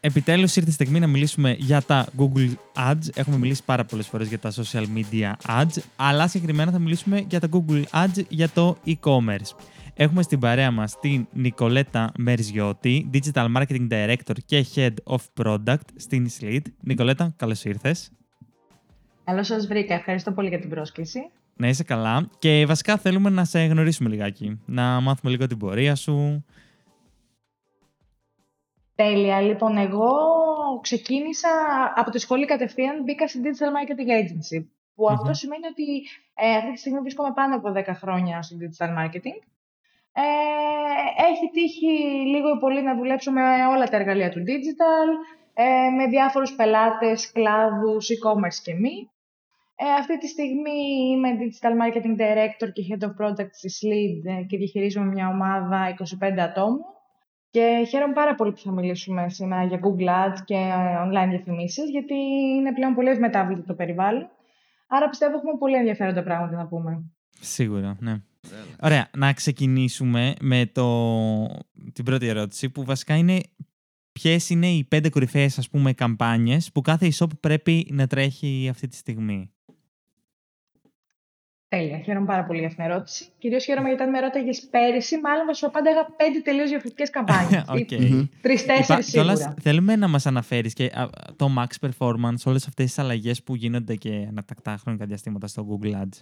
επιτέλους 0.00 0.56
ήρθε 0.56 0.70
η 0.70 0.72
στιγμή 0.72 1.00
να 1.00 1.06
μιλήσουμε 1.06 1.56
για 1.58 1.82
τα 1.82 2.06
Google 2.18 2.52
Ads. 2.74 3.08
Έχουμε 3.14 3.36
μιλήσει 3.36 3.64
πάρα 3.64 3.84
πολλές 3.84 4.06
φορές 4.06 4.28
για 4.28 4.38
τα 4.38 4.52
social 4.52 4.84
media 4.94 5.32
ads, 5.46 5.82
αλλά 5.96 6.28
συγκεκριμένα 6.28 6.70
θα 6.70 6.78
μιλήσουμε 6.78 7.24
για 7.28 7.40
τα 7.40 7.48
Google 7.52 7.82
Ads 7.90 8.24
για 8.28 8.48
το 8.48 8.76
e-commerce. 8.86 9.56
Έχουμε 9.94 10.22
στην 10.22 10.38
παρέα 10.38 10.70
μας 10.70 10.98
την 11.00 11.26
Νικολέτα 11.32 12.12
Μερζιώτη, 12.18 13.10
Digital 13.12 13.46
Marketing 13.56 13.88
Director 13.90 14.34
και 14.46 14.66
Head 14.74 14.94
of 15.04 15.18
Product 15.42 15.84
στην 15.96 16.28
Slid. 16.40 16.62
Νικολέτα, 16.80 17.32
καλώς 17.36 17.64
ήρθες. 17.64 18.10
Καλώς 19.24 19.46
σας 19.46 19.66
βρήκα. 19.66 19.94
Ευχαριστώ 19.94 20.32
πολύ 20.32 20.48
για 20.48 20.58
την 20.60 20.68
πρόσκληση. 20.68 21.20
Να 21.56 21.68
είσαι 21.68 21.82
καλά. 21.82 22.28
Και 22.38 22.66
βασικά 22.66 22.96
θέλουμε 22.96 23.30
να 23.30 23.44
σε 23.44 23.64
γνωρίσουμε 23.64 24.08
λιγάκι. 24.08 24.60
Να 24.66 25.00
μάθουμε 25.00 25.32
λίγο 25.32 25.46
την 25.46 25.56
πορεία 25.58 25.94
σου. 25.94 26.44
Τέλεια. 29.02 29.40
Λοιπόν, 29.40 29.76
εγώ 29.76 30.12
ξεκίνησα 30.80 31.48
από 31.94 32.10
τη 32.10 32.18
σχολή 32.18 32.44
κατευθείαν, 32.44 33.02
μπήκα 33.02 33.28
στην 33.28 33.42
Digital 33.44 33.70
Marketing 33.76 34.10
Agency. 34.20 34.66
Που 34.94 35.08
αυτό 35.10 35.32
σημαίνει 35.32 35.66
ότι 35.66 35.84
ε, 36.34 36.56
αυτή 36.56 36.72
τη 36.72 36.78
στιγμή 36.78 37.00
βρίσκομαι 37.00 37.32
πάνω 37.32 37.56
από 37.56 37.72
10 37.76 37.82
χρόνια 37.94 38.42
στο 38.42 38.56
Digital 38.60 38.88
Marketing. 38.98 39.38
Ε, 40.12 40.26
έχει 41.30 41.50
τύχει 41.52 41.86
λίγο 42.32 42.48
ή 42.56 42.58
πολύ 42.58 42.82
να 42.82 42.96
δουλέψω 42.96 43.30
με 43.32 43.40
όλα 43.66 43.88
τα 43.88 43.96
εργαλεία 43.96 44.30
του 44.30 44.42
digital, 44.50 45.08
ε, 45.54 45.90
με 45.96 46.06
διάφορους 46.06 46.54
πελάτες, 46.54 47.32
κλάδους, 47.32 48.08
e-commerce 48.14 48.60
και 48.64 48.74
μη. 48.74 49.10
Ε, 49.76 49.84
αυτή 49.98 50.18
τη 50.18 50.28
στιγμή 50.28 50.80
είμαι 51.10 51.28
Digital 51.40 51.72
Marketing 51.82 52.16
Director 52.22 52.72
και 52.72 52.82
Head 52.88 53.04
of 53.04 53.12
Product 53.20 53.52
στη 53.52 53.88
Lead 53.90 54.38
ε, 54.38 54.42
και 54.42 54.56
διαχειρίζομαι 54.56 55.06
μια 55.06 55.28
ομάδα 55.28 55.94
25 56.20 56.38
ατόμων. 56.38 56.84
Και 57.50 57.86
χαίρομαι 57.88 58.12
πάρα 58.12 58.34
πολύ 58.34 58.52
που 58.52 58.60
θα 58.60 58.72
μιλήσουμε 58.72 59.28
σήμερα 59.28 59.64
για 59.64 59.80
Google 59.82 60.08
Ads 60.08 60.38
και 60.44 60.54
ε, 60.54 60.96
online 61.06 61.28
διαφημίσεις, 61.28 61.90
γιατί 61.90 62.14
είναι 62.56 62.72
πλέον 62.72 62.94
πολύ 62.94 63.08
ευμετάβλητο 63.08 63.62
το 63.62 63.74
περιβάλλον. 63.74 64.30
Άρα 64.88 65.08
πιστεύω 65.08 65.36
έχουμε 65.36 65.58
πολύ 65.58 65.76
ενδιαφέροντα 65.76 66.22
πράγματα 66.22 66.56
να 66.56 66.66
πούμε. 66.66 67.04
Σίγουρα, 67.40 67.96
ναι. 68.00 68.22
Ωραία, 68.82 69.08
να 69.16 69.32
ξεκινήσουμε 69.32 70.34
με 70.40 70.66
το... 70.66 71.46
την 71.92 72.04
πρώτη 72.04 72.26
ερώτηση 72.26 72.70
που 72.70 72.84
βασικά 72.84 73.14
είναι 73.16 73.40
ποιες 74.12 74.50
είναι 74.50 74.66
οι 74.66 74.84
πέντε 74.84 75.08
κορυφαίες 75.08 75.58
ας 75.58 75.70
πούμε 75.70 75.92
καμπάνιες 75.92 76.72
που 76.72 76.80
κάθε 76.80 77.08
e-shop 77.12 77.28
πρέπει 77.40 77.88
να 77.92 78.06
τρέχει 78.06 78.68
αυτή 78.70 78.88
τη 78.88 78.96
στιγμή. 78.96 79.52
Τέλεια. 81.70 81.98
Χαίρομαι 81.98 82.26
πάρα 82.26 82.44
πολύ 82.44 82.58
για 82.58 82.68
αυτήν 82.68 82.84
την 82.84 82.92
ερώτηση. 82.92 83.26
Κυρίως 83.38 83.64
χαίρομαι 83.64 83.88
γιατί 83.88 84.02
αν 84.02 84.10
με 84.10 84.20
ρώταγες 84.20 84.68
πέρυσι, 84.70 85.20
μάλλον 85.20 85.46
θα 85.46 85.54
σου 85.54 85.66
απάνταγα 85.66 86.04
πέντε 86.16 86.40
τελείως 86.40 86.68
διαφορετικές 86.68 87.10
καμπάνιες. 87.10 87.64
okay. 87.76 88.28
Τρει-τέσσερι 88.42 89.02
σίγουρα. 89.02 89.54
θέλουμε 89.60 89.96
να 89.96 90.08
μας 90.08 90.26
αναφέρεις 90.26 90.72
και 90.72 90.90
το 91.36 91.50
Max 91.58 91.88
Performance, 91.88 92.42
όλες 92.44 92.66
αυτές 92.66 92.86
τις 92.86 92.98
αλλαγές 92.98 93.42
που 93.42 93.54
γίνονται 93.54 93.94
και 93.94 94.26
ανατακτά 94.28 94.76
χρονικά 94.76 95.06
διαστήματα 95.06 95.46
στο 95.46 95.66
Google 95.68 95.92
Ads. 95.92 96.20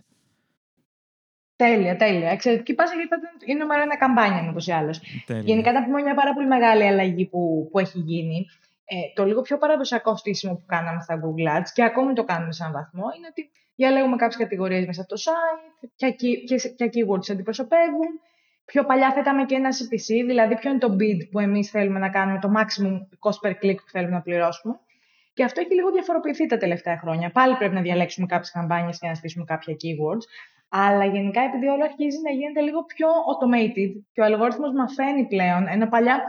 Τέλεια, 1.57 1.97
τέλεια. 1.97 2.31
Εξαιρετική 2.31 2.75
πάσα 2.75 2.95
γιατί 2.95 3.15
είναι 3.51 3.59
νούμερο 3.59 3.83
ένα 3.83 3.97
καμπάνια 3.97 4.51
ούτω 4.51 4.65
ή 4.67 4.73
άλλως. 4.73 5.01
Γενικά, 5.45 5.73
να 5.73 5.85
πούμε 5.85 6.03
μια 6.03 6.15
πάρα 6.15 6.35
πολύ 6.35 6.47
μεγάλη 6.47 6.85
αλλαγή 6.87 7.27
που, 7.27 7.69
που 7.71 7.79
έχει 7.79 7.99
γίνει. 7.99 8.47
Ε, 8.91 9.13
το 9.15 9.25
λίγο 9.25 9.41
πιο 9.41 9.59
παραδοσιακό 9.59 10.17
στήσιμο 10.17 10.55
που 10.55 10.65
κάναμε 10.67 11.01
στα 11.01 11.21
Google 11.23 11.59
Ads 11.59 11.69
και 11.75 11.85
ακόμη 11.85 12.13
το 12.13 12.25
κάνουμε 12.25 12.53
σε 12.53 12.63
έναν 12.63 12.75
βαθμό 12.75 13.05
είναι 13.17 13.27
ότι 13.31 13.51
διαλέγουμε 13.75 14.17
κάποιες 14.17 14.37
κατηγορίες 14.37 14.87
μέσα 14.87 15.01
από 15.01 15.09
το 15.15 15.21
site, 15.25 15.89
ποια, 15.97 16.15
ποια 16.77 16.87
keywords 16.87 17.31
αντιπροσωπεύουν. 17.31 18.09
Πιο 18.65 18.85
παλιά 18.85 19.13
θέταμε 19.13 19.45
και 19.45 19.55
ένα 19.55 19.69
CPC, 19.69 20.27
δηλαδή 20.27 20.57
ποιο 20.57 20.71
είναι 20.71 20.79
το 20.79 20.97
bid 21.01 21.29
που 21.31 21.39
εμείς 21.39 21.71
θέλουμε 21.71 21.99
να 21.99 22.09
κάνουμε, 22.09 22.39
το 22.39 22.51
maximum 22.57 22.95
cost 23.25 23.49
per 23.49 23.53
click 23.63 23.77
που 23.77 23.91
θέλουμε 23.91 24.15
να 24.15 24.23
πληρώσουμε. 24.23 24.81
Και 25.35 25.45
αυτό 25.45 25.61
έχει 25.61 25.75
λίγο 25.75 25.91
διαφοροποιηθεί 25.91 26.47
τα 26.47 26.57
τελευταία 26.57 26.99
χρόνια. 26.99 27.31
Πάλι 27.31 27.55
πρέπει 27.57 27.75
να 27.75 27.81
διαλέξουμε 27.81 28.27
κάποιες 28.27 28.51
καμπάνιες 28.51 28.99
και 28.99 29.09
να 29.09 29.15
στήσουμε 29.15 29.45
κάποια 29.45 29.75
keywords. 29.75 30.25
Αλλά 30.69 31.05
γενικά, 31.05 31.41
επειδή 31.41 31.67
όλο 31.67 31.85
αρχίζει 31.85 32.19
να 32.25 32.31
γίνεται 32.31 32.61
λίγο 32.61 32.85
πιο 32.85 33.09
automated 33.31 33.91
και 34.13 34.21
ο 34.21 34.25
αλγόριθμος 34.25 34.73
μαθαίνει 34.73 35.27
πλέον, 35.27 35.67
ενώ 35.69 35.87
παλιά 35.89 36.25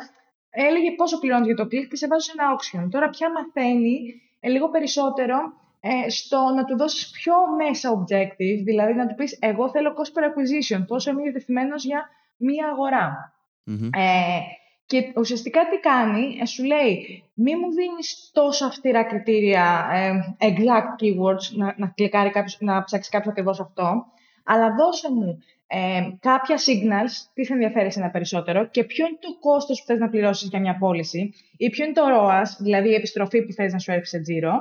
έλεγε 0.49 0.91
πόσο 0.91 1.19
πληρώνεις 1.19 1.45
για 1.45 1.55
το 1.55 1.63
click 1.63 1.87
και 1.89 1.95
σε 1.95 2.07
βάζει 2.07 2.25
σε 2.25 2.33
ένα 2.37 2.45
auction. 2.55 2.89
Τώρα 2.91 3.09
πια 3.09 3.31
μαθαίνει 3.31 4.21
ε, 4.39 4.49
λίγο 4.49 4.69
περισσότερο 4.69 5.37
ε, 5.79 6.09
στο 6.09 6.37
να 6.55 6.65
του 6.65 6.77
δώσεις 6.77 7.09
πιο 7.09 7.33
μέσα 7.57 7.89
objective, 7.97 8.61
δηλαδή 8.63 8.93
να 8.93 9.07
του 9.07 9.15
πεις 9.15 9.37
εγώ 9.41 9.69
θέλω 9.69 9.93
cost 9.97 10.19
per 10.19 10.23
acquisition, 10.23 10.85
πόσο 10.87 11.11
είμαι 11.11 11.21
διατεθειμένος 11.21 11.83
για 11.85 12.09
μία 12.37 12.75
Ε, 13.95 14.39
και 14.85 15.11
ουσιαστικά 15.15 15.59
τι 15.69 15.77
κάνει, 15.79 16.37
ε, 16.41 16.45
σου 16.45 16.63
λέει 16.63 17.23
μη 17.33 17.55
μου 17.55 17.73
δίνεις 17.73 18.29
τόσο 18.33 18.65
αυστηρά 18.65 19.03
κριτήρια 19.03 19.89
ε, 19.93 20.47
exact 20.47 21.03
keywords, 21.03 21.55
να, 21.55 21.73
να, 21.77 21.87
κλικάρει 21.87 22.29
κάποιος, 22.29 22.57
να 22.59 22.83
ψάξει 22.83 23.09
κάποιος 23.09 23.31
ακριβώς 23.31 23.59
αυτό, 23.59 24.05
αλλά 24.43 24.75
δώσε 24.75 25.11
μου 25.11 25.43
ε, 25.71 26.01
κάποια 26.19 26.55
signals, 26.55 27.13
τι 27.33 27.45
σε 27.45 27.53
ενδιαφέρει 27.53 27.91
ένα 27.95 28.09
περισσότερο 28.09 28.67
και 28.67 28.83
ποιο 28.83 29.05
είναι 29.07 29.17
το 29.19 29.39
κόστος 29.39 29.79
που 29.79 29.85
θες 29.85 29.99
να 29.99 30.09
πληρώσεις 30.09 30.49
για 30.49 30.59
μια 30.59 30.77
πώληση 30.77 31.33
ή 31.57 31.69
ποιο 31.69 31.85
είναι 31.85 31.93
το 31.93 32.01
ROAS, 32.13 32.47
δηλαδή 32.59 32.89
η 32.89 32.93
επιστροφή 32.93 33.41
που 33.41 33.51
θες 33.51 33.73
να 33.73 33.79
σου 33.79 33.91
έρθει 33.91 34.05
σε 34.05 34.19
τζίρο 34.19 34.53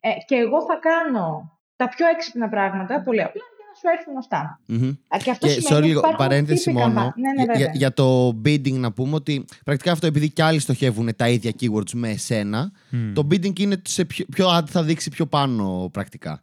ε, 0.00 0.08
και 0.26 0.34
εγώ 0.34 0.62
θα 0.62 0.78
κάνω 0.80 1.58
τα 1.76 1.88
πιο 1.88 2.06
έξυπνα 2.06 2.48
πράγματα, 2.48 3.02
πολύ 3.02 3.22
απλά, 3.22 3.42
για 3.56 3.66
να 3.68 3.74
σου 3.74 3.98
έρθουν 3.98 4.16
αυτά. 4.16 4.60
Mm-hmm. 4.68 5.22
Και 5.22 5.30
αυτό 5.30 5.46
και, 5.46 5.52
σημαίνει 5.52 5.84
sorry, 5.84 5.88
λίγο, 5.88 6.00
παρένθεση 6.16 6.70
μόνο. 6.72 7.14
Ναι, 7.16 7.44
ναι, 7.44 7.58
για, 7.58 7.70
για, 7.74 7.92
το 7.92 8.28
bidding 8.28 8.72
να 8.72 8.92
πούμε 8.92 9.14
ότι 9.14 9.44
πρακτικά 9.64 9.92
αυτό 9.92 10.06
επειδή 10.06 10.30
κι 10.30 10.42
άλλοι 10.42 10.58
στοχεύουν 10.58 11.16
τα 11.16 11.28
ίδια 11.28 11.52
keywords 11.60 11.92
με 11.94 12.08
εσένα, 12.10 12.72
mm. 12.92 13.12
το 13.14 13.26
bidding 13.30 13.58
είναι 13.58 13.82
σε 13.84 14.04
ποιο, 14.04 14.24
ποιο 14.30 14.56
ad 14.58 14.66
θα 14.66 14.82
δείξει 14.82 15.10
πιο 15.10 15.26
πάνω 15.26 15.88
πρακτικά. 15.92 16.42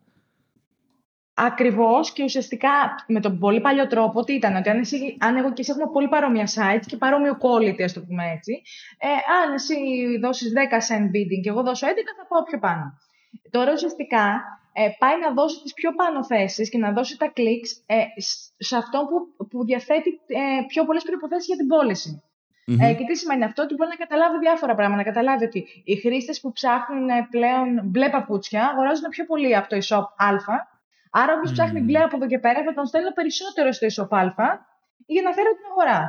Ακριβώς 1.37 2.13
και 2.13 2.23
ουσιαστικά 2.23 2.69
με 3.07 3.19
τον 3.19 3.39
πολύ 3.39 3.61
παλιό 3.61 3.87
τρόπο, 3.87 4.23
τι 4.23 4.33
ήταν, 4.33 4.55
ότι 4.55 4.69
αν, 4.69 4.79
εσύ, 4.79 5.17
αν 5.19 5.35
εγώ 5.35 5.53
και 5.53 5.61
εσύ 5.61 5.71
έχουμε 5.71 5.91
πολύ 5.91 6.07
παρόμοια 6.07 6.45
sites 6.45 6.85
και 6.85 6.97
παρόμοιο 6.97 7.37
quality, 7.41 7.81
ας 7.81 7.93
το 7.93 8.01
πούμε 8.01 8.31
έτσι, 8.35 8.61
ε, 8.97 9.07
αν 9.07 9.53
εσύ 9.53 9.75
δώσεις 10.21 10.53
10 10.53 10.57
cent 10.87 11.05
bidding 11.13 11.41
και 11.43 11.49
εγώ 11.49 11.63
δώσω 11.63 11.87
11, 11.87 11.89
θα 12.17 12.25
πάω 12.27 12.43
πιο 12.43 12.59
πάνω. 12.59 12.97
Τώρα 13.49 13.71
ουσιαστικά 13.71 14.43
ε, 14.73 14.89
πάει 14.99 15.19
να 15.19 15.33
δώσει 15.33 15.61
τις 15.61 15.73
πιο 15.73 15.93
πάνω 15.93 16.25
θέσεις 16.25 16.69
και 16.69 16.77
να 16.77 16.91
δώσει 16.91 17.17
τα 17.17 17.33
clicks 17.35 17.71
ε, 17.85 18.03
σε 18.57 18.77
αυτό 18.77 19.07
που, 19.09 19.45
που 19.47 19.65
διαθέτει 19.65 20.09
ε, 20.27 20.65
πιο 20.67 20.85
πολλές 20.85 21.03
προϋποθέσεις 21.03 21.45
για 21.47 21.55
την 21.55 21.67
πωληση 21.67 22.23
Ε, 22.79 22.93
και 22.93 23.03
τι 23.07 23.15
σημαίνει 23.15 23.43
αυτό, 23.43 23.63
ότι 23.63 23.73
μπορεί 23.75 23.89
να 23.89 24.05
καταλάβει 24.05 24.37
διάφορα 24.37 24.75
πράγματα. 24.75 25.03
Να 25.03 25.11
καταλάβει 25.11 25.45
ότι 25.45 25.65
οι 25.83 25.95
χρήστες 25.95 26.39
που 26.41 26.51
ψάχνουν 26.51 27.09
ε, 27.09 27.27
πλέον 27.29 27.81
μπλε 27.83 28.09
παπούτσια 28.09 28.65
αγοράζουν 28.65 29.09
πιο 29.09 29.25
πολύ 29.25 29.55
από 29.55 29.67
το 29.69 29.77
e-shop 29.81 30.05
Α. 30.27 30.73
Άρα, 31.19 31.31
όποιο 31.35 31.49
mm. 31.51 31.55
ψάχνει 31.55 31.79
μπλε 31.85 31.99
από 32.07 32.15
εδώ 32.17 32.27
και 32.31 32.39
πέρα, 32.45 32.59
θα 32.67 32.73
τον 32.77 32.85
στέλνω 32.89 33.11
περισσότερο 33.19 33.69
στο 33.75 33.85
e-shop 33.89 34.11
Α 34.47 34.49
για 35.13 35.23
να 35.25 35.31
φέρω 35.37 35.51
την 35.57 35.65
αγορά. 35.71 36.01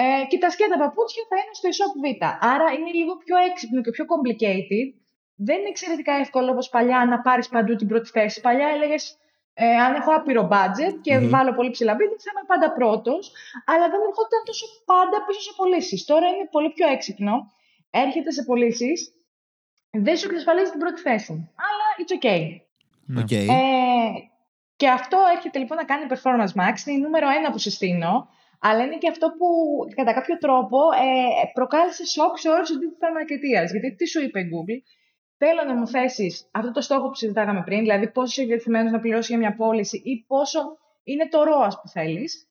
Ε, 0.00 0.26
και 0.30 0.38
τα 0.42 0.48
σκέτα 0.54 0.76
παπούτσια 0.82 1.22
θα 1.30 1.36
είναι 1.40 1.54
στο 1.58 1.66
e-shop 1.72 1.92
Β. 2.02 2.06
Άρα 2.52 2.66
είναι 2.76 2.90
λίγο 3.00 3.12
πιο 3.24 3.36
έξυπνο 3.48 3.80
και 3.84 3.92
πιο 3.96 4.04
complicated 4.12 4.88
δεν 5.36 5.58
είναι 5.58 5.68
εξαιρετικά 5.68 6.12
εύκολο 6.12 6.50
όπως 6.50 6.68
παλιά 6.68 7.04
να 7.04 7.20
πάρεις 7.20 7.48
παντού 7.48 7.74
την 7.76 7.88
πρώτη 7.88 8.08
θέση. 8.10 8.40
Παλιά 8.40 8.68
έλεγες, 8.74 9.18
ε, 9.54 9.76
αν 9.84 9.94
έχω 9.94 10.10
άπειρο 10.14 10.48
budget 10.52 10.94
και 11.00 11.16
mm-hmm. 11.16 11.28
βάλω 11.28 11.54
πολύ 11.54 11.70
ψηλά 11.70 11.92
bid, 11.92 12.12
θα 12.24 12.30
είμαι 12.32 12.44
πάντα 12.46 12.72
πρώτος, 12.72 13.32
αλλά 13.64 13.88
δεν 13.92 14.00
ερχόταν 14.08 14.40
τόσο 14.44 14.66
πάντα 14.84 15.24
πίσω 15.26 15.40
σε 15.40 15.52
πωλήσεις. 15.56 16.04
Τώρα 16.04 16.26
είναι 16.26 16.48
πολύ 16.50 16.70
πιο 16.76 16.86
έξυπνο. 16.88 17.34
Έρχεται 17.90 18.30
σε 18.30 18.42
πωλήσεις, 18.42 18.98
δεν 19.90 20.16
σου 20.16 20.26
εξασφαλίζει 20.26 20.70
την 20.70 20.80
πρώτη 20.80 21.00
θέση. 21.00 21.32
Αλλά 21.66 21.86
it's 22.00 22.12
okay. 22.18 22.42
Ναι. 23.06 23.22
okay. 23.22 23.46
Ε, 23.48 24.33
και 24.84 24.90
αυτό 24.90 25.18
έρχεται 25.34 25.58
λοιπόν 25.58 25.76
να 25.76 25.84
κάνει 25.84 26.04
performance 26.12 26.54
max. 26.60 26.74
Είναι 26.86 26.96
η 26.98 27.00
νούμερο 27.00 27.28
ένα 27.38 27.50
που 27.50 27.58
συστήνω. 27.58 28.28
Αλλά 28.60 28.84
είναι 28.84 28.98
και 28.98 29.08
αυτό 29.08 29.26
που 29.38 29.48
κατά 29.94 30.12
κάποιο 30.12 30.38
τρόπο 30.38 30.78
ε, 30.78 31.50
προκάλεσε 31.52 32.06
σοκ 32.06 32.38
σε 32.38 32.48
όλους 32.48 32.68
τους 32.68 32.78
digital 32.82 33.12
marketeers. 33.18 33.70
Γιατί 33.70 33.94
τι 33.94 34.06
σου 34.06 34.20
είπε 34.22 34.40
η 34.40 34.48
Google, 34.52 34.80
Θέλω 35.36 35.64
να 35.66 35.74
μου 35.74 35.88
θέσεις 35.88 36.48
αυτό 36.52 36.70
το 36.70 36.80
στόχο 36.80 37.08
που 37.08 37.14
συζητάγαμε 37.14 37.62
πριν, 37.64 37.78
δηλαδή 37.80 38.10
πόσο 38.10 38.26
είσαι 38.26 38.44
διατεθειμένος 38.44 38.92
να 38.92 39.00
πληρώσεις 39.00 39.28
για 39.28 39.38
μια 39.38 39.54
πώληση 39.54 39.96
ή 40.04 40.24
πόσο 40.26 40.60
είναι 41.04 41.28
το 41.28 41.38
ROAS 41.48 41.74
που 41.82 41.88
θέλεις. 41.88 42.48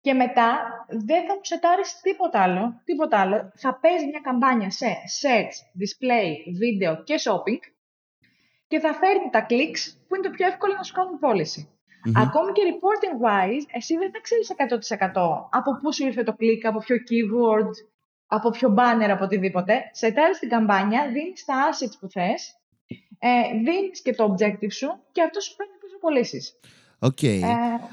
Και 0.00 0.12
μετά 0.12 0.48
δεν 0.88 1.26
θα 1.26 1.34
μου 1.34 1.44
σετάρει 1.44 1.82
τίποτα 2.02 2.42
άλλο, 2.42 2.80
τίποτα 2.84 3.20
άλλο. 3.20 3.52
Θα 3.54 3.78
παίζεις 3.80 4.06
μια 4.06 4.20
καμπάνια 4.22 4.70
σε 4.70 4.86
search, 5.22 5.56
display, 5.82 6.28
video 6.62 7.04
και 7.04 7.14
shopping 7.24 7.62
και 8.66 8.78
θα 8.78 8.92
φέρνει 8.94 9.30
τα 9.30 9.46
clicks 9.48 9.82
που 10.08 10.14
είναι 10.14 10.24
το 10.24 10.30
πιο 10.30 10.46
εύκολο 10.46 10.74
να 10.74 10.82
σου 10.82 10.94
κάνουν 10.94 11.18
πώληση. 11.18 11.73
Ακόμη 12.14 12.52
και 12.52 12.62
reporting 12.70 13.16
wise, 13.26 13.66
εσύ 13.72 13.96
δεν 13.96 14.10
θα 14.12 14.20
ξέρεις 14.20 14.52
100% 15.04 15.48
από 15.50 15.78
πού 15.80 15.92
σου 15.92 16.06
ήρθε 16.06 16.22
το 16.22 16.36
click, 16.40 16.62
από 16.62 16.78
ποιο 16.78 16.96
keyword, 16.96 17.70
από 18.26 18.50
ποιο 18.50 18.74
banner, 18.78 19.08
από 19.10 19.24
οτιδήποτε, 19.24 19.74
σετάρεις 19.92 20.38
την 20.38 20.48
καμπάνια, 20.48 21.10
δίνεις 21.12 21.44
τα 21.44 21.54
assets 21.70 21.96
που 22.00 22.08
θες, 22.08 22.60
ε, 23.18 23.28
δίνεις 23.52 24.02
και 24.02 24.14
το 24.14 24.24
objective 24.24 24.72
σου 24.72 24.88
και 25.12 25.22
αυτό 25.22 25.40
σου 25.40 25.54
φέρνει 25.54 25.72
πίσω 25.80 25.98
πωλήσεις. 26.00 26.58
Okay. 26.98 27.40
Ε, 27.42 27.48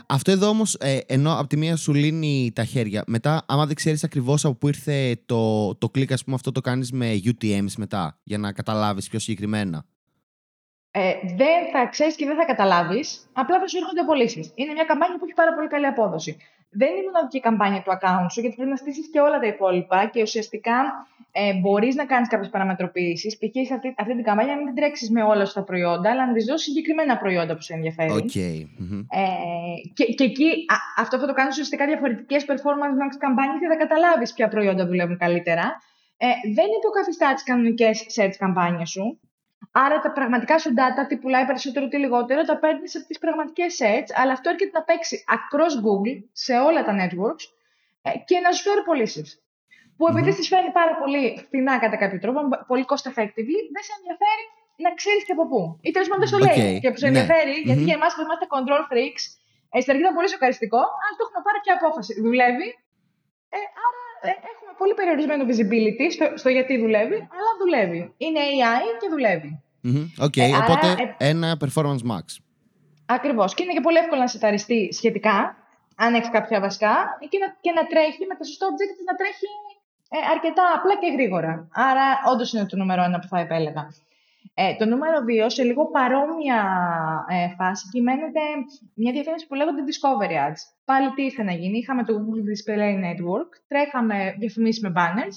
Αυτό 0.05 0.31
εδώ 0.31 0.47
όμως, 0.47 0.75
ε, 0.79 0.97
ενώ 1.05 1.37
από 1.37 1.47
τη 1.47 1.57
μία 1.57 1.75
σου 1.75 1.93
λύνει 1.93 2.51
τα 2.55 2.63
χέρια, 2.63 3.03
μετά, 3.07 3.43
άμα 3.47 3.65
δεν 3.65 3.75
ξέρεις 3.75 4.03
ακριβώς 4.03 4.45
από 4.45 4.55
πού 4.55 4.67
ήρθε 4.67 5.21
το, 5.25 5.75
το 5.75 5.89
κλικ, 5.89 6.11
ας 6.11 6.23
πούμε, 6.23 6.35
αυτό 6.35 6.51
το 6.51 6.61
κάνεις 6.61 6.91
με 6.91 7.21
UTMs 7.23 7.73
μετά, 7.77 8.19
για 8.23 8.37
να 8.37 8.51
καταλάβεις 8.51 9.09
πιο 9.09 9.19
συγκεκριμένα. 9.19 9.85
Ε, 10.91 11.13
δεν 11.23 11.59
θα 11.71 11.87
ξέρεις 11.87 12.15
και 12.15 12.25
δεν 12.25 12.35
θα 12.35 12.45
καταλάβεις, 12.45 13.29
απλά 13.33 13.59
θα 13.59 13.67
σου 13.67 13.77
έρχονται 13.77 14.03
πωλήσει. 14.03 14.51
Είναι 14.55 14.73
μια 14.73 14.83
καμπάνια 14.83 15.17
που 15.17 15.25
έχει 15.25 15.33
πάρα 15.33 15.53
πολύ 15.53 15.67
καλή 15.67 15.85
απόδοση 15.85 16.37
δεν 16.71 16.89
είναι 16.89 16.99
η 16.99 17.05
μοναδική 17.05 17.39
καμπάνια 17.39 17.81
του 17.81 17.91
account 17.97 18.25
σου, 18.31 18.39
γιατί 18.41 18.55
πρέπει 18.55 18.69
να 18.69 18.75
στήσεις 18.75 19.09
και 19.11 19.19
όλα 19.19 19.39
τα 19.39 19.47
υπόλοιπα 19.47 20.05
και 20.13 20.21
ουσιαστικά 20.21 20.77
ε, 21.31 21.53
μπορείς 21.53 21.95
να 21.95 22.05
κάνεις 22.05 22.27
κάποιες 22.27 22.49
παραμετροποιήσεις. 22.49 23.37
Π.χ. 23.37 23.67
σε 23.67 23.73
αυτή, 23.73 23.93
αυτή 23.97 24.15
την 24.15 24.23
καμπάνια 24.23 24.53
να 24.53 24.57
μην 24.57 24.65
την 24.65 24.75
τρέξεις 24.75 25.09
με 25.09 25.23
όλα 25.23 25.45
σου 25.45 25.53
τα 25.53 25.63
προϊόντα, 25.63 26.09
αλλά 26.11 26.25
να 26.25 26.33
της 26.33 26.45
δώσεις 26.45 26.67
συγκεκριμένα 26.67 27.17
προϊόντα 27.17 27.55
που 27.55 27.61
σε 27.61 27.73
ενδιαφέρει. 27.73 28.11
Okay. 28.13 28.57
Ε, 29.09 29.27
και, 29.93 30.05
και 30.05 30.23
εκεί 30.23 30.49
α, 30.73 30.75
αυτό 31.01 31.19
θα 31.19 31.25
το 31.25 31.33
κάνεις 31.33 31.51
ουσιαστικά 31.51 31.85
διαφορετικές 31.85 32.45
performance 32.47 32.95
max 33.01 33.11
καμπάνιε 33.17 33.57
και 33.59 33.67
θα 33.67 33.75
καταλάβεις 33.75 34.33
ποια 34.33 34.47
προϊόντα 34.47 34.85
δουλεύουν 34.85 35.17
καλύτερα. 35.17 35.65
Ε, 36.17 36.27
δεν 36.53 36.67
υποκαθιστά 36.79 37.33
τις 37.33 37.43
κανονικές 37.43 38.05
search 38.15 38.35
καμπάνιε 38.37 38.85
σου. 38.85 39.19
Άρα 39.71 39.99
τα 39.99 40.11
πραγματικά 40.11 40.59
σου 40.59 40.73
data, 40.79 41.01
τι 41.07 41.15
πουλάει 41.17 41.45
περισσότερο 41.45 41.87
ή 41.91 41.97
λιγότερο, 41.97 42.41
τα 42.51 42.57
παίρνεις 42.57 42.95
από 42.95 43.05
τις 43.07 43.19
πραγματικές 43.19 43.77
search, 43.81 44.09
αλλά 44.21 44.31
αυτό 44.31 44.49
έρχεται 44.49 44.77
να 44.79 44.83
παίξει 44.83 45.23
across 45.37 45.73
Google 45.85 46.19
σε 46.31 46.53
όλα 46.67 46.81
τα 46.87 46.93
networks 46.99 47.43
ε, 48.01 48.09
και 48.27 48.37
να 48.39 48.51
σου 48.51 48.61
φέρει 48.67 48.83
πωλήσεις. 48.83 49.29
Που 49.97 50.07
επειδή 50.11 50.31
mm-hmm. 50.31 50.51
φέρνει 50.53 50.71
πάρα 50.79 50.93
πολύ 51.01 51.23
φθηνά 51.45 51.73
κατά 51.83 51.97
κάποιο 52.03 52.19
τρόπο, 52.23 52.39
πολύ 52.71 52.85
cost 52.89 53.05
effectively, 53.11 53.59
δεν 53.75 53.83
σε 53.87 53.93
ενδιαφέρει 53.99 54.43
να 54.85 54.89
ξέρεις 54.99 55.23
και 55.27 55.33
από 55.37 55.45
πού. 55.51 55.61
Ή 55.87 55.89
τέλος 55.95 56.07
πάντων 56.09 56.21
δεν 56.23 56.31
σου 56.33 56.39
λέει 56.45 56.79
και 56.83 56.89
που 56.91 56.99
σε 57.01 57.07
ναι. 57.07 57.11
ενδιαφέρει, 57.11 57.55
ναι. 57.55 57.65
γιατί 57.67 57.81
mm-hmm. 57.81 57.89
για 57.89 57.97
εμάς 57.99 58.11
που 58.15 58.21
είμαστε 58.25 58.45
control 58.55 58.83
freaks, 58.91 59.23
ε, 59.73 59.77
στην 59.81 59.91
αρχή 59.93 60.03
ήταν 60.05 60.15
πολύ 60.17 60.29
σοκαριστικό, 60.35 60.81
αλλά 61.01 61.13
το 61.17 61.23
έχουμε 61.25 61.41
πάρει 61.47 61.59
πια 61.63 61.73
απόφαση. 61.79 62.11
Δουλεύει. 62.25 62.69
Ε, 63.55 63.59
άρα 63.85 64.03
ε, 64.27 64.31
έχουμε 64.51 64.71
πολύ 64.81 64.93
περιορισμένο 64.99 65.43
visibility 65.51 66.05
στο, 66.15 66.25
στο 66.41 66.49
γιατί 66.49 66.73
δουλεύει, 66.83 67.19
αλλά 67.35 67.51
δουλεύει. 67.61 68.01
Είναι 68.17 68.39
AI 68.51 68.83
και 69.01 69.09
δουλεύει. 69.15 69.51
OK, 70.25 70.33
okay, 70.35 70.49
ε, 70.55 70.57
οπότε 70.63 70.87
ε, 71.17 71.29
ένα 71.33 71.57
performance 71.63 72.03
max. 72.11 72.25
Ακριβώς. 73.05 73.53
Και 73.53 73.63
είναι 73.63 73.73
και 73.73 73.85
πολύ 73.87 73.97
εύκολο 73.97 74.21
να 74.21 74.27
σεταριστεί 74.27 74.89
σχετικά, 74.93 75.37
αν 75.95 76.13
έχεις 76.13 76.29
κάποια 76.29 76.59
βασικά, 76.59 76.93
και 77.29 77.37
να, 77.43 77.47
και 77.61 77.71
να 77.71 77.83
τρέχει 77.91 78.25
με 78.29 78.35
το 78.39 78.43
σωστό 78.43 78.65
objective 78.71 79.03
να 79.09 79.15
τρέχει 79.19 79.49
ε, 80.15 80.17
αρκετά 80.33 80.63
απλά 80.77 80.93
και 81.01 81.09
γρήγορα. 81.15 81.67
Άρα, 81.89 82.05
όντως 82.31 82.53
είναι 82.53 82.65
το 82.65 82.77
νούμερο 82.77 83.03
ένα 83.03 83.19
που 83.19 83.27
θα 83.27 83.39
επέλεγα. 83.39 83.83
Ε, 84.53 84.75
το 84.75 84.85
νούμερο 84.85 85.17
2, 85.45 85.45
σε 85.47 85.63
λίγο 85.63 85.83
παρόμοια 85.91 86.59
ε, 87.29 87.55
φάση, 87.57 87.89
κυμαίνεται 87.91 88.39
μια 88.93 89.11
διαφήμιση 89.11 89.47
που 89.47 89.55
λέγονται 89.55 89.81
Discovery 89.89 90.37
Ads. 90.45 90.61
Πάλι 90.85 91.07
τι 91.13 91.21
ήθελε 91.23 91.51
να 91.51 91.57
γίνει. 91.57 91.77
Είχαμε 91.77 92.03
το 92.03 92.13
Google 92.19 92.45
Display 92.51 92.93
Network, 93.07 93.51
τρέχαμε 93.67 94.35
διαφημίσεις 94.39 94.81
με 94.81 94.91
banners, 94.97 95.35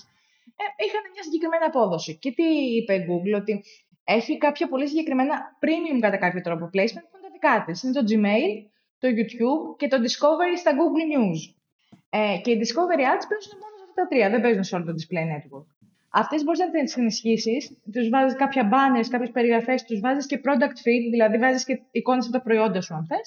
ε, 0.60 0.64
είχαν 0.86 1.02
μια 1.12 1.22
συγκεκριμένη 1.26 1.64
απόδοση. 1.64 2.18
Και 2.18 2.30
τι 2.32 2.46
είπε 2.76 2.94
η 2.94 3.06
Google, 3.08 3.34
ότι 3.40 3.62
έχει 4.04 4.38
κάποια 4.38 4.68
πολύ 4.68 4.88
συγκεκριμένα 4.88 5.34
premium 5.62 5.98
κατά 6.00 6.16
κάποιο 6.16 6.40
τρόπο 6.40 6.64
placement 6.64 7.06
που 7.08 7.14
είναι 7.16 7.26
τα 7.26 7.32
δικά 7.32 7.64
της. 7.66 7.82
Είναι 7.82 7.92
το 7.92 8.04
Gmail, 8.10 8.52
το 8.98 9.08
YouTube 9.16 9.76
και 9.78 9.88
το 9.88 9.96
Discovery 10.06 10.56
στα 10.62 10.72
Google 10.78 11.06
News. 11.12 11.40
Ε, 12.10 12.38
και 12.42 12.50
οι 12.50 12.58
Discovery 12.62 13.04
Ads 13.12 13.26
παίζουν 13.30 13.56
μόνο 13.62 13.74
σε 13.78 13.84
αυτά 13.88 13.94
τα 14.02 14.06
τρία, 14.08 14.30
δεν 14.30 14.40
παίζουν 14.40 14.64
σε 14.64 14.74
όλο 14.76 14.84
το 14.84 14.94
Display 14.98 15.26
Network. 15.32 15.68
Αυτές 16.20 16.44
μπορείς 16.44 16.60
να 16.60 16.70
τις 16.70 16.96
ενισχύσεις, 16.96 17.60
τους 17.92 18.08
βάζεις 18.08 18.36
κάποια 18.42 18.64
banners, 18.72 19.08
κάποιες 19.10 19.30
περιγραφές, 19.30 19.84
τους 19.84 20.00
βάζεις 20.00 20.26
και 20.26 20.40
product 20.44 20.78
feed, 20.84 21.04
δηλαδή 21.10 21.36
βάζεις 21.38 21.64
και 21.64 21.74
εικόνες 21.90 22.24
από 22.26 22.32
τα 22.36 22.42
προϊόντα 22.42 22.80
σου, 22.80 22.94
αν 22.94 23.06
θες. 23.06 23.26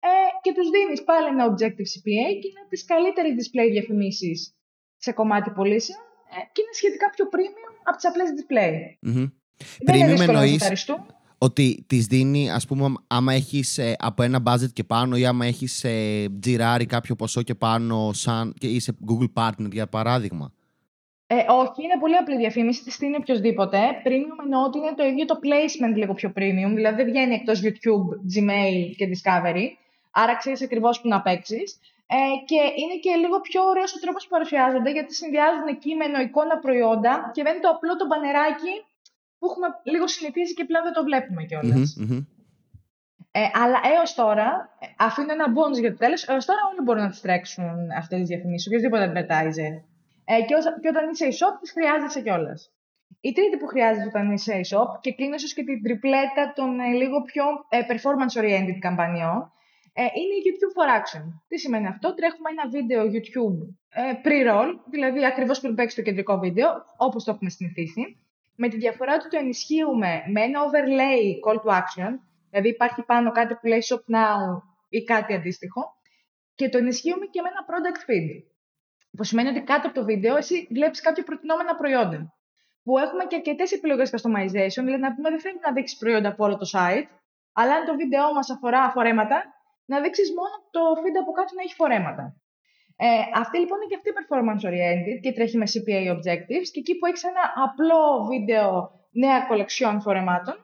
Ε, 0.00 0.08
και 0.42 0.52
τους 0.56 0.68
δίνεις 0.74 1.04
πάλι 1.04 1.26
ένα 1.34 1.44
objective 1.50 1.88
CPA 1.92 2.28
και 2.40 2.48
είναι 2.50 2.64
τις 2.68 2.84
καλύτερες 2.84 3.32
display 3.38 3.68
διαφημίσεις 3.70 4.54
σε 4.96 5.12
κομμάτι 5.12 5.50
πωλήσεων 5.50 6.02
ε, 6.34 6.38
και 6.52 6.60
είναι 6.62 6.74
σχετικά 6.80 7.10
πιο 7.14 7.24
premium 7.32 7.74
από 7.84 7.96
τις 7.96 8.06
απλές 8.10 8.28
display. 8.38 8.72
Mm-hmm. 9.06 9.28
Premium 9.90 10.20
εννοείς 10.28 10.86
ότι 11.38 11.84
τη 11.86 11.98
δίνει, 11.98 12.50
ας 12.50 12.66
πούμε, 12.66 12.94
άμα 13.06 13.32
έχεις 13.32 13.78
ε, 13.78 13.94
από 13.98 14.22
ένα 14.22 14.42
budget 14.46 14.72
και 14.72 14.84
πάνω 14.84 15.16
ή 15.16 15.26
άμα 15.26 15.46
έχεις 15.46 15.84
ε, 15.84 16.26
τζιράρει 16.40 16.86
κάποιο 16.86 17.14
ποσό 17.16 17.42
και 17.42 17.54
πάνω, 17.54 18.12
σαν 18.12 18.54
και 18.58 18.66
είσαι 18.66 18.96
Google 19.08 19.32
Partner 19.34 19.70
για 19.72 19.86
παράδειγμα. 19.86 20.52
Ε, 21.32 21.44
όχι, 21.48 21.82
είναι 21.84 21.98
πολύ 22.00 22.16
απλή 22.16 22.36
διαφήμιση. 22.36 22.84
Της 22.84 22.94
στείνει 22.94 23.16
οποιοδήποτε. 23.16 23.78
Premium 24.04 24.38
εννοώ 24.44 24.62
ότι 24.68 24.78
είναι 24.78 24.94
το 24.96 25.04
ίδιο 25.04 25.24
το 25.24 25.36
placement 25.44 25.94
λίγο 25.94 26.14
πιο 26.14 26.32
premium. 26.36 26.72
Δηλαδή 26.74 26.96
δεν 26.96 27.06
βγαίνει 27.10 27.34
εκτός 27.34 27.60
YouTube, 27.64 28.08
Gmail 28.32 28.78
και 28.96 29.08
Discovery. 29.12 29.66
Άρα 30.10 30.36
ξέρεις 30.36 30.62
ακριβώς 30.62 31.00
που 31.00 31.08
να 31.08 31.22
παίξεις. 31.22 31.68
Ε, 32.06 32.16
και 32.50 32.60
είναι 32.80 32.96
και 33.04 33.12
λίγο 33.22 33.40
πιο 33.40 33.60
ωραίος 33.70 33.94
ο 33.94 33.98
τρόπος 33.98 34.22
που 34.24 34.30
παρουσιάζονται, 34.30 34.90
γιατί 34.90 35.14
συνδυάζουν 35.14 35.78
κείμενο, 35.78 36.20
εικόνα, 36.20 36.58
προϊόντα 36.58 37.30
και 37.34 37.42
δεν 37.42 37.52
είναι 37.52 37.62
το 37.66 37.68
απλό 37.68 37.96
το 37.96 38.06
μπανεράκι 38.06 38.74
που 39.38 39.44
έχουμε 39.50 39.66
λίγο 39.92 40.06
συνηθίσει 40.06 40.54
και 40.54 40.64
πλέον 40.64 40.84
δεν 40.84 40.92
το 40.92 41.02
βλέπουμε 41.08 41.42
κιόλας. 41.48 41.88
Mm-hmm, 42.00 42.22
Ε, 43.32 43.40
αλλά 43.62 43.78
έως 43.94 44.14
τώρα, 44.14 44.48
ε, 44.80 44.86
αφήνω 44.98 45.32
ένα 45.32 45.46
bonus 45.56 45.78
για 45.80 45.92
το 45.92 45.98
τέλος, 46.04 46.28
έως 46.28 46.44
τώρα 46.44 46.60
όλοι 46.70 46.80
μπορούν 46.84 47.02
να 47.02 47.08
τις 47.08 47.20
τρέξουν 47.20 47.90
αυτές 48.00 48.18
τις 48.18 48.28
διαφημίσεις, 48.28 48.66
οποιοδήποτε 48.66 49.04
advertiser. 49.10 49.72
Ε, 50.32 50.42
και, 50.46 50.54
και 50.80 50.88
όταν 50.88 51.10
είσαι 51.10 51.26
e-shop, 51.32 51.54
τις 51.60 51.70
χρειάζεσαι 51.72 52.20
κιόλας. 52.22 52.72
Η 53.20 53.32
τρίτη 53.32 53.56
που 53.56 53.66
χρειάζεται 53.66 54.06
όταν 54.06 54.32
είσαι 54.32 54.60
e-shop 54.64 54.90
και 55.00 55.12
κλείνω 55.12 55.34
ίσως 55.34 55.52
και 55.54 55.64
την 55.64 55.82
τριπλέτα 55.82 56.52
των 56.54 56.80
ε, 56.80 56.92
λίγο 56.92 57.22
πιο 57.22 57.44
ε, 57.68 57.80
performance-oriented 57.90 58.78
καμπανιών, 58.78 59.52
ε, 59.92 60.02
είναι 60.02 60.34
η 60.38 60.42
YouTube 60.46 60.74
for 60.76 60.88
Action. 60.98 61.24
Τι 61.48 61.58
σημαίνει 61.58 61.86
αυτό, 61.86 62.14
τρέχουμε 62.14 62.50
ένα 62.50 62.68
βίντεο 62.68 63.02
YouTube 63.14 63.58
ε, 63.88 64.12
pre-roll, 64.24 64.70
δηλαδή 64.90 65.24
ακριβώς 65.24 65.60
πριν 65.60 65.74
παίξει 65.74 65.96
το 65.96 66.02
κεντρικό 66.02 66.38
βίντεο, 66.38 66.68
όπως 66.96 67.24
το 67.24 67.30
έχουμε 67.30 67.50
συνηθίσει, 67.50 68.18
με 68.54 68.68
τη 68.68 68.76
διαφορά 68.76 69.14
ότι 69.14 69.28
το 69.28 69.38
ενισχύουμε 69.38 70.22
με 70.26 70.40
ένα 70.40 70.60
overlay 70.66 71.24
call 71.44 71.58
to 71.64 71.70
action, 71.80 72.12
δηλαδή 72.50 72.68
υπάρχει 72.68 73.02
πάνω 73.02 73.32
κάτι 73.32 73.54
που 73.54 73.66
λέει 73.66 73.82
shop 73.88 74.04
now 74.16 74.62
ή 74.88 75.04
κάτι 75.04 75.34
αντίστοιχο, 75.34 75.94
και 76.54 76.68
το 76.68 76.78
ενισχύουμε 76.78 77.26
και 77.26 77.40
με 77.42 77.48
ένα 77.48 77.62
product 77.70 78.10
feed. 78.10 78.44
Που 79.16 79.24
σημαίνει 79.24 79.48
ότι 79.48 79.60
κάτω 79.60 79.86
από 79.88 79.98
το 79.98 80.04
βίντεο 80.04 80.36
εσύ 80.36 80.68
βλέπεις 80.70 81.00
κάποια 81.00 81.24
προτινόμενα 81.24 81.74
προϊόντα. 81.74 82.34
Που 82.82 82.98
έχουμε 82.98 83.24
και 83.24 83.36
αρκετές 83.36 83.72
επιλογές 83.72 84.10
customization, 84.14 84.82
δηλαδή 84.86 85.02
να 85.06 85.14
πούμε 85.14 85.30
δεν 85.30 85.40
θέλουμε 85.40 85.60
να 85.66 85.72
δείξεις 85.72 85.98
προϊόντα 85.98 86.28
από 86.28 86.44
όλο 86.44 86.56
το 86.56 86.66
site, 86.72 87.06
αλλά 87.52 87.74
αν 87.74 87.84
το 87.86 87.94
βίντεο 87.96 88.32
μας 88.34 88.50
αφορά 88.50 88.90
φορέματα, 88.90 89.44
να 89.84 90.00
δείξεις 90.00 90.28
μόνο 90.38 90.54
το 90.70 90.80
feed 91.00 91.16
από 91.22 91.32
κάτω 91.32 91.54
να 91.54 91.62
έχει 91.62 91.74
φορέματα. 91.74 92.24
Ε, 92.96 93.06
αυτή 93.34 93.58
λοιπόν 93.58 93.76
είναι 93.78 93.90
και 93.90 93.98
αυτή 94.00 94.10
performance 94.18 94.62
oriented 94.68 95.18
και 95.22 95.32
τρέχει 95.32 95.56
με 95.56 95.66
CPA 95.72 96.00
objectives 96.16 96.68
και 96.72 96.80
εκεί 96.84 96.98
που 96.98 97.06
έχεις 97.06 97.24
ένα 97.24 97.44
απλό 97.66 98.24
βίντεο 98.30 98.90
νέα 99.10 99.40
κολεξιών 99.40 100.00
φορεμάτων, 100.00 100.54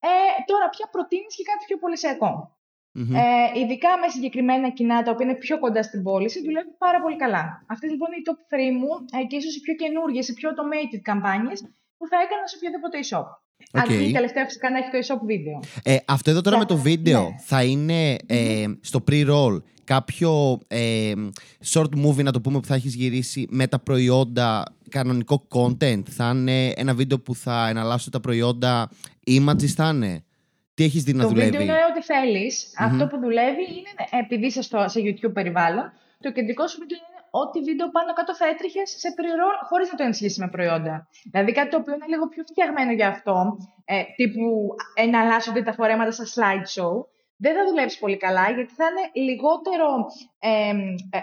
ε, 0.00 0.42
τώρα 0.44 0.68
πια 0.68 0.88
προτείνεις 0.90 1.34
και 1.36 1.42
κάτι 1.42 1.64
πιο 1.66 1.76
πολυσιακό. 1.78 2.53
Mm-hmm. 2.96 3.14
Ε, 3.22 3.60
ειδικά 3.60 3.90
με 4.02 4.08
συγκεκριμένα 4.14 4.68
κοινά 4.78 5.02
τα 5.02 5.10
οποία 5.10 5.26
είναι 5.26 5.38
πιο 5.46 5.58
κοντά 5.58 5.82
στην 5.82 6.02
πώληση, 6.02 6.38
δουλεύει 6.46 6.72
πάρα 6.78 6.98
πολύ 7.02 7.16
καλά. 7.16 7.44
Αυτές 7.66 7.90
λοιπόν 7.90 8.08
είναι 8.08 8.20
οι 8.22 8.26
top 8.30 8.40
3 8.54 8.56
μου 8.80 8.92
ε, 9.16 9.24
και 9.28 9.36
ίσως 9.36 9.56
οι 9.56 9.60
πιο 9.60 9.74
καινούργιες, 9.74 10.28
οι 10.28 10.34
πιο 10.38 10.50
automated 10.50 11.00
καμπάνιες 11.08 11.58
που 11.98 12.04
θα 12.10 12.16
έκανα 12.24 12.44
σε 12.50 12.56
οποιοδήποτε 12.56 12.96
e-shop. 13.04 13.28
Okay. 13.72 13.80
Αρκεί 13.82 14.08
η 14.08 14.12
τελευταία 14.12 14.44
φυσικά 14.44 14.70
να 14.70 14.78
έχει 14.78 14.90
το 14.90 14.98
e-shop 15.04 15.20
βίντεο. 15.26 15.60
Ε, 15.82 15.96
αυτό 16.06 16.30
εδώ 16.30 16.40
τώρα 16.40 16.58
με 16.58 16.64
το 16.64 16.76
βίντεο 16.76 17.22
ναι. 17.22 17.36
θα 17.38 17.64
είναι 17.64 18.16
ε, 18.26 18.64
στο 18.80 19.04
pre-roll 19.10 19.62
κάποιο 19.84 20.60
ε, 20.66 21.12
short 21.72 21.94
movie 22.06 22.22
να 22.22 22.32
το 22.32 22.40
πούμε 22.40 22.60
που 22.60 22.66
θα 22.66 22.74
έχεις 22.74 22.94
γυρίσει 22.94 23.46
με 23.50 23.66
τα 23.66 23.78
προϊόντα 23.78 24.62
κανονικό 24.88 25.46
content. 25.48 26.02
Θα 26.10 26.32
είναι 26.34 26.68
ένα 26.68 26.94
βίντεο 26.94 27.20
που 27.20 27.34
θα 27.34 27.68
εναλλάσσουν 27.68 28.12
τα 28.12 28.20
προϊόντα 28.20 28.90
images 29.26 29.66
θα 29.66 29.88
είναι; 29.88 30.24
Τι 30.74 30.84
έχεις 30.84 31.02
δει 31.02 31.12
να 31.12 31.26
δουλεύει; 31.28 31.50
Το 31.50 31.58
βίντεο 31.58 31.76
είναι 31.76 31.84
ό,τι 31.90 32.02
θέλεις. 32.02 32.72
Αυτό 32.78 33.06
που 33.06 33.18
δουλεύει 33.18 33.66
είναι 33.78 33.92
επειδή 34.22 34.46
είσαι 34.46 34.62
στο, 34.62 34.84
σε 34.88 35.00
YouTube 35.06 35.32
περιβάλλον. 35.32 35.92
Το 36.20 36.32
κεντρικό 36.32 36.66
σου 36.66 36.78
βίντεο 36.78 36.98
είναι 36.98 37.20
ό,τι 37.42 37.58
βίντεο 37.68 37.90
πάνω 37.90 38.12
κάτω 38.12 38.34
θα 38.40 38.46
έτρεχε 38.52 38.82
σε 39.02 39.08
pre-roll 39.16 39.58
χωρίς 39.68 39.86
να 39.90 39.96
το 39.98 40.02
ενισχύσεις 40.02 40.38
με 40.38 40.48
προϊόντα. 40.48 41.08
Δηλαδή 41.30 41.52
κάτι 41.52 41.70
το 41.70 41.76
οποίο 41.76 41.94
είναι 41.94 42.08
λίγο 42.08 42.28
πιο 42.28 42.42
φτιαγμένο 42.50 42.92
για 42.92 43.08
αυτό, 43.08 43.36
ε, 43.84 44.02
τύπου 44.16 44.44
εναλλάσσονται 44.94 45.62
τα 45.62 45.72
φορέματα 45.72 46.10
στα 46.10 46.26
slideshow, 46.34 46.94
δεν 47.36 47.54
θα 47.56 47.62
δουλέψεις 47.68 47.98
πολύ 47.98 48.16
καλά 48.16 48.50
γιατί 48.50 48.72
θα 48.78 48.84
είναι 48.90 49.26
λιγότερο 49.28 49.88
ε, 50.38 50.72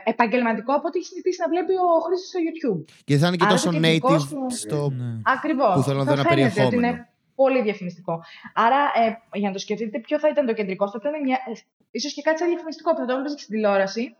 επαγγελματικό 0.03 0.71
από 0.73 0.87
ό,τι 0.87 0.97
έχεις 0.97 1.09
συνηθίσει 1.09 1.39
να 1.43 1.47
βλέπει 1.53 1.73
ο 1.73 1.87
χρήστη 2.05 2.27
στο 2.31 2.39
YouTube. 2.47 2.79
Και 3.03 3.17
θα 3.17 3.27
είναι 3.27 3.35
και 3.35 3.45
τόσο 3.45 3.69
native 3.73 4.25
στο. 4.47 4.89
Ναι. 4.89 5.11
Ακριβώς. 5.35 5.73
Που 5.75 5.81
θέλω 5.81 5.97
να 5.97 6.03
δω 6.03 6.11
ένα 6.11 6.23
περιεχόμενο. 6.23 7.09
Είναι 7.31 7.35
πολύ 7.35 7.61
διαφημιστικό. 7.61 8.23
Άρα, 8.53 8.81
ε, 9.01 9.37
για 9.39 9.47
να 9.47 9.53
το 9.53 9.59
σκεφτείτε, 9.59 9.99
ποιο 9.99 10.19
θα 10.19 10.27
ήταν 10.29 10.45
το 10.45 10.53
κεντρικό, 10.53 10.89
θα 10.89 10.99
ήταν 11.01 11.21
μια, 11.21 11.37
ε, 11.47 11.51
ίσως 11.91 12.13
και 12.13 12.21
κάτι 12.21 12.37
σαν 12.39 12.47
διαφημιστικό 12.47 12.91
που 12.91 12.97
θα 12.97 13.05
το 13.05 13.11
έβλεπε 13.13 13.29
στην 13.29 13.55
τηλεόραση. 13.55 14.15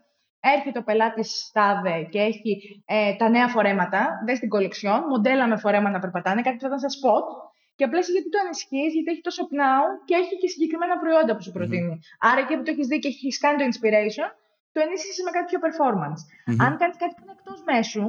Έρχεται 0.56 0.80
ο 0.80 0.84
πελάτης 0.84 1.30
Στάδε 1.48 1.98
και 2.12 2.20
έχει 2.20 2.52
ε, 2.86 3.16
τα 3.16 3.30
νέα 3.30 3.48
φορέματα, 3.48 4.02
δες 4.26 4.38
στην 4.38 4.50
κολεξιόν, 4.50 5.00
μοντέλα 5.10 5.48
με 5.48 5.58
φορέματα 5.58 5.90
να 5.90 6.00
περπατάνε, 6.00 6.42
κάτι 6.42 6.56
που 6.56 6.62
θα 6.62 6.68
ήταν 6.68 6.80
σαν 6.80 6.94
spot 6.98 7.28
Και 7.76 7.84
απλά 7.84 8.00
γιατί 8.00 8.30
το 8.30 8.40
ενισχύει, 8.46 8.88
γιατί 8.96 9.10
έχει 9.14 9.24
το 9.28 9.32
shop 9.38 9.52
now 9.62 9.86
και 10.08 10.16
έχει 10.22 10.34
και 10.42 10.48
συγκεκριμένα 10.54 10.96
προϊόντα 11.02 11.36
που 11.36 11.44
σου 11.46 11.52
προτεινει 11.58 12.00
Άρα 12.30 12.40
εκεί 12.44 12.54
που 12.58 12.64
το 12.64 12.72
έχεις 12.74 12.88
δει 12.88 12.98
και 13.04 13.08
έχεις 13.08 13.38
κάνει 13.44 13.58
το 13.62 13.66
inspiration, 13.72 14.28
το 14.74 14.80
ενίσχυσες 14.86 15.24
με 15.26 15.32
κάτι 15.36 15.48
πιο 15.52 15.60
performance. 15.66 16.22
Αν 16.66 16.72
κάνεις 16.82 16.98
κάτι 17.04 17.14
που 17.16 17.24
είναι 17.24 17.36
εκτός 17.38 17.60
μέσου, 17.72 18.04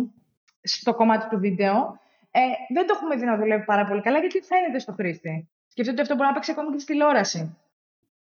στο 0.63 0.95
κομμάτι 0.95 1.29
του 1.31 1.39
βίντεο, 1.39 1.77
ε, 2.35 2.41
δεν 2.75 2.87
το 2.87 2.93
έχουμε 2.97 3.17
δει 3.17 3.25
να 3.25 3.37
δουλεύει 3.37 3.65
πάρα 3.65 3.85
πολύ 3.85 4.01
καλά 4.01 4.19
γιατί 4.19 4.41
φαίνεται 4.41 4.79
στο 4.79 4.93
χρήστη; 4.93 5.49
Σκεφτείτε 5.69 5.91
ότι 5.91 6.01
αυτό 6.01 6.15
μπορεί 6.15 6.29
να 6.29 6.35
παίξει 6.35 6.51
ακόμη 6.51 6.71
και 6.73 6.79
στη 6.79 6.93
τηλεόραση. 6.93 7.57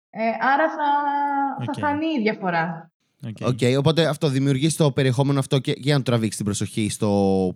Ε, 0.09 0.21
άρα 0.53 0.69
θα, 0.69 0.87
θα 1.65 1.73
φανεί 1.79 2.07
η 2.17 2.21
διαφορά. 2.21 2.91
Okay. 3.25 3.47
okay. 3.47 3.77
οπότε 3.77 4.05
αυτό 4.05 4.27
δημιουργεί 4.27 4.71
το 4.71 4.91
περιεχόμενο 4.91 5.39
αυτό 5.39 5.59
και 5.59 5.73
για 5.77 5.97
να 5.97 6.03
τραβήξει 6.03 6.37
την 6.37 6.45
προσοχή 6.45 6.89
στο 6.89 7.09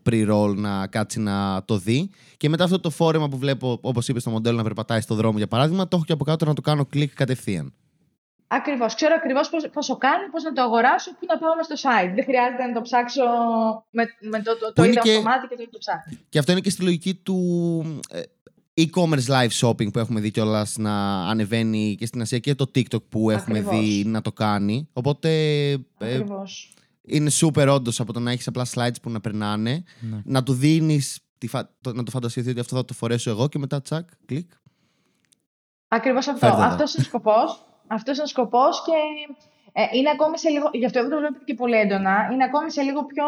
pre-roll 0.10 0.54
να 0.56 0.88
κάτσει 0.88 1.20
να 1.20 1.64
το 1.66 1.78
δει. 1.78 2.10
Και 2.38 2.50
μετά 2.50 2.64
αυτό 2.64 2.80
το 2.80 2.90
φόρεμα 2.90 3.30
που 3.30 3.38
βλέπω, 3.38 3.80
όπως 3.82 4.08
είπες, 4.08 4.22
στο 4.22 4.32
μοντέλο 4.32 4.58
να 4.58 4.64
περπατάει 4.64 5.02
στο 5.02 5.16
δρόμο 5.16 5.38
για 5.38 5.48
παράδειγμα, 5.48 5.88
το 5.88 5.96
έχω 5.96 6.06
και 6.06 6.14
από 6.14 6.24
κάτω 6.24 6.46
να 6.46 6.54
το 6.54 6.62
κάνω 6.62 6.86
κλικ 6.86 7.14
κατευθείαν. 7.14 7.74
Ακριβώς. 8.58 8.96
Ξέρω 8.96 9.14
ακριβώς 9.18 9.50
πόσο 9.74 9.98
κάνει, 9.98 10.30
πώς 10.32 10.44
να 10.44 10.54
το 10.54 10.62
αγοράσω, 10.62 11.12
πού 11.12 11.26
να 11.28 11.38
πάω 11.38 11.52
στο 11.64 11.76
site. 11.90 12.12
Δεν 12.16 12.24
χρειάζεται 12.24 12.66
να 12.66 12.74
το 12.74 12.82
ψάξω 12.82 13.24
με, 13.90 14.04
με 14.20 14.42
το, 14.42 14.58
το, 14.58 14.74
το 14.74 14.84
ίδιο 14.84 15.02
και... 15.02 15.12
και 15.50 15.56
το, 15.56 15.70
το 15.70 15.78
ψάχνω. 15.78 16.18
Και 16.30 16.40
αυτό 16.40 16.52
είναι 16.52 16.62
και 16.62 16.70
στη 16.70 16.84
λογική 16.84 17.14
του 17.16 17.40
ε, 18.10 18.22
e-commerce 18.86 19.28
live 19.28 19.50
shopping 19.62 19.92
που 19.94 20.00
έχουμε 20.00 20.20
δει 20.20 20.32
κιόλας 20.32 20.78
να 20.78 21.26
ανεβαίνει 21.30 21.96
και 22.00 22.06
στην 22.06 22.22
Ασία 22.22 22.40
και 22.40 22.56
το 22.56 22.72
TikTok 22.76 23.04
που 23.10 23.30
έχουμε 23.30 23.62
δει 23.62 24.04
να 24.06 24.22
το 24.22 24.32
κάνει. 24.32 24.90
Οπότε. 24.94 25.30
Ε, 25.98 26.24
είναι 27.06 27.32
super 27.34 27.68
όντως 27.70 28.00
από 28.00 28.14
το 28.14 28.20
να 28.20 28.32
έχεις 28.32 28.48
απλά 28.48 28.66
slides 28.74 29.02
που 29.02 29.10
να 29.10 29.22
περνάνε, 29.22 29.84
ναι. 30.00 30.22
να 30.26 30.44
του 30.44 30.54
δίνεις. 30.54 31.20
Να 31.94 32.04
το 32.04 32.12
φανταστείς 32.12 32.48
ότι 32.48 32.60
αυτό 32.60 32.76
θα 32.76 32.86
το 32.86 32.94
φορέσω 32.94 33.30
εγώ 33.30 33.48
και 33.48 33.60
μετά 33.60 33.82
τσακ, 33.82 34.10
κλικ. 34.26 34.52
Ακριβώς 35.88 36.28
αυτό. 36.28 36.48
Αυτός 36.48 36.94
είναι 36.94 37.04
ο 37.04 37.08
σκοπός. 37.08 37.66
Αυτός 37.94 38.16
είναι 38.16 38.24
ο 38.24 38.28
σκοπός 38.28 38.84
και 38.86 38.98
ε, 39.74 39.98
είναι 39.98 40.10
ακόμη 40.10 40.38
σε 40.38 40.50
λίγο. 40.50 40.70
Γι' 40.74 40.86
αυτό 40.86 41.02
δεν 41.02 41.10
το 41.10 41.18
βλέπω 41.18 41.38
και 41.46 41.54
πολύ 41.54 41.76
έντονα. 41.76 42.30
Είναι 42.32 42.44
ακόμη 42.44 42.72
σε 42.72 42.82
λίγο 42.82 43.06
πιο 43.06 43.26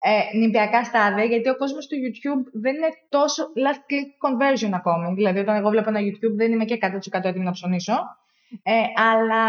ε, 0.00 0.36
νηπιακά 0.36 0.84
στάδια, 0.84 1.24
γιατί 1.24 1.48
ο 1.48 1.56
κόσμος 1.56 1.86
του 1.86 1.96
YouTube 2.04 2.44
δεν 2.52 2.74
είναι 2.74 2.90
τόσο 3.08 3.42
last 3.64 3.82
click 3.88 4.10
conversion 4.26 4.70
ακόμη. 4.72 5.14
Δηλαδή, 5.14 5.38
όταν 5.38 5.56
εγώ 5.56 5.68
βλέπω 5.68 5.88
ένα 5.88 6.00
YouTube, 6.00 6.34
δεν 6.36 6.52
είμαι 6.52 6.64
και 6.64 6.78
100% 7.12 7.24
έτοιμη 7.24 7.44
να 7.44 7.50
ψωνίσω. 7.50 7.96
Ε, 8.62 8.72
αλλά 9.10 9.44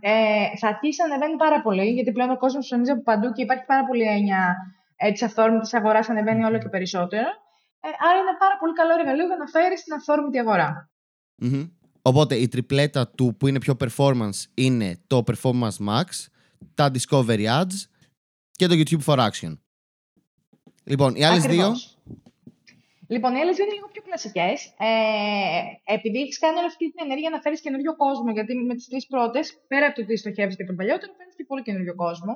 ε, 0.00 0.56
θα 0.56 0.68
αρχίσει 0.68 1.00
να 1.00 1.14
ανεβαίνει 1.14 1.36
πάρα 1.36 1.62
πολύ, 1.62 1.90
γιατί 1.90 2.12
πλέον 2.12 2.30
ο 2.30 2.36
κόσμος 2.36 2.64
ψωνίζει 2.64 2.90
από 2.90 3.02
παντού 3.02 3.32
και 3.32 3.42
υπάρχει 3.42 3.64
πάρα 3.64 3.84
πολύ 3.84 4.02
έννοια 4.02 4.56
ε, 4.96 5.12
της 5.12 5.22
αυθόρμητης 5.22 5.74
αγοράς, 5.74 6.08
ανεβαίνει 6.08 6.44
όλο 6.44 6.58
και 6.58 6.68
περισσότερο. 6.68 7.28
Ε, 7.80 7.88
άρα 8.08 8.18
είναι 8.18 8.36
πάρα 8.38 8.56
πολύ 8.60 8.72
καλό 8.72 8.92
εργαλείο 8.98 9.26
για 9.26 9.36
να 9.36 9.46
φέρεις 9.46 9.82
την 9.84 9.92
αυθόρμητη 9.94 10.38
Οπότε 12.08 12.34
η 12.34 12.48
τριπλέτα 12.48 13.08
του 13.08 13.36
που 13.38 13.46
είναι 13.46 13.58
πιο 13.58 13.76
performance 13.84 14.40
είναι 14.54 14.98
το 15.06 15.24
Performance 15.30 15.78
Max, 15.88 16.08
τα 16.74 16.90
Discovery 16.94 17.46
Ads 17.58 17.78
και 18.58 18.66
το 18.66 18.74
YouTube 18.80 19.04
for 19.06 19.18
Action. 19.28 19.52
Λοιπόν, 20.84 21.14
οι 21.14 21.24
άλλες 21.24 21.44
δύο; 21.44 21.68
Λοιπόν, 23.14 23.30
οι 23.34 23.40
άλλες 23.40 23.56
δύο 23.56 23.64
είναι 23.64 23.74
λίγο 23.74 23.88
πιο 23.92 24.02
κλασικές. 24.02 24.56
Ε, 24.78 25.92
επειδή 25.96 26.18
έχεις 26.24 26.38
κάνει 26.38 26.56
όλη 26.60 26.66
αυτή 26.66 26.84
την 26.92 27.00
ενέργεια 27.06 27.30
να 27.30 27.40
φέρεις 27.40 27.60
καινούριο 27.60 27.96
κόσμο, 27.96 28.30
γιατί 28.30 28.52
με 28.54 28.74
τις 28.74 28.86
τρεις 28.88 29.06
πρώτες, 29.06 29.44
πέρα 29.70 29.86
από 29.86 29.94
το 29.96 30.02
ότι 30.02 30.16
στοχεύεις 30.16 30.56
και 30.56 30.64
τον 30.64 30.76
παλιότερο, 30.76 31.12
φέρνεις 31.16 31.34
και 31.38 31.44
πολύ 31.44 31.62
καινούριο 31.62 31.94
κόσμο. 31.94 32.32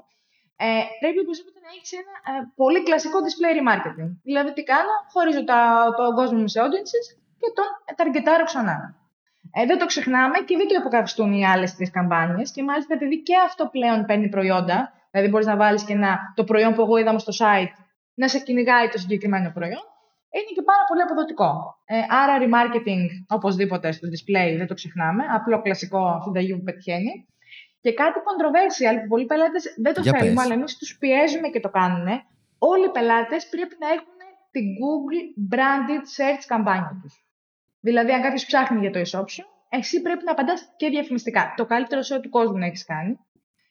Ε, 0.57 0.67
πρέπει 1.03 1.19
οπωσδήποτε 1.25 1.59
να 1.65 1.69
έχεις 1.77 1.93
ένα 2.01 2.15
ε, 2.31 2.53
πολύ 2.61 2.81
κλασικό 2.83 3.19
display 3.27 3.53
remarketing. 3.61 4.11
Δηλαδή, 4.29 4.53
τι 4.57 4.63
κάνω, 4.73 4.95
χωρίζω 5.13 5.43
τον 5.99 6.15
κόσμο 6.19 6.39
μου 6.39 6.51
σε 6.55 6.59
audiences 6.65 7.07
και 7.41 7.49
τον 7.59 7.97
ταργκετάρω 7.97 8.45
ξανά. 8.45 9.02
Ε, 9.55 9.67
δεν 9.67 9.79
το 9.79 9.87
ξεχνάμε 9.87 10.39
και 10.39 10.57
δεν 10.57 10.69
το 10.69 10.75
υποκαθιστούν 10.79 11.33
οι 11.33 11.47
άλλες 11.47 11.75
τρεις 11.75 11.91
καμπάνιες. 11.91 12.53
Και 12.53 12.63
μάλιστα 12.63 12.95
επειδή 12.95 13.23
και 13.23 13.35
αυτό 13.47 13.69
πλέον 13.71 14.05
παίρνει 14.05 14.29
προϊόντα, 14.29 14.93
δηλαδή 15.11 15.31
μπορείς 15.31 15.47
να 15.47 15.57
βάλεις 15.57 15.85
και 15.85 15.93
ένα, 15.93 16.19
το 16.35 16.45
προϊόν 16.45 16.75
που 16.75 16.83
εγώ 16.83 16.97
είδαμε 16.97 17.19
στο 17.19 17.33
site 17.41 17.75
να 18.15 18.29
σε 18.29 18.39
κυνηγάει 18.39 18.89
το 18.89 18.99
συγκεκριμένο 18.99 19.51
προϊόν, 19.51 19.85
είναι 20.35 20.53
και 20.57 20.63
πάρα 20.63 20.85
πολύ 20.89 21.03
αποδοτικό. 21.03 21.53
Ε, 21.85 21.97
άρα, 22.21 22.35
remarketing 22.45 23.05
οπωσδήποτε 23.29 23.93
στο 23.93 24.09
display, 24.13 24.51
δεν 24.57 24.67
το 24.67 24.75
ξεχνάμε. 24.75 25.25
Απλό 25.37 25.63
κλασικό 25.63 26.21
συνταγή 26.25 26.57
που 26.57 26.63
πετυχαίνει. 26.63 27.27
Και 27.81 27.93
κάτι 27.95 28.19
controversial 28.27 28.97
που 29.01 29.09
πολλοί 29.09 29.27
πελάτες 29.27 29.65
δεν 29.85 29.95
το 29.95 30.03
θέλουν, 30.03 30.39
αλλά 30.39 30.55
εμείς 30.55 30.79
τους 30.79 30.97
πιέζουμε 30.99 31.49
και 31.49 31.61
το 31.61 31.69
κάνουν. 31.69 32.07
Όλοι 32.59 32.85
οι 32.85 32.91
πελάτες 32.91 33.49
πρέπει 33.49 33.77
να 33.79 33.89
έχουν 33.89 34.19
την 34.55 34.67
Google 34.81 35.21
branded 35.53 36.05
search 36.17 36.45
καμπάνια 36.47 36.99
τους. 37.03 37.15
Δηλαδή, 37.87 38.11
αν 38.13 38.23
κάποιος 38.23 38.45
ψάχνει 38.45 38.81
για 38.81 38.91
το 38.91 39.01
e 39.01 39.05
εσύ 39.79 40.03
πρέπει 40.03 40.25
να 40.25 40.33
απαντάς 40.33 40.61
και 40.77 40.89
διαφημιστικά. 40.89 41.55
Το 41.57 41.65
καλύτερο 41.67 42.01
SEO 42.01 42.21
του 42.23 42.29
κόσμου 42.29 42.59
να 42.59 42.67
έχεις 42.67 42.85
κάνει. 42.85 43.19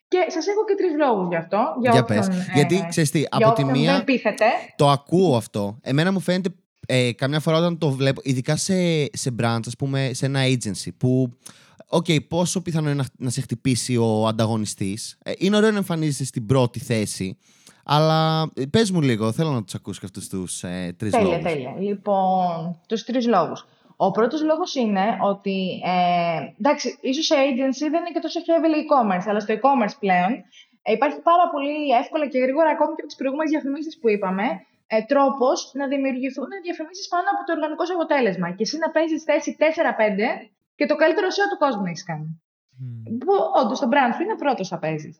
Και 0.08 0.18
σας 0.28 0.48
έχω 0.48 0.66
και 0.66 0.76
τρεις 0.76 0.94
λόγους 0.98 1.28
γι' 1.28 1.36
αυτό. 1.36 1.76
Για, 1.82 1.92
για 1.92 2.02
όποιον, 2.02 2.28
πες. 2.28 2.52
Γιατί 2.54 2.76
ε, 2.76 2.86
ξέρεις 2.90 3.12
τι, 3.12 3.24
από 3.30 3.54
τη 3.54 3.64
μία. 3.64 4.04
Το 4.76 4.90
ακούω 4.90 5.36
αυτό. 5.36 5.78
Εμένα 5.82 6.12
μου 6.12 6.20
φαίνεται 6.20 6.50
ε, 6.88 7.14
καμιά 7.14 7.40
φορά 7.40 7.58
όταν 7.58 7.78
το 7.78 7.90
βλέπω, 7.90 8.22
ειδικά 8.24 8.56
σε, 8.56 9.06
σε 9.14 9.36
branch, 9.42 9.60
ας 9.66 9.76
πούμε, 9.78 10.10
σε 10.14 10.26
ένα 10.26 10.40
agency 10.44 10.90
που. 10.98 11.38
OK, 11.94 12.06
okay, 12.08 12.28
πόσο 12.28 12.62
πιθανό 12.62 12.90
είναι 12.90 13.02
να, 13.02 13.26
να 13.26 13.30
σε 13.30 13.42
χτυπήσει 13.42 13.98
ο 13.98 14.28
ανταγωνιστής. 14.28 15.18
Ε, 15.24 15.32
είναι 15.38 15.56
ωραίο 15.56 15.72
να 15.72 15.78
εμφανίζεσαι 15.78 16.26
στην 16.26 16.46
πρώτη 16.46 16.80
θέση. 16.80 17.38
Αλλά 17.86 18.50
ε, 18.54 18.66
πες 18.66 18.92
μου 18.92 19.02
λίγο, 19.02 19.32
θέλω 19.32 19.52
να 19.52 19.64
τους 19.64 19.76
ακούσω 19.76 20.00
και 20.00 20.06
αυτούς 20.06 20.28
τους 20.28 20.64
ε, 20.64 20.96
τρεις 20.98 21.14
λόγους. 21.14 21.30
Τέλεια, 21.30 21.44
τέλεια. 21.44 21.76
Λοιπόν, 21.80 22.80
τους 22.88 23.04
τρεις 23.04 23.28
λόγους. 23.28 23.66
Ο 24.06 24.12
πρώτος 24.18 24.42
λόγος 24.50 24.72
είναι 24.76 25.06
ότι. 25.32 25.58
Ε, 25.94 26.38
εντάξει, 26.60 26.88
ίσως 27.12 27.26
σε 27.26 27.36
agency 27.48 27.86
δεν 27.94 28.00
είναι 28.02 28.14
και 28.16 28.24
τόσο 28.26 28.40
heavy 28.46 28.70
e-commerce, 28.82 29.26
αλλά 29.30 29.40
στο 29.46 29.52
e-commerce 29.58 29.96
πλέον 30.04 30.32
ε, 30.88 30.92
υπάρχει 30.98 31.20
πάρα 31.32 31.46
πολύ 31.54 31.76
εύκολα 32.02 32.26
και 32.32 32.40
γρήγορα, 32.46 32.70
ακόμη 32.76 32.92
και 32.96 33.02
από 33.04 33.10
τις 33.12 33.20
προηγούμενες 33.22 33.52
διαφημίσεις 33.54 33.94
που 34.00 34.08
είπαμε, 34.14 34.46
ε, 34.94 34.98
τρόπος 35.12 35.58
να 35.80 35.86
δημιουργηθούν 35.94 36.50
διαφημίσεις 36.68 37.06
πάνω 37.14 37.28
από 37.34 37.42
το 37.46 37.52
οργανικό 37.56 37.84
σου 37.86 37.96
αποτέλεσμα. 37.98 38.48
Και 38.56 38.64
εσύ 38.68 38.76
να 38.84 38.90
παίζεις 38.96 39.22
θέση 39.30 39.50
4-5 39.60 40.32
και 40.78 40.86
το 40.92 40.96
καλύτερο 41.02 41.28
SEO 41.36 41.46
του 41.52 41.60
κόσμου 41.64 41.84
να 41.86 41.90
έχεις 41.94 42.06
κάνει. 42.12 42.30
Mm. 42.80 43.18
Που 43.24 43.34
όντως 43.62 43.80
το 43.84 43.88
brand 43.94 44.12
σου 44.16 44.24
είναι 44.24 44.38
πρώτος 44.44 44.68
θα 44.72 44.78
παίζεις. 44.84 45.16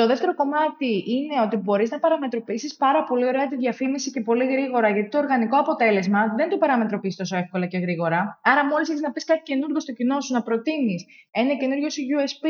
Το 0.00 0.06
δεύτερο 0.06 0.34
κομμάτι 0.34 1.04
είναι 1.06 1.40
ότι 1.44 1.56
μπορείς 1.56 1.90
να 1.90 1.98
παραμετροποιήσεις 1.98 2.76
πάρα 2.76 3.04
πολύ 3.04 3.24
ωραία 3.24 3.48
τη 3.48 3.56
διαφήμιση 3.56 4.10
και 4.10 4.20
πολύ 4.20 4.44
γρήγορα, 4.44 4.88
γιατί 4.88 5.08
το 5.08 5.18
οργανικό 5.18 5.56
αποτέλεσμα 5.58 6.34
δεν 6.36 6.48
το 6.48 6.56
παραμετροποιήσει 6.58 7.16
τόσο 7.16 7.36
εύκολα 7.36 7.66
και 7.66 7.78
γρήγορα. 7.78 8.40
Άρα, 8.42 8.66
μόλις 8.66 8.88
έχεις 8.88 9.00
να 9.00 9.12
πεις 9.12 9.24
κάτι 9.24 9.42
καινούργιο 9.42 9.80
στο 9.80 9.92
κοινό 9.92 10.20
σου, 10.20 10.32
να 10.32 10.42
προτείνεις 10.42 11.04
ένα 11.30 11.54
καινούργιο 11.54 11.90
σου 11.90 12.02
USP, 12.14 12.46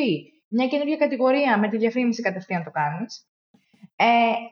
μια 0.49 0.67
καινούργια 0.67 0.97
κατηγορία 0.97 1.59
με 1.59 1.69
τη 1.69 1.77
διαφήμιση 1.77 2.23
κατευθείαν 2.23 2.65
το 2.65 2.71
κάνεις. 2.71 3.27
Ε, 3.97 4.07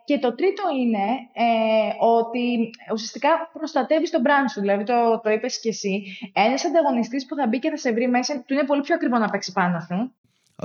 και 0.04 0.18
το 0.18 0.34
τρίτο 0.34 0.62
είναι 0.80 1.06
ε, 1.32 1.90
ότι 1.98 2.70
ουσιαστικά 2.92 3.28
προστατεύεις 3.52 4.10
τον 4.10 4.22
brand 4.24 4.48
σου. 4.52 4.60
Δηλαδή, 4.60 4.84
το, 4.84 5.20
το 5.22 5.30
είπες 5.30 5.60
και 5.60 5.68
εσύ. 5.68 6.02
Ένας 6.32 6.64
ανταγωνιστής 6.64 7.26
που 7.26 7.34
θα 7.34 7.46
μπει 7.46 7.58
και 7.58 7.70
θα 7.70 7.76
σε 7.76 7.92
βρει 7.92 8.08
μέσα, 8.08 8.42
του 8.46 8.54
είναι 8.54 8.64
πολύ 8.64 8.80
πιο 8.80 8.94
ακριβό 8.94 9.18
να 9.18 9.30
παίξει 9.30 9.52
πάνω 9.52 9.80
σου. 9.80 10.12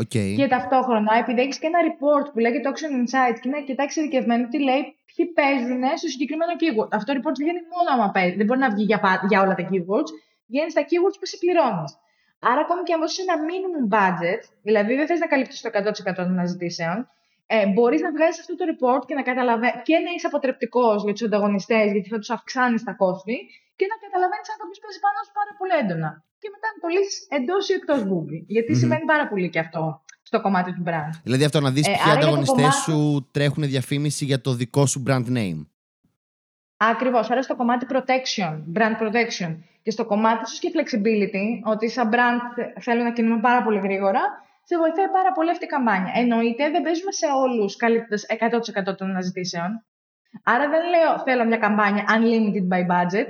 Okay. 0.02 0.34
Και 0.38 0.48
ταυτόχρονα, 0.48 1.18
επειδή 1.18 1.42
έχεις 1.42 1.60
και 1.60 1.68
ένα 1.68 1.80
report 1.90 2.26
που 2.34 2.40
λέγεται 2.40 2.70
Auction 2.70 2.94
Insights 3.02 3.40
και 3.42 3.48
είναι 3.48 3.58
αρκετά 3.58 3.84
εξειδικευμένο, 3.84 4.48
τι 4.48 4.60
λέει 4.68 4.82
ποιοι 5.10 5.26
παίζουν 5.26 5.84
στο 6.00 6.08
συγκεκριμένο 6.14 6.54
keyword. 6.62 6.92
Αυτό 6.98 7.14
το 7.14 7.20
report 7.20 7.38
βγαίνει 7.44 7.62
μόνο 7.74 7.90
άμα 7.94 8.12
παίζει. 8.16 8.36
Δεν 8.40 8.46
μπορεί 8.46 8.60
να 8.60 8.70
βγει 8.70 8.84
για, 8.84 9.00
για 9.30 9.42
όλα 9.42 9.56
τα 9.60 9.64
keywords. 9.70 10.12
Βγαίνει 10.52 10.72
στα 10.72 10.82
keywords 10.90 11.18
που 11.20 11.28
συμπληρώνει. 11.32 11.88
Άρα, 12.50 12.62
ακόμη 12.66 12.82
και 12.84 12.94
αν 12.94 13.00
δώσεις 13.00 13.20
ένα 13.26 13.36
minimum 13.50 13.86
budget, 13.96 14.42
δηλαδή 14.68 14.96
δεν 14.96 15.06
θες 15.08 15.20
να 15.20 15.28
καλύψει 15.28 15.62
το 15.64 15.70
100% 16.10 16.14
των 16.16 16.26
αναζητήσεων, 16.26 16.98
ε, 17.48 17.68
μπορείς 17.68 18.02
να 18.02 18.12
βγάλεις 18.12 18.40
αυτό 18.40 18.54
το 18.56 18.66
report 18.72 19.04
και 19.08 19.14
να 19.14 19.22
καταλαβαίνει 19.22 19.82
και 19.84 19.98
να 20.06 20.12
είσαι 20.16 20.28
αποτρεπτικός 20.28 21.04
για 21.04 21.14
τους 21.14 21.24
ανταγωνιστές, 21.24 21.92
γιατί 21.92 22.10
θα 22.10 22.18
τους 22.18 22.30
αυξάνεις 22.30 22.84
τα 22.84 22.94
κόστη, 22.94 23.38
και 23.77 23.86
να 23.92 23.96
καταλαβαίνεις 24.03 24.48
αν 24.51 24.58
κάποιος 24.62 24.80
παίζει 24.84 25.00
πάνω 25.06 25.18
σου 25.25 25.34
πάρα 25.39 25.53
πολύ 25.60 25.74
έντονα 25.82 26.10
και 26.42 26.50
μετά 26.53 26.68
να 26.74 26.77
το 26.84 26.88
λύσεις 26.96 27.18
εντός 27.38 27.63
ή 27.72 27.74
εκτός 27.80 28.00
Google. 28.10 28.39
Γιατί 28.56 28.72
mm-hmm. 28.72 28.82
σημαίνει 28.82 29.06
πάρα 29.13 29.25
πολύ 29.32 29.48
και 29.53 29.62
αυτό 29.65 29.82
στο 30.30 30.42
κομμάτι 30.42 30.72
του 30.75 30.84
brand. 30.89 31.13
Δηλαδή 31.24 31.44
αυτό 31.50 31.60
να 31.60 31.72
δεις 31.75 31.88
ε, 31.88 31.92
ποιοι 31.92 32.12
ανταγωνιστές 32.12 32.56
κομμάτι... 32.56 32.75
σου 32.86 33.30
τρέχουν 33.36 33.63
διαφήμιση 33.74 34.25
για 34.25 34.42
το 34.42 34.51
δικό 34.53 34.86
σου 34.86 35.03
brand 35.08 35.27
name. 35.38 35.62
Ακριβώς. 36.77 37.30
Άρα 37.32 37.42
στο 37.42 37.56
κομμάτι 37.56 37.86
protection, 37.94 38.53
brand 38.75 38.96
protection 39.01 39.51
και 39.82 39.92
στο 39.92 40.06
κομμάτι 40.06 40.50
σου 40.50 40.60
και 40.60 40.72
flexibility, 40.75 41.46
ότι 41.63 41.89
σαν 41.89 42.10
brand 42.13 42.42
θέλω 42.80 43.03
να 43.03 43.13
κινούμε 43.13 43.42
πάρα 43.42 43.63
πολύ 43.63 43.80
γρήγορα, 43.80 44.22
σε 44.63 44.77
βοηθάει 44.77 45.10
πάρα 45.10 45.32
πολύ 45.32 45.50
αυτή 45.50 45.65
η 45.65 45.68
καμπάνια. 45.68 46.12
Εννοείται 46.15 46.70
δεν 46.70 46.82
παίζουμε 46.82 47.12
σε 47.12 47.25
όλους 47.44 47.75
καλύτερα 47.75 48.22
100% 48.92 48.98
των 48.98 49.10
αναζητήσεων. 49.10 49.86
Άρα 50.44 50.70
δεν 50.70 50.82
λέω 50.94 51.12
θέλω 51.25 51.46
μια 51.46 51.58
καμπάνια 51.58 52.04
unlimited 52.16 52.66
by 52.74 52.82
budget, 52.94 53.28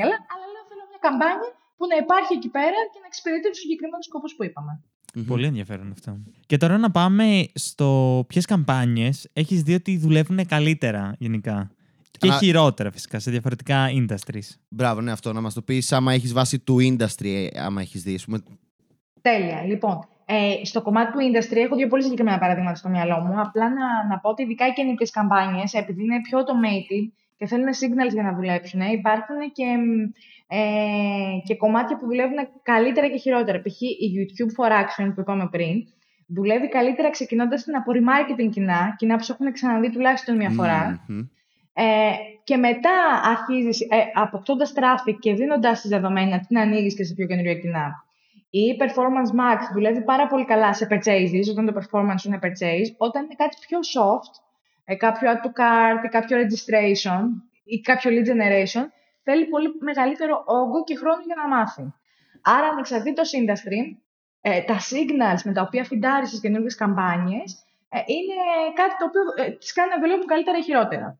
καλά, 0.00 0.16
αλλά 0.32 0.46
λέω 0.52 0.64
θέλω 0.70 0.84
μια 0.90 1.00
καμπάνια 1.00 1.50
που 1.76 1.86
να 1.86 1.96
υπάρχει 1.96 2.34
εκεί 2.34 2.48
πέρα 2.48 2.78
και 2.92 2.98
να 3.00 3.06
εξυπηρετεί 3.06 3.48
τους 3.48 3.58
συγκεκριμένους 3.58 4.04
σκοπούς 4.04 4.34
που 4.34 4.44
είπαμε. 4.44 4.80
Πολύ 5.26 5.46
ενδιαφέρον 5.46 5.90
αυτό. 5.92 6.18
Και 6.46 6.56
τώρα 6.56 6.78
να 6.78 6.90
πάμε 6.90 7.46
στο 7.54 8.24
ποιες 8.28 8.44
καμπάνιες 8.44 9.28
έχεις 9.32 9.62
δει 9.62 9.74
ότι 9.74 9.98
δουλεύουν 9.98 10.46
καλύτερα 10.46 11.14
γενικά 11.18 11.70
Και 12.18 12.30
χειρότερα 12.30 12.90
φυσικά 12.90 13.18
σε 13.18 13.30
διαφορετικά 13.30 13.86
industries. 13.90 14.48
Μπράβο, 14.68 15.00
ναι, 15.00 15.12
αυτό 15.12 15.32
να 15.32 15.40
μας 15.40 15.54
το 15.54 15.62
πεις 15.62 15.92
άμα 15.92 16.12
έχεις 16.12 16.32
βάση 16.32 16.58
του 16.58 16.76
industry, 16.80 17.48
άμα 17.54 17.80
έχεις 17.80 18.02
δει. 18.02 18.18
Τέλεια. 19.20 19.62
Λοιπόν, 19.62 20.08
ε, 20.26 20.64
στο 20.64 20.82
κομμάτι 20.82 21.12
του 21.12 21.18
industry 21.18 21.56
έχω 21.56 21.76
δύο 21.76 21.88
πολύ 21.88 22.02
συγκεκριμένα 22.02 22.38
παραδείγματα 22.38 22.76
στο 22.76 22.88
μυαλό 22.88 23.18
μου. 23.20 23.40
Απλά 23.40 23.68
να, 23.68 24.06
να 24.08 24.18
πω 24.18 24.28
ότι 24.28 24.42
ειδικά 24.42 24.66
οι 24.66 24.72
καινούργιε 24.72 25.06
καμπάνιες, 25.12 25.74
επειδή 25.74 26.02
είναι 26.02 26.20
πιο 26.20 26.38
automated 26.38 27.10
και 27.36 27.46
θέλουν 27.46 27.68
signals 27.68 28.12
για 28.12 28.22
να 28.22 28.34
δουλέψουν, 28.34 28.80
υπάρχουν 28.80 29.36
και, 29.52 29.66
ε, 30.46 30.58
και 31.44 31.56
κομμάτια 31.56 31.98
που 31.98 32.06
δουλεύουν 32.06 32.36
καλύτερα 32.62 33.08
και 33.08 33.18
χειρότερα. 33.18 33.62
Π.χ. 33.62 33.80
η 33.80 34.12
YouTube 34.16 34.64
for 34.64 34.70
Action 34.70 35.12
που 35.14 35.20
είπαμε 35.20 35.48
πριν, 35.50 35.86
δουλεύει 36.26 36.68
καλύτερα 36.68 37.10
ξεκινώντας 37.10 37.64
από 37.76 37.92
remarketing 37.92 38.50
κοινά, 38.50 38.94
κοινά 38.98 39.16
που 39.16 39.26
έχουν 39.28 39.52
ξαναδεί 39.52 39.90
τουλάχιστον 39.90 40.36
μία 40.36 40.50
φορά. 40.50 41.06
Ε, 41.74 42.10
και 42.44 42.56
μετά 42.56 42.90
αρχίζεις 43.24 43.80
ε, 43.80 43.86
αποκτώντας 44.14 44.72
traffic 44.76 45.16
και 45.18 45.34
δίνοντας 45.34 45.80
τις 45.80 45.90
δεδομένα, 45.90 46.40
την 46.40 46.58
ανοίγεις 46.58 46.94
και 46.94 47.04
σε 47.04 47.14
πιο 47.14 47.26
καινούργια 47.26 47.54
κοινά. 47.54 48.01
Η 48.54 48.76
Performance 48.80 49.30
Max 49.40 49.58
δουλεύει 49.72 50.02
πάρα 50.02 50.26
πολύ 50.26 50.44
καλά 50.44 50.74
σε 50.74 50.86
purchases, 50.90 51.46
όταν 51.50 51.66
το 51.66 51.72
performance 51.80 52.24
είναι 52.26 52.38
purchase. 52.42 52.90
Όταν 52.96 53.24
είναι 53.24 53.34
κάτι 53.36 53.56
πιο 53.66 53.78
soft, 53.94 54.34
ε, 54.84 54.94
κάποιο 54.94 55.32
add 55.32 55.46
to 55.46 55.50
cart, 55.60 56.08
κάποιο 56.10 56.36
registration 56.42 57.22
ή 57.64 57.80
κάποιο 57.80 58.10
lead 58.10 58.26
generation, 58.30 58.84
θέλει 59.22 59.44
πολύ 59.44 59.68
μεγαλύτερο 59.80 60.42
όγκο 60.46 60.84
και 60.84 60.96
χρόνο 60.96 61.22
για 61.26 61.34
να 61.34 61.56
μάθει. 61.56 61.94
Άρα, 62.42 62.66
ανεξαρτήτως 62.66 63.30
industry, 63.40 63.96
ε, 64.40 64.62
τα 64.62 64.76
signals 64.78 65.42
με 65.44 65.52
τα 65.52 65.62
οποία 65.62 65.84
φιντάρεις 65.84 66.28
στις 66.28 66.40
καινούργιες 66.40 66.74
καμπάνιες 66.74 67.64
ε, 67.88 67.98
είναι 68.06 68.34
κάτι 68.74 68.94
το 68.98 69.04
οποίο 69.04 69.44
ε, 69.44 69.50
τις 69.50 69.72
κάνει 69.72 69.90
να 69.90 70.00
δουλεύουν 70.00 70.26
καλύτερα 70.26 70.58
ή 70.58 70.62
χειρότερα. 70.62 71.18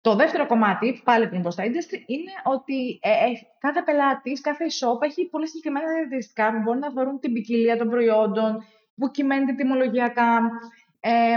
Το 0.00 0.14
δεύτερο 0.14 0.46
κομμάτι, 0.46 1.00
πάλι 1.04 1.28
πριν 1.28 1.42
πω 1.42 1.50
στα 1.50 1.64
industry, 1.64 2.02
είναι 2.06 2.32
ότι 2.44 2.98
ε, 3.02 3.10
ε, 3.10 3.32
κάθε 3.58 3.82
πελάτης, 3.82 4.40
κάθε 4.40 4.64
shop 4.64 5.02
έχει 5.02 5.28
πολύ 5.28 5.48
συγκεκριμένα 5.48 5.86
χαρακτηριστικά 5.86 6.52
που 6.52 6.58
μπορεί 6.58 6.78
να 6.78 6.86
αφορούν 6.86 7.20
την 7.20 7.32
ποικιλία 7.32 7.76
των 7.76 7.88
προϊόντων, 7.88 8.64
που 8.96 9.10
κυμαίνεται 9.10 9.52
τιμολογιακά, 9.52 10.50
ε, 11.00 11.36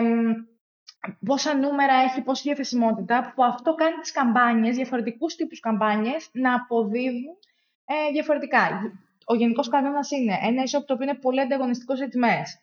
πόσα 1.26 1.56
νούμερα 1.56 1.94
έχει, 1.94 2.22
πόση 2.22 2.42
διαθεσιμότητα, 2.44 3.32
που 3.36 3.44
αυτό 3.44 3.76
κάνει 3.76 3.96
τις 3.96 4.12
καμπάνιες, 4.12 4.76
διαφορετικούς 4.76 5.36
τύπους 5.36 5.60
καμπάνιες, 5.60 6.30
να 6.32 6.54
αποδίδουν 6.54 7.38
ε, 7.86 8.12
διαφορετικά. 8.12 8.94
Ο 9.26 9.36
γενικός 9.36 9.70
κανόνας 9.70 10.12
είναι 10.12 10.40
ένα 10.42 10.64
e-shop 10.64 10.84
το 10.86 10.94
οποίο 10.94 11.06
είναι 11.10 11.18
πολύ 11.18 11.42
ανταγωνιστικό 11.42 11.96
σε 11.96 12.08
τιμές, 12.08 12.60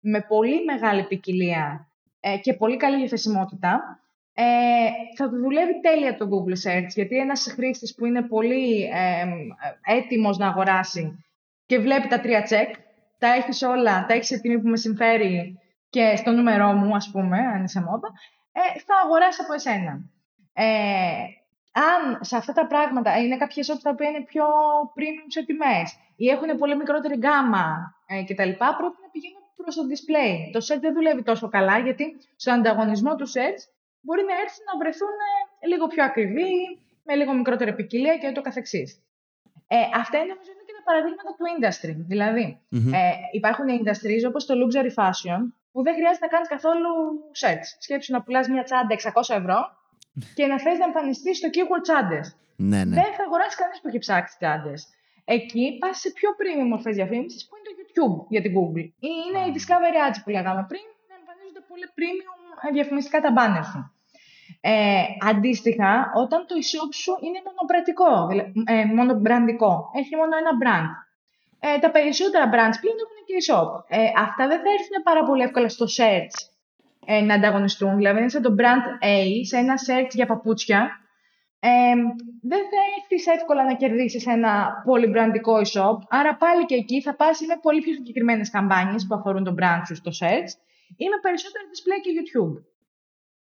με 0.00 0.20
πολύ 0.20 0.64
μεγάλη 0.64 1.02
ποικιλία 1.04 1.88
ε, 2.20 2.38
και 2.38 2.54
πολύ 2.54 2.76
καλή 2.76 2.96
διαθεσιμότητα, 2.96 4.00
ε, 4.34 4.44
θα 5.16 5.28
του 5.28 5.36
δουλεύει 5.36 5.80
τέλεια 5.80 6.16
το 6.16 6.28
Google 6.30 6.68
Search, 6.68 6.88
γιατί 6.94 7.16
ένας 7.16 7.52
χρήστης 7.54 7.94
που 7.94 8.06
είναι 8.06 8.22
πολύ 8.22 8.82
ε, 8.82 9.26
έτοιμος 9.96 10.38
να 10.38 10.46
αγοράσει 10.46 11.24
και 11.66 11.78
βλέπει 11.78 12.08
τα 12.08 12.20
τρία 12.20 12.46
check, 12.48 12.78
τα 13.18 13.28
έχεις 13.28 13.62
όλα, 13.62 14.06
τα 14.06 14.14
έχεις 14.14 14.26
σε 14.26 14.38
τιμή 14.38 14.60
που 14.60 14.68
με 14.68 14.76
συμφέρει 14.76 15.58
και 15.90 16.16
στο 16.16 16.30
νούμερό 16.30 16.72
μου, 16.72 16.94
ας 16.94 17.10
πούμε, 17.12 17.38
αν 17.38 17.64
είσαι 17.64 17.80
μόδα, 17.80 18.08
ε, 18.52 18.78
θα 18.86 18.94
αγοράσει 19.04 19.40
από 19.42 19.52
εσένα. 19.52 19.92
Ε, 20.52 20.64
αν 21.72 22.18
σε 22.20 22.36
αυτά 22.36 22.52
τα 22.52 22.66
πράγματα 22.66 23.18
είναι 23.18 23.36
κάποια 23.36 23.64
shops 23.66 23.82
τα 23.82 23.90
οποία 23.90 24.08
είναι 24.08 24.24
πιο 24.24 24.44
premium 24.94 25.26
σε 25.28 25.44
τιμές 25.44 25.96
ή 26.16 26.28
έχουν 26.28 26.58
πολύ 26.58 26.76
μικρότερη 26.76 27.16
γκάμα 27.16 27.94
ε, 28.06 28.22
κτλ, 28.22 28.50
πρέπει 28.78 28.98
να 29.04 29.08
πηγαίνουν 29.12 29.42
προς 29.56 29.74
το 29.74 29.82
display. 29.92 30.32
Το 30.52 30.60
search 30.66 30.80
δεν 30.80 30.94
δουλεύει 30.94 31.22
τόσο 31.22 31.48
καλά, 31.48 31.78
γιατί 31.78 32.04
στον 32.36 32.54
ανταγωνισμό 32.54 33.14
του 33.14 33.26
search 33.28 33.62
μπορεί 34.04 34.22
να 34.30 34.34
έρθει 34.42 34.60
να 34.68 34.74
βρεθούν 34.80 35.16
ε, 35.30 35.66
λίγο 35.70 35.86
πιο 35.92 36.02
ακριβή, 36.10 36.52
με 37.06 37.12
λίγο 37.18 37.32
μικρότερη 37.40 37.72
ποικιλία 37.78 38.14
και 38.20 38.28
ούτω 38.30 38.40
καθεξής. 38.48 38.88
Ε, 39.66 39.76
αυτά 40.02 40.16
είναι 40.18 40.32
νομίζω 40.34 40.50
είναι 40.54 40.64
και 40.68 40.74
τα 40.78 40.82
παραδείγματα 40.88 41.30
του 41.36 41.44
industry. 41.54 41.92
δηλαδη 42.10 42.46
ε, 42.98 43.00
υπάρχουν 43.38 43.66
industries 43.78 44.22
όπως 44.30 44.42
το 44.48 44.54
luxury 44.60 44.92
fashion, 45.00 45.40
που 45.72 45.80
δεν 45.86 45.94
χρειάζεται 45.98 46.24
να 46.26 46.32
κάνεις 46.34 46.48
καθόλου 46.54 46.90
search. 47.40 47.66
Σκέψου 47.84 48.12
να 48.12 48.20
πουλάς 48.22 48.46
μια 48.48 48.64
τσάντα 48.68 48.94
600 48.94 49.40
ευρώ 49.40 49.58
και 50.36 50.44
να 50.50 50.56
θες 50.64 50.78
να 50.78 50.84
εμφανιστείς 50.84 51.36
στο 51.38 51.48
keyword 51.54 51.82
τσάντες. 51.86 52.26
Ναι, 52.56 52.80
ναι. 52.84 52.94
Δεν 53.00 53.10
θα 53.16 53.22
αγοράσεις 53.26 53.56
κανείς 53.62 53.80
που 53.80 53.88
έχει 53.88 53.98
ψάξει 53.98 54.32
τσάντες. 54.40 54.80
Εκεί 55.24 55.64
πας 55.80 55.98
σε 55.98 56.10
πιο 56.18 56.28
premium 56.38 56.68
μορφές 56.72 56.94
διαφήμισης 57.00 57.40
που 57.46 57.54
είναι 57.56 57.66
το 57.68 57.72
YouTube 57.80 58.16
για 58.34 58.42
την 58.44 58.52
Google. 58.56 58.86
Ή 59.08 59.10
είναι 59.24 59.40
η 59.48 59.50
Discovery 59.56 59.98
Ads 60.04 60.18
που 60.24 60.30
λέγαμε 60.36 60.62
πριν, 60.70 60.86
να 61.10 61.14
εμφανίζονται 61.20 61.62
πολύ 61.70 61.86
premium 61.96 62.34
διαφημιστικά 62.72 63.20
τα 63.20 63.30
μπάνερ 63.30 63.64
σου. 63.64 63.93
Ε, 64.66 65.04
αντίστοιχα, 65.30 66.12
όταν 66.14 66.46
το 66.48 66.54
e-shop 66.62 66.90
σου 67.02 67.12
είναι 67.26 67.40
μονοπρατικό, 67.46 68.12
ε, 68.74 68.84
μονομπραντικό, 68.84 69.90
έχει 70.00 70.16
μόνο 70.16 70.34
ένα 70.42 70.52
brand. 70.62 70.90
Ε, 71.60 71.78
τα 71.78 71.90
περισσότερα 71.90 72.44
brands 72.52 72.76
πλέον 72.82 72.98
έχουν 73.04 73.18
και 73.26 73.36
e-shop. 73.40 73.68
Ε, 73.88 73.98
αυτά 74.26 74.42
δεν 74.50 74.58
θα 74.64 74.70
έρθουν 74.78 74.96
πάρα 75.02 75.22
πολύ 75.24 75.42
εύκολα 75.42 75.68
στο 75.68 75.86
search 75.96 76.34
ε, 77.04 77.20
να 77.20 77.34
ανταγωνιστούν. 77.34 77.96
Δηλαδή, 77.96 78.18
είναι 78.18 78.28
σαν 78.28 78.42
το 78.42 78.54
brand 78.58 78.84
A, 79.04 79.16
σε 79.50 79.56
ένα 79.56 79.74
search 79.86 80.12
για 80.12 80.26
παπούτσια, 80.26 80.80
ε, 81.60 81.94
δεν 82.42 82.62
θα 82.70 82.80
έρθεις 82.98 83.26
εύκολα 83.26 83.64
να 83.64 83.74
κερδίσεις 83.74 84.26
ένα 84.26 84.82
πολυμπραντικό 84.84 85.54
e-shop. 85.64 85.96
Άρα, 86.08 86.36
πάλι 86.36 86.64
και 86.64 86.74
εκεί 86.74 87.02
θα 87.02 87.14
πας 87.14 87.40
με 87.40 87.58
πολύ 87.62 87.80
πιο 87.80 87.92
συγκεκριμένες 87.92 88.50
καμπάνιες 88.50 89.06
που 89.06 89.14
αφορούν 89.14 89.44
τον 89.44 89.56
brand 89.60 89.82
σου 89.86 89.94
στο 89.94 90.10
search 90.20 90.52
ή 90.96 91.04
με 91.12 91.18
περισσότερο 91.22 91.64
display 91.72 91.98
και 92.04 92.10
YouTube. 92.18 92.73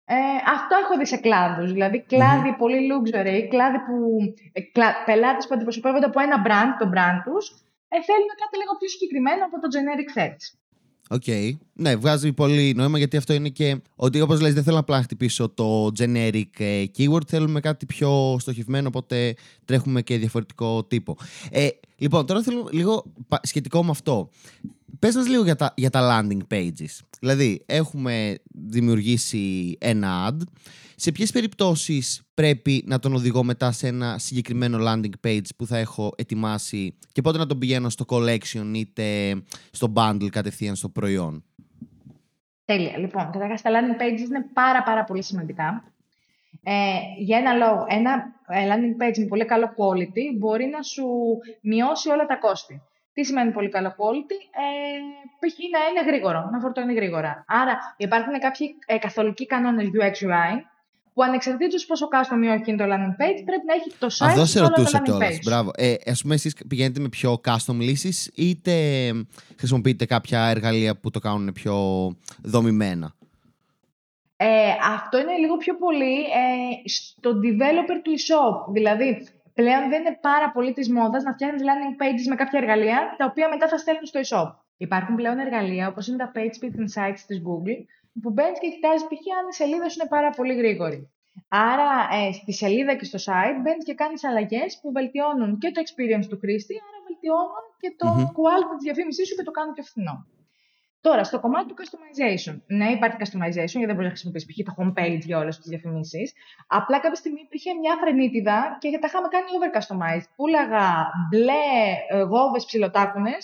Ε, 0.06 0.14
αυτό 0.56 0.74
έχω 0.82 0.94
δει 0.98 1.06
σε 1.06 1.16
κλάδους, 1.16 1.72
δηλαδή 1.72 1.98
κλάδι 2.12 2.50
mm-hmm. 2.50 2.62
πολύ 2.62 2.80
luxury, 2.92 3.38
κλάδι 3.52 3.78
που, 3.86 3.96
ε, 4.52 4.60
κλα, 4.60 4.88
πελάτες 5.06 5.46
που 5.46 5.54
αντιπροσωπεύονται 5.54 6.06
από 6.10 6.20
ένα 6.20 6.36
brand, 6.46 6.72
το 6.80 6.86
brand 6.94 7.18
τους, 7.24 7.44
ε, 7.92 7.96
θέλουν 8.08 8.30
κάτι 8.42 8.54
λίγο 8.60 8.72
πιο 8.78 8.88
συγκεκριμένο 8.88 9.42
από 9.48 9.56
το 9.62 9.68
generic 9.74 10.08
search. 10.16 10.44
OK. 11.08 11.22
Okay. 11.26 11.50
Ναι, 11.72 11.96
βγάζει 11.96 12.32
πολύ 12.32 12.74
νόημα 12.76 12.98
γιατί 12.98 13.16
αυτό 13.16 13.32
είναι 13.32 13.48
και 13.48 13.80
ότι 13.96 14.20
όπως 14.20 14.40
λες 14.40 14.54
δεν 14.54 14.62
θέλω 14.62 14.78
απλά 14.78 14.96
να 14.96 15.02
χτυπήσω 15.02 15.48
το 15.48 15.90
generic 15.98 16.50
ε, 16.58 16.84
keyword, 16.98 17.26
θέλουμε 17.26 17.60
κάτι 17.60 17.86
πιο 17.86 18.36
στοχευμένο, 18.40 18.88
οπότε 18.88 19.34
τρέχουμε 19.64 20.02
και 20.02 20.16
διαφορετικό 20.18 20.84
τύπο. 20.84 21.16
Ε, 21.50 21.68
λοιπόν, 21.96 22.26
τώρα 22.26 22.42
θέλω 22.42 22.68
λίγο 22.72 23.04
σχετικό 23.42 23.84
με 23.84 23.90
αυτό. 23.90 24.28
Πες 24.98 25.14
μας 25.14 25.28
λίγο 25.28 25.44
για 25.44 25.56
τα, 25.56 25.74
για 25.76 25.90
τα 25.90 26.00
landing 26.22 26.54
pages. 26.54 27.00
Δηλαδή, 27.24 27.62
έχουμε 27.66 28.34
δημιουργήσει 28.68 29.76
ένα 29.80 30.30
ad. 30.30 30.42
Σε 30.96 31.12
ποιες 31.12 31.32
περιπτώσεις 31.32 32.22
πρέπει 32.34 32.84
να 32.86 32.98
τον 32.98 33.14
οδηγώ 33.14 33.44
μετά 33.44 33.72
σε 33.72 33.86
ένα 33.86 34.18
συγκεκριμένο 34.18 34.78
landing 34.80 35.26
page 35.26 35.46
που 35.56 35.66
θα 35.66 35.76
έχω 35.76 36.12
ετοιμάσει 36.16 36.98
και 37.12 37.22
πότε 37.22 37.38
να 37.38 37.46
τον 37.46 37.58
πηγαίνω 37.58 37.88
στο 37.88 38.04
collection 38.08 38.72
είτε 38.74 39.34
στο 39.70 39.92
bundle 39.96 40.28
κατευθείαν 40.30 40.76
στο 40.76 40.88
προϊόν; 40.88 41.44
Τέλεια. 42.64 42.98
Λοιπόν, 42.98 43.30
καταρχάς 43.30 43.62
τα 43.62 43.70
landing 43.70 44.02
pages 44.02 44.26
είναι 44.28 44.46
πάρα 44.52 44.82
πάρα 44.82 45.04
πολύ 45.04 45.22
σημαντικά. 45.22 45.92
Ε, 46.62 46.72
για 47.18 47.38
ένα 47.38 47.52
λόγο, 47.52 47.86
ένα 47.88 48.24
ε, 48.48 48.66
landing 48.68 49.02
page 49.02 49.18
με 49.18 49.26
πολύ 49.26 49.44
καλό 49.44 49.66
quality 49.66 50.38
μπορεί 50.38 50.66
να 50.66 50.82
σου 50.82 51.04
μειώσει 51.60 52.08
όλα 52.10 52.26
τα 52.26 52.36
κόστη. 52.36 52.82
Τι 53.14 53.24
σημαίνει 53.24 53.52
πολύ 53.52 53.68
καλό 53.68 53.88
quality, 53.88 54.38
ε, 54.64 54.98
π.χ. 55.40 55.56
να 55.72 55.80
είναι 55.88 56.10
γρήγορο, 56.10 56.48
να 56.52 56.60
φορτώνει 56.60 56.94
γρήγορα. 56.94 57.44
Άρα 57.46 57.94
υπάρχουν 57.96 58.38
κάποιοι 58.38 58.78
ε, 58.86 58.98
καθολικοί 58.98 59.46
κανόνες 59.46 59.86
UX 59.86 60.24
UI, 60.26 60.62
που 61.14 61.22
ανεξαρτήτως 61.22 61.86
πόσο 61.86 62.08
custom 62.12 62.44
ή 62.44 62.46
όχι 62.48 62.70
είναι 62.70 62.86
το 62.86 62.92
landing 62.92 63.22
page, 63.22 63.42
πρέπει 63.44 63.66
να 63.66 63.74
έχει 63.74 63.92
το 63.98 64.06
site 64.06 64.26
Αυτό 64.26 64.44
σε 64.46 64.60
ρωτούσα 64.60 65.02
κιόλας. 65.02 65.38
Μπράβο. 65.44 65.70
Ε, 65.76 65.92
Α 65.92 66.14
πούμε, 66.22 66.34
εσείς 66.34 66.56
πηγαίνετε 66.68 67.00
με 67.00 67.08
πιο 67.08 67.40
custom 67.44 67.74
λύσεις, 67.78 68.30
είτε 68.34 68.72
χρησιμοποιείτε 69.58 70.04
κάποια 70.04 70.46
εργαλεία 70.46 70.96
που 70.96 71.10
το 71.10 71.18
κάνουν 71.18 71.52
πιο 71.52 71.76
δομημένα; 72.42 73.14
Ε, 74.36 74.70
αυτό 74.94 75.18
είναι 75.18 75.36
λίγο 75.38 75.56
πιο 75.56 75.76
πολύ 75.76 76.18
ε, 76.18 76.88
στο 76.88 77.30
developer 77.30 78.00
του 78.02 78.10
e-shop. 78.10 78.72
Δηλαδή, 78.72 79.28
πλέον 79.54 79.88
δεν 79.88 80.00
είναι 80.00 80.18
πάρα 80.20 80.50
πολύ 80.50 80.72
της 80.72 80.90
μόδας 80.90 81.22
να 81.22 81.32
φτιάχνεις 81.32 81.62
landing 81.68 81.94
pages 82.02 82.26
με 82.28 82.34
κάποια 82.34 82.58
εργαλεία, 82.62 83.14
τα 83.18 83.24
οποία 83.30 83.48
μετά 83.48 83.68
θα 83.68 83.78
στέλνουν 83.78 84.06
στο 84.06 84.20
e-shop. 84.24 84.48
Υπάρχουν 84.76 85.14
πλέον 85.16 85.38
εργαλεία 85.38 85.88
όπως 85.88 86.06
είναι 86.06 86.16
τα 86.16 86.32
page 86.34 86.54
speed 86.58 86.74
insights 86.82 87.22
της 87.26 87.38
Google, 87.46 87.80
που 88.22 88.30
μπαίνεις 88.30 88.58
και 88.58 88.68
κοιτάζεις 88.74 89.04
π.χ. 89.08 89.24
αν 89.38 89.44
η 89.50 89.54
σελίδα 89.60 89.88
σου 89.88 89.98
είναι 90.00 90.08
πάρα 90.08 90.30
πολύ 90.30 90.54
γρήγορη. 90.54 90.98
Άρα, 91.48 91.88
ε, 92.18 92.32
στη 92.32 92.52
σελίδα 92.52 92.94
και 92.94 93.04
στο 93.04 93.18
site 93.26 93.58
μπαίνεις 93.62 93.84
και 93.84 93.94
κάνεις 93.94 94.24
αλλαγές 94.24 94.78
που 94.80 94.92
βελτιώνουν 94.92 95.58
και 95.58 95.70
το 95.70 95.78
experience 95.84 96.26
του 96.30 96.38
χρήστη, 96.42 96.74
άρα 96.86 96.98
βελτιώνουν 97.06 97.64
και 97.82 97.90
το 98.00 98.08
mm-hmm. 98.10 98.34
quality 98.38 98.74
της 98.76 98.84
διαφήμιση 98.88 99.22
σου 99.26 99.34
και 99.36 99.42
το 99.48 99.50
κάνουν 99.50 99.72
πιο 99.74 99.84
φθηνό. 99.90 100.26
Τώρα, 101.06 101.24
στο 101.24 101.40
κομμάτι 101.40 101.66
του 101.68 101.76
customization. 101.80 102.54
Ναι, 102.66 102.88
υπάρχει 102.96 103.16
customization, 103.22 103.76
γιατί 103.80 103.90
δεν 103.90 103.96
μπορείς 103.96 104.10
να 104.10 104.14
χρησιμοποιήσεις 104.16 104.48
π.χ. 104.48 104.58
το 104.68 104.72
homepage 104.78 105.22
για 105.30 105.38
όλες 105.42 105.54
τις 105.58 105.68
διαφημίσεις. 105.72 106.26
Απλά 106.66 106.96
κάποια 107.04 107.20
στιγμή 107.22 107.40
υπήρχε 107.48 107.70
μια 107.82 107.94
φρενίτιδα 108.00 108.58
και 108.80 108.98
τα 109.02 109.06
είχαμε 109.08 109.28
κάνει 109.34 109.48
over 109.56 109.70
customized. 109.76 110.28
Πούλαγα 110.36 110.86
μπλε 111.28 111.66
ε, 112.08 112.20
γόβες 112.32 112.64
ψιλοτάκουνε 112.64 113.36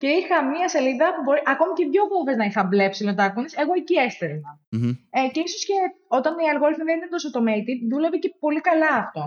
και 0.00 0.08
είχα 0.18 0.36
μία 0.52 0.68
σελίδα 0.74 1.06
που 1.14 1.22
μπορεί, 1.24 1.40
ακόμη 1.54 1.72
και 1.78 1.86
δύο 1.92 2.04
βούβε 2.10 2.32
να 2.40 2.44
είχα 2.44 2.62
μπλε 2.68 2.86
ψηλοτάκουνες, 2.94 3.52
εγώ 3.62 3.72
εκεί 3.80 3.96
έστελνα. 4.06 4.50
Mm-hmm. 4.74 4.94
Ε, 5.18 5.20
και 5.32 5.40
ίσως 5.46 5.62
και 5.68 5.76
όταν 6.18 6.32
οι 6.42 6.48
αλγόριθμοι 6.52 6.84
δεν 6.88 6.96
είναι 6.96 7.10
τόσο 7.14 7.26
automated, 7.30 7.78
δούλευε 7.90 8.16
και 8.22 8.30
πολύ 8.44 8.60
καλά 8.68 8.92
αυτό. 9.04 9.24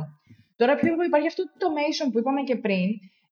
Τώρα 0.59 0.73
πιο 0.75 0.89
υπάρχει 1.09 1.27
αυτό 1.27 1.41
το 1.43 1.51
automation 1.57 2.07
που 2.11 2.19
είπαμε 2.19 2.41
και 2.49 2.55
πριν. 2.65 2.89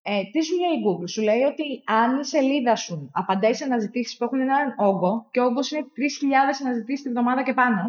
Ε, 0.08 0.22
τι 0.32 0.42
σου 0.44 0.54
λέει 0.60 0.74
η 0.78 0.82
Google, 0.86 1.08
σου 1.08 1.22
λέει 1.22 1.42
ότι 1.42 1.82
αν 1.84 2.18
η 2.20 2.24
σελίδα 2.24 2.76
σου 2.76 3.10
απαντάει 3.12 3.54
σε 3.54 3.64
αναζητήσεις 3.64 4.16
που 4.16 4.24
έχουν 4.24 4.40
έναν 4.40 4.74
όγκο, 4.76 5.28
και 5.30 5.40
ο 5.40 5.44
όγκος 5.44 5.70
είναι 5.70 5.82
3.000 5.82 6.64
αναζητήσεις 6.64 7.02
τη 7.02 7.10
βδομάδα 7.10 7.42
και 7.42 7.54
πάνω, 7.54 7.82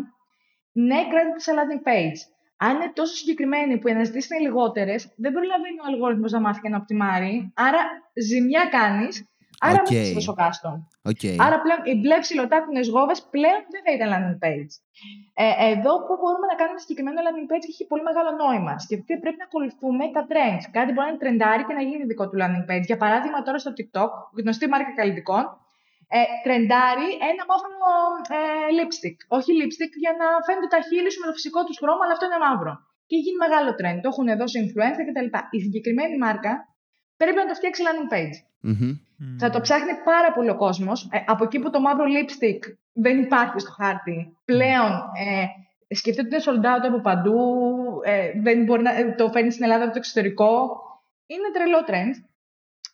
ναι, 0.71 0.99
κράτητε 1.09 1.39
σε 1.39 1.51
landing 1.57 1.87
page. 1.87 2.19
Αν 2.57 2.75
είναι 2.75 2.91
τόσο 2.93 3.15
συγκεκριμένη 3.15 3.77
που 3.77 3.87
οι 3.87 3.91
αναζητήσεις 3.91 4.29
είναι 4.29 4.39
λιγότερες, 4.39 5.13
δεν 5.15 5.31
προλαβαίνει 5.33 5.79
ο 5.83 5.85
αλγόριθμος 5.87 6.31
να 6.31 6.39
μάθει 6.39 6.61
και 6.61 6.69
να 6.69 6.77
οπτιμάρει. 6.77 7.53
Άρα, 7.55 7.79
ζημιά 8.13 8.65
κάνεις 8.65 9.27
Άρα 9.65 9.81
okay. 9.81 10.03
μην 10.05 10.13
τόσο 10.19 10.33
κάστο. 10.41 10.69
Okay. 11.11 11.35
Άρα 11.45 11.57
πλέον 11.63 11.81
οι 11.89 11.93
μπλε 11.99 12.17
ψηλοτάκουνε 12.25 12.81
γόβες 12.93 13.19
πλέον 13.35 13.61
δεν 13.73 13.81
θα 13.85 13.91
ήταν 13.97 14.07
landing 14.13 14.39
page. 14.43 14.73
Ε, 15.43 15.45
εδώ 15.73 15.93
που 16.05 16.13
μπορούμε 16.19 16.45
να 16.51 16.55
κάνουμε 16.61 16.79
συγκεκριμένο 16.83 17.19
landing 17.25 17.47
page 17.51 17.65
έχει 17.71 17.83
πολύ 17.91 18.03
μεγάλο 18.09 18.31
νόημα. 18.43 18.73
Σκεφτείτε 18.85 19.15
πρέπει 19.23 19.39
να 19.43 19.47
ακολουθούμε 19.49 20.03
τα 20.15 20.21
trends. 20.31 20.63
Κάτι 20.77 20.89
μπορεί 20.93 21.05
να 21.07 21.11
είναι 21.13 21.21
τρεντάρι 21.23 21.63
και 21.67 21.75
να 21.79 21.83
γίνει 21.89 22.03
δικό 22.11 22.25
του 22.29 22.37
landing 22.41 22.65
page. 22.69 22.85
Για 22.91 22.99
παράδειγμα, 23.03 23.37
τώρα 23.47 23.59
στο 23.63 23.71
TikTok, 23.77 24.11
γνωστή 24.39 24.65
μάρκα 24.73 24.91
καλλιτικών, 24.99 25.43
ε, 26.17 26.19
τρεντάρει 26.45 27.09
ένα 27.31 27.43
μαύρο 27.49 27.71
ε, 28.37 28.41
lipstick. 28.77 29.17
Όχι 29.37 29.49
lipstick 29.59 29.93
για 30.03 30.13
να 30.21 30.27
φαίνεται 30.45 30.69
τα 30.75 30.79
χείλη 30.87 31.09
σου 31.11 31.19
με 31.21 31.27
το 31.29 31.33
φυσικό 31.37 31.59
τους 31.67 31.77
χρώμα, 31.81 32.01
αλλά 32.03 32.13
αυτό 32.15 32.25
είναι 32.27 32.41
μαύρο. 32.47 32.73
Και 33.09 33.17
γίνει 33.23 33.39
μεγάλο 33.45 33.69
trend. 33.79 33.99
Το 34.03 34.07
έχουν 34.13 34.27
δώσει 34.41 34.57
influencer 34.65 35.03
κτλ. 35.07 35.29
Η 35.57 35.59
συγκεκριμένη 35.65 36.15
μάρκα 36.25 36.51
πρέπει 37.17 37.35
να 37.35 37.45
το 37.45 37.53
φτιάξει 37.53 37.83
landing 37.85 38.13
page. 38.13 38.37
Mm-hmm. 38.69 38.93
Θα 39.39 39.49
το 39.49 39.61
ψάχνει 39.61 39.91
πάρα 40.03 40.33
πολύ 40.33 40.49
ο 40.49 40.55
κόσμος. 40.55 41.09
Ε, 41.11 41.23
από 41.25 41.43
εκεί 41.43 41.59
που 41.59 41.69
το 41.69 41.79
μαύρο 41.79 42.05
lipstick 42.05 42.73
δεν 42.93 43.19
υπάρχει 43.19 43.59
στο 43.59 43.71
χάρτη, 43.71 44.37
πλέον 44.45 44.91
ε, 44.91 45.95
σκεφτείτε 45.95 46.35
ότι 46.35 46.49
είναι 46.49 46.59
sold 46.61 46.65
out 46.65 46.87
από 46.87 47.01
παντού, 47.01 47.39
ε, 48.03 48.31
δεν 48.41 48.63
μπορεί 48.63 48.81
να 48.81 48.97
ε, 48.97 49.15
το 49.17 49.29
φέρνει 49.29 49.51
στην 49.51 49.63
Ελλάδα 49.63 49.83
από 49.83 49.91
το 49.91 49.97
εξωτερικό. 49.97 50.69
Είναι 51.27 51.51
τρελό 51.53 51.83
trend. 51.87 52.23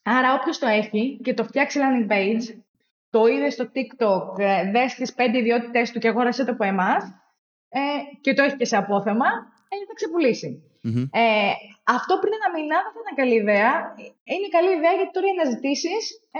Άρα 0.03 0.33
όποιος 0.33 0.59
το 0.59 0.67
έχει 0.67 1.19
και 1.23 1.33
το 1.33 1.43
φτιάξει 1.43 1.79
landing 1.81 2.11
page, 2.11 2.61
το 3.09 3.25
είδε 3.25 3.49
στο 3.49 3.71
TikTok, 3.73 4.39
ε, 4.39 4.71
δες 4.71 4.93
τις 4.93 5.13
πέντε 5.13 5.37
ιδιότητες 5.37 5.91
του 5.91 5.99
και 5.99 6.07
αγόρασε 6.07 6.45
το 6.45 6.51
από 6.51 6.63
εμάς 6.63 7.03
ε, 7.69 7.79
και 8.21 8.33
το 8.33 8.43
έχει 8.43 8.55
και 8.55 8.65
σε 8.65 8.77
απόθεμα, 8.77 9.25
ε, 9.81 9.85
θα 9.89 9.93
ξεπουλήσει. 9.99 10.49
Mm-hmm. 10.83 11.05
Ε, 11.11 11.51
αυτό 11.97 12.13
πριν 12.21 12.33
ένα 12.39 12.49
μήνα 12.55 12.77
δεν 12.93 13.01
ήταν 13.03 13.15
καλή 13.21 13.35
ιδέα. 13.43 13.71
Είναι 14.33 14.49
καλή 14.57 14.71
ιδέα 14.77 14.93
γιατί 14.99 15.11
τώρα 15.15 15.27
οι 15.27 15.35
αναζητήσεις 15.37 16.03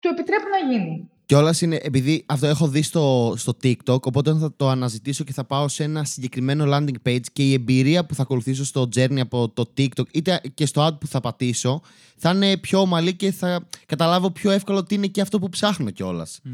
του 0.00 0.08
επιτρέπουν 0.14 0.52
να 0.56 0.62
γίνει. 0.70 0.94
Και 1.32 1.38
όλα 1.38 1.54
είναι, 1.60 1.78
επειδή 1.82 2.24
αυτό 2.28 2.46
έχω 2.46 2.68
δει 2.68 2.82
στο, 2.82 3.34
στο 3.36 3.52
TikTok, 3.62 4.00
οπότε 4.02 4.32
θα 4.32 4.52
το 4.56 4.68
αναζητήσω 4.68 5.24
και 5.24 5.32
θα 5.32 5.44
πάω 5.44 5.68
σε 5.68 5.84
ένα 5.84 6.04
συγκεκριμένο 6.04 6.64
landing 6.74 7.08
page 7.08 7.26
και 7.32 7.42
η 7.42 7.52
εμπειρία 7.52 8.06
που 8.06 8.14
θα 8.14 8.22
ακολουθήσω 8.22 8.64
στο 8.64 8.88
journey 8.96 9.20
από 9.20 9.48
το 9.48 9.72
TikTok 9.78 10.08
είτε 10.12 10.40
και 10.54 10.66
στο 10.66 10.86
ad 10.86 11.00
που 11.00 11.06
θα 11.06 11.20
πατήσω 11.20 11.82
θα 12.16 12.30
είναι 12.30 12.56
πιο 12.56 12.78
ομαλή 12.80 13.16
και 13.16 13.30
θα 13.32 13.66
καταλάβω 13.86 14.30
πιο 14.30 14.50
εύκολο 14.50 14.84
τι 14.84 14.94
είναι 14.94 15.06
και 15.06 15.20
αυτό 15.20 15.38
που 15.38 15.48
ψάχνω 15.48 15.90
κιόλας. 15.90 16.40
Mm. 16.44 16.50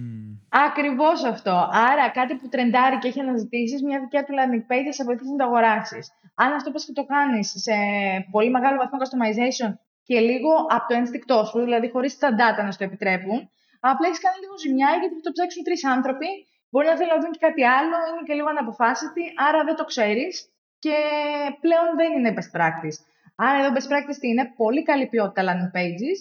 Ακριβώς 0.49 1.25
αυτό. 1.25 1.69
Άρα 1.91 2.11
κάτι 2.11 2.35
που 2.35 2.49
τρεντάρει 2.49 2.99
και 2.99 3.09
έχει 3.09 3.21
αναζητήσεις, 3.21 3.83
μια 3.83 4.01
δικιά 4.01 4.25
του 4.25 4.33
landing 4.39 4.73
page 4.73 4.85
θα 4.87 4.93
σε 4.93 5.05
βοηθήσει 5.05 5.31
να 5.31 5.37
το 5.37 5.45
αγοράσεις. 5.45 6.11
Αν 6.35 6.53
αυτό 6.53 6.71
πας 6.71 6.85
και 6.85 6.93
το 6.93 7.05
κάνεις 7.05 7.53
σε 7.57 7.73
πολύ 8.31 8.51
μεγάλο 8.51 8.77
βαθμό 8.77 8.99
customization 9.03 9.71
και 10.03 10.19
λίγο 10.21 10.51
από 10.69 10.85
το 10.89 10.95
ένστικτό 10.95 11.45
σου, 11.45 11.59
δηλαδή 11.61 11.91
χωρίς 11.91 12.19
τα 12.19 12.29
data 12.41 12.65
να 12.65 12.71
σου 12.71 12.79
το 12.79 12.85
επιτρέπουν, 12.85 13.49
Απλά 13.81 14.07
έχεις 14.09 14.23
κάνει 14.25 14.39
λίγο 14.45 14.57
ζημιά 14.65 14.91
γιατί 15.01 15.15
θα 15.19 15.25
το 15.27 15.33
ψάξουν 15.37 15.63
τρεις 15.69 15.83
άνθρωποι. 15.95 16.29
Μπορεί 16.71 16.87
να 16.87 16.97
θέλουν 16.99 17.15
να 17.17 17.21
δουν 17.23 17.33
και 17.35 17.45
κάτι 17.47 17.63
άλλο, 17.79 17.97
είναι 18.09 18.27
και 18.27 18.37
λίγο 18.39 18.49
αναποφάσιστοι, 18.55 19.23
άρα 19.47 19.61
δεν 19.69 19.77
το 19.81 19.85
ξέρεις 19.93 20.33
και 20.85 20.97
πλέον 21.61 21.89
δεν 22.01 22.11
είναι 22.17 22.35
best 22.37 22.51
practice. 22.57 22.99
Άρα 23.47 23.57
εδώ 23.61 23.71
best 23.77 23.89
practice 23.93 24.23
είναι 24.31 24.45
πολύ 24.57 24.83
καλή 24.83 25.07
ποιότητα 25.07 25.43
landing 25.47 25.73
pages 25.79 26.19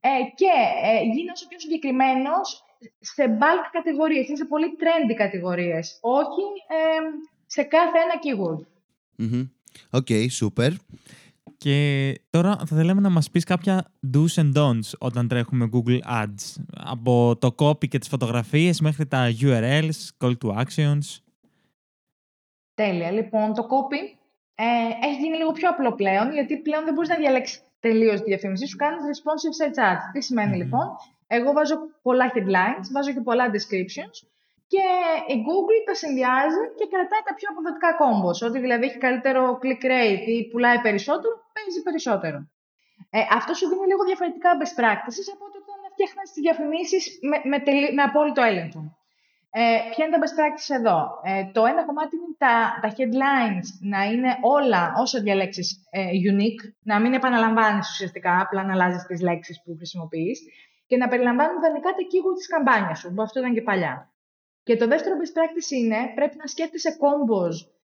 ε, 0.00 0.22
και 0.34 0.52
ε, 0.88 1.02
γίνει 1.14 1.30
όσο 1.34 1.46
πιο 1.48 1.58
συγκεκριμένος 1.58 2.64
σε 3.00 3.24
bulk 3.40 3.66
κατηγορίες, 3.72 4.28
είναι 4.28 4.36
σε 4.36 4.44
πολύ 4.44 4.76
trendy 4.80 5.14
κατηγορίες, 5.16 5.98
όχι 6.00 6.44
ε, 6.68 7.00
σε 7.46 7.62
κάθε 7.62 7.98
ένα 7.98 8.16
keyword. 8.24 8.64
OK, 9.10 9.18
mm-hmm. 9.18 9.46
okay, 9.98 10.26
super. 10.40 10.70
Και 11.64 12.20
τώρα 12.30 12.56
θα 12.56 12.76
θέλαμε 12.76 13.00
να 13.00 13.10
μας 13.10 13.30
πεις 13.30 13.44
κάποια 13.44 13.84
do's 14.14 14.40
and 14.40 14.52
don'ts 14.54 14.90
όταν 14.98 15.28
τρέχουμε 15.28 15.68
Google 15.72 15.98
Ads. 16.00 16.62
Από 16.72 17.36
το 17.38 17.54
copy 17.58 17.88
και 17.88 17.98
τις 17.98 18.08
φωτογραφίες 18.08 18.80
μέχρι 18.80 19.06
τα 19.06 19.28
URLs, 19.40 19.98
call 20.20 20.34
to 20.42 20.64
actions. 20.64 21.18
Τέλεια. 22.74 23.10
Λοιπόν, 23.10 23.54
το 23.54 23.62
copy 23.62 24.18
ε, 24.54 24.64
έχει 25.06 25.20
γίνει 25.20 25.36
λίγο 25.36 25.52
πιο 25.52 25.68
απλό 25.68 25.94
πλέον, 25.94 26.32
γιατί 26.32 26.56
πλέον 26.56 26.84
δεν 26.84 26.94
μπορείς 26.94 27.08
να 27.08 27.16
διαλέξεις 27.16 27.62
τελείως 27.80 28.20
τη 28.20 28.24
διαφήμιση 28.24 28.66
σου. 28.66 28.76
Κάνεις 28.76 29.00
responsive 29.02 29.64
search 29.64 29.78
ads. 29.92 30.02
Τι 30.12 30.20
σημαινει 30.20 30.56
λοιπόν; 30.56 30.86
Εγώ 31.26 31.52
βάζω 31.52 31.76
πολλά 32.02 32.32
headlines, 32.34 32.86
βάζω 32.92 33.12
και 33.12 33.20
πολλά 33.20 33.50
descriptions 33.50 34.28
και 34.72 34.86
η 35.34 35.36
Google 35.46 35.80
τα 35.88 35.94
συνδυάζει 36.02 36.62
και 36.78 36.86
κρατάει 36.92 37.22
τα 37.28 37.34
πιο 37.38 37.48
αποδοτικά 37.52 37.90
κόμπος. 38.00 38.36
Ό,τι 38.46 38.58
δηλαδή 38.64 38.84
έχει 38.90 39.00
καλύτερο 39.08 39.40
click 39.62 39.82
rate 39.92 40.26
ή 40.34 40.36
πουλάει 40.50 40.80
περισσότερο, 40.86 41.34
παίζει 41.54 41.80
περισσότερο. 41.86 42.38
Ε, 43.16 43.20
αυτό 43.38 43.50
σου 43.58 43.66
δίνει 43.70 43.86
λίγο 43.90 44.02
διαφορετικά 44.10 44.50
best 44.60 44.74
practices 44.80 45.26
από 45.34 45.44
όταν 45.50 45.78
φτιάχνεις 45.94 46.28
τις 46.32 46.42
διαφημίσεις 46.46 47.02
με, 47.28 47.36
με, 47.50 47.56
με 47.96 48.02
απόλυτο 48.08 48.42
έλεγχο. 48.50 48.80
Ε, 49.60 49.62
ποια 49.90 50.02
είναι 50.04 50.14
τα 50.16 50.20
best 50.24 50.36
practices 50.38 50.70
εδώ; 50.80 50.98
Ε, 51.30 51.32
το 51.56 51.62
ένα 51.72 51.82
κομμάτι 51.88 52.12
είναι 52.16 52.32
τα, 52.44 52.54
τα 52.82 52.88
headlines 52.96 53.68
να 53.92 54.00
είναι 54.10 54.30
όλα 54.56 54.82
όσα 55.02 55.18
διαλέξεις 55.26 55.68
ε, 55.90 56.02
unique, 56.32 56.62
να 56.90 56.96
μην 57.02 57.12
επαναλαμβάνεις 57.20 57.86
ουσιαστικά, 57.92 58.32
απλά 58.44 58.60
να 58.66 58.72
αλλάζεις 58.72 59.02
τις 59.10 59.20
λέξεις 59.28 59.56
που 59.62 59.70
χρησιμοποιείς 59.76 60.38
και 60.88 60.96
να 60.96 61.06
περιλαμβάνουν 61.08 61.56
ιδανικά 61.60 61.90
τα 61.96 62.02
keyword 62.10 62.36
της 62.40 62.48
καμπάνιας 62.52 62.98
σου, 62.98 63.08
που 63.14 63.22
αυτό 63.22 63.36
ήταν 63.40 63.54
και 63.54 63.62
παλιά. 63.62 63.94
Και 64.62 64.76
το 64.76 64.86
δεύτερο 64.86 65.14
best 65.20 65.34
practice 65.38 65.70
είναι 65.70 65.96
πρέπει 66.14 66.36
να 66.36 66.46
σκέφτεσαι 66.46 66.96
combos, 67.02 67.54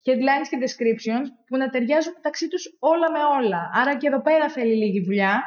headlines 0.07 0.49
και 0.51 0.59
descriptions 0.65 1.27
που 1.47 1.57
να 1.57 1.71
ταιριάζουν 1.71 2.13
μεταξύ 2.17 2.49
τους 2.49 2.77
όλα 2.79 3.11
με 3.11 3.19
όλα. 3.39 3.71
Άρα 3.75 3.97
και 3.97 4.07
εδώ 4.07 4.21
πέρα 4.21 4.49
θέλει 4.49 4.75
λίγη 4.75 5.01
δουλειά, 5.05 5.43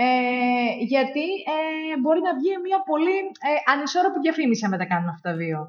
ε, 0.00 0.84
γιατί 0.92 1.26
ε, 1.54 1.98
μπορεί 2.00 2.20
να 2.28 2.32
βγει 2.38 2.52
μια 2.66 2.80
πολύ 2.90 3.16
ε, 3.48 3.50
ανισόρροπη 3.72 4.18
διαφήμιση 4.26 4.64
αν 4.64 4.70
δεν 4.70 4.80
τα 4.82 4.88
κάνουμε 4.92 5.12
αυτά 5.14 5.30
τα 5.30 5.36
δυο 5.36 5.60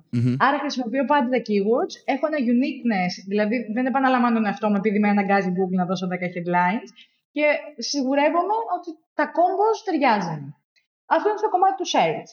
Άρα 0.45 0.57
χρησιμοποιώ 0.63 1.03
πάντα 1.11 1.27
τα 1.35 1.39
keywords, 1.47 1.93
έχω 2.13 2.23
ένα 2.29 2.39
uniqueness, 2.53 3.13
δηλαδή 3.31 3.55
δεν 3.75 3.85
επαναλαμβάνω 3.91 4.35
τον 4.35 4.45
εαυτό 4.45 4.67
μου 4.69 4.79
επειδή 4.81 4.99
με 4.99 5.09
αναγκάζει 5.09 5.49
Google 5.57 5.77
να 5.81 5.85
δώσω 5.89 6.07
10 6.11 6.13
headlines 6.35 6.89
και 7.35 7.45
σιγουρεύομαι 7.89 8.55
ότι 8.75 8.89
τα 9.17 9.25
combos 9.37 9.77
ταιριάζουν. 9.85 10.41
Αυτό 11.15 11.25
είναι 11.29 11.41
στο 11.43 11.49
κομμάτι 11.49 11.75
του 11.81 11.89
search. 11.93 12.29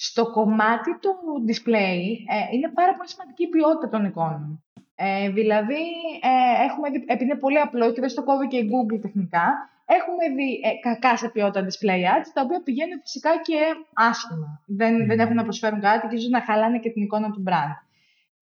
Στο 0.00 0.30
κομμάτι 0.30 0.98
του 1.02 1.12
display 1.48 2.00
ε, 2.34 2.54
είναι 2.54 2.68
πάρα 2.74 2.92
πολύ 2.96 3.08
σημαντική 3.08 3.42
η 3.42 3.48
ποιότητα 3.48 3.88
των 3.88 4.04
εικόνων. 4.04 4.62
Ε, 4.94 5.30
δηλαδή, 5.30 5.82
ε, 6.30 6.64
έχουμε 6.66 6.90
δει, 6.90 7.04
επειδή 7.06 7.30
είναι 7.30 7.40
πολύ 7.44 7.58
απλό 7.58 7.92
και 7.92 8.00
δεν 8.00 8.08
στο 8.08 8.24
κόβει 8.24 8.46
και 8.46 8.56
η 8.56 8.70
Google 8.72 9.00
τεχνικά, 9.00 9.46
έχουμε 9.86 10.24
δει 10.36 10.60
ε, 10.64 10.70
κακά 10.88 11.16
σε 11.16 11.28
ποιότητα 11.28 11.66
display 11.68 12.02
ads, 12.14 12.28
τα 12.34 12.42
οποία 12.42 12.60
πηγαίνουν 12.62 13.00
φυσικά 13.00 13.30
και 13.46 13.58
άσχημα. 13.94 14.62
Δεν, 14.66 15.06
δεν 15.06 15.18
έχουν 15.20 15.34
να 15.34 15.42
προσφέρουν 15.42 15.80
κάτι 15.80 16.08
και 16.08 16.16
ίσως 16.16 16.30
να 16.30 16.40
χαλάνε 16.42 16.78
και 16.78 16.90
την 16.90 17.02
εικόνα 17.02 17.30
του 17.30 17.42
brand. 17.46 17.76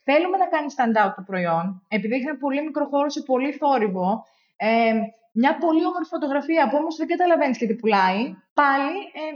Θέλουμε 0.02 0.36
να 0.36 0.46
κάνει 0.46 0.66
stand 0.76 1.06
out 1.06 1.12
το 1.16 1.22
προϊόν, 1.26 1.82
επειδή 1.88 2.14
έχει 2.14 2.28
ένα 2.28 2.38
πολύ 2.38 2.62
μικρό 2.62 2.84
χώρο 2.86 3.08
σε 3.08 3.22
πολύ 3.22 3.52
θόρυβο, 3.52 4.24
ε, 4.56 4.92
μια 5.32 5.56
πολύ 5.56 5.84
όμορφη 5.84 6.08
φωτογραφία 6.08 6.68
που 6.68 6.76
όμως 6.80 6.96
δεν 6.96 7.06
καταλαβαίνεις 7.06 7.58
και 7.58 7.66
τι 7.66 7.74
πουλάει, 7.74 8.20
πάλι 8.54 8.96
ε, 9.20 9.26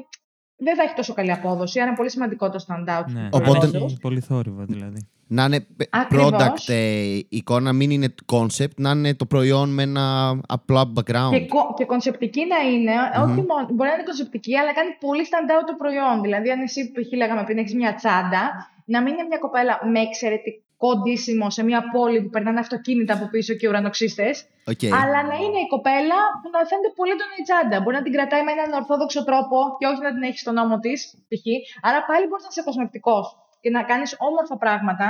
δεν 0.60 0.76
θα 0.76 0.82
έχει 0.82 0.94
τόσο 0.94 1.14
καλή 1.14 1.32
απόδοση. 1.32 1.78
Άρα 1.78 1.88
είναι 1.88 1.96
πολύ 1.96 2.10
σημαντικό 2.10 2.50
το 2.50 2.64
stand-out. 2.68 3.04
Ναι, 3.12 3.28
Οπότε... 3.32 3.70
Πολύ 4.00 4.20
θόρυβο 4.20 4.64
δηλαδή. 4.64 5.08
Να 5.26 5.44
είναι 5.44 5.66
product 6.10 6.68
ε, 6.68 7.18
εικόνα, 7.28 7.72
μην 7.72 7.90
είναι 7.90 8.14
concept, 8.32 8.74
να 8.76 8.90
είναι 8.90 9.14
το 9.14 9.26
προϊόν 9.26 9.74
με 9.74 9.82
ένα 9.82 10.38
απλό 10.48 10.92
background. 10.96 11.30
Και, 11.30 11.46
και 11.76 11.84
κονσεπτική 11.84 12.46
να 12.46 12.70
είναι, 12.70 12.92
mm-hmm. 12.92 13.22
όχι 13.22 13.44
μόνο, 13.48 13.66
μπορεί 13.70 13.88
να 13.88 13.94
είναι 13.94 14.02
κονσεπτική, 14.04 14.56
αλλά 14.56 14.72
κάνει 14.72 14.90
πολύ 15.00 15.22
stand-out 15.30 15.64
το 15.66 15.74
προϊόν. 15.78 16.20
Δηλαδή, 16.22 16.50
αν 16.50 16.60
εσύ, 16.60 16.92
π.χ. 16.92 17.16
λέγαμε 17.16 17.44
πριν, 17.44 17.58
έχεις 17.58 17.74
μια 17.74 17.94
τσάντα, 17.94 18.70
να 18.84 19.02
μην 19.02 19.12
είναι 19.12 19.26
μια 19.28 19.38
κοπέλα 19.38 19.80
με 19.92 20.00
εξαιρετικό 20.00 20.62
κοντήσιμο 20.84 21.46
σε 21.56 21.62
μια 21.68 21.80
πόλη 21.94 22.18
που 22.22 22.30
περνάνε 22.34 22.60
αυτοκίνητα 22.66 23.12
από 23.16 23.26
πίσω 23.34 23.52
και 23.58 23.68
ουρανοξύστες. 23.68 24.34
Okay. 24.70 24.90
Αλλά 25.00 25.18
να 25.30 25.36
είναι 25.44 25.60
η 25.66 25.68
κοπέλα 25.74 26.18
που 26.40 26.48
να 26.54 26.58
φαίνεται 26.70 26.90
πολύ 26.98 27.14
τον 27.20 27.28
η 27.40 27.42
τσάντα. 27.46 27.76
Μπορεί 27.80 27.96
να 28.00 28.04
την 28.06 28.12
κρατάει 28.16 28.42
με 28.46 28.52
έναν 28.56 28.70
ορθόδοξο 28.80 29.20
τρόπο 29.28 29.56
και 29.78 29.86
όχι 29.90 30.02
να 30.06 30.12
την 30.14 30.22
έχει 30.28 30.38
στον 30.44 30.54
νόμο 30.60 30.74
της, 30.84 30.98
π.χ. 31.28 31.44
Άρα 31.86 31.98
πάλι 32.08 32.24
μπορείς 32.26 32.44
να 32.46 32.50
είσαι 32.52 32.62
κοσμευτικό 32.68 33.16
και 33.62 33.70
να 33.76 33.80
κάνεις 33.90 34.10
όμορφα 34.28 34.56
πράγματα, 34.64 35.08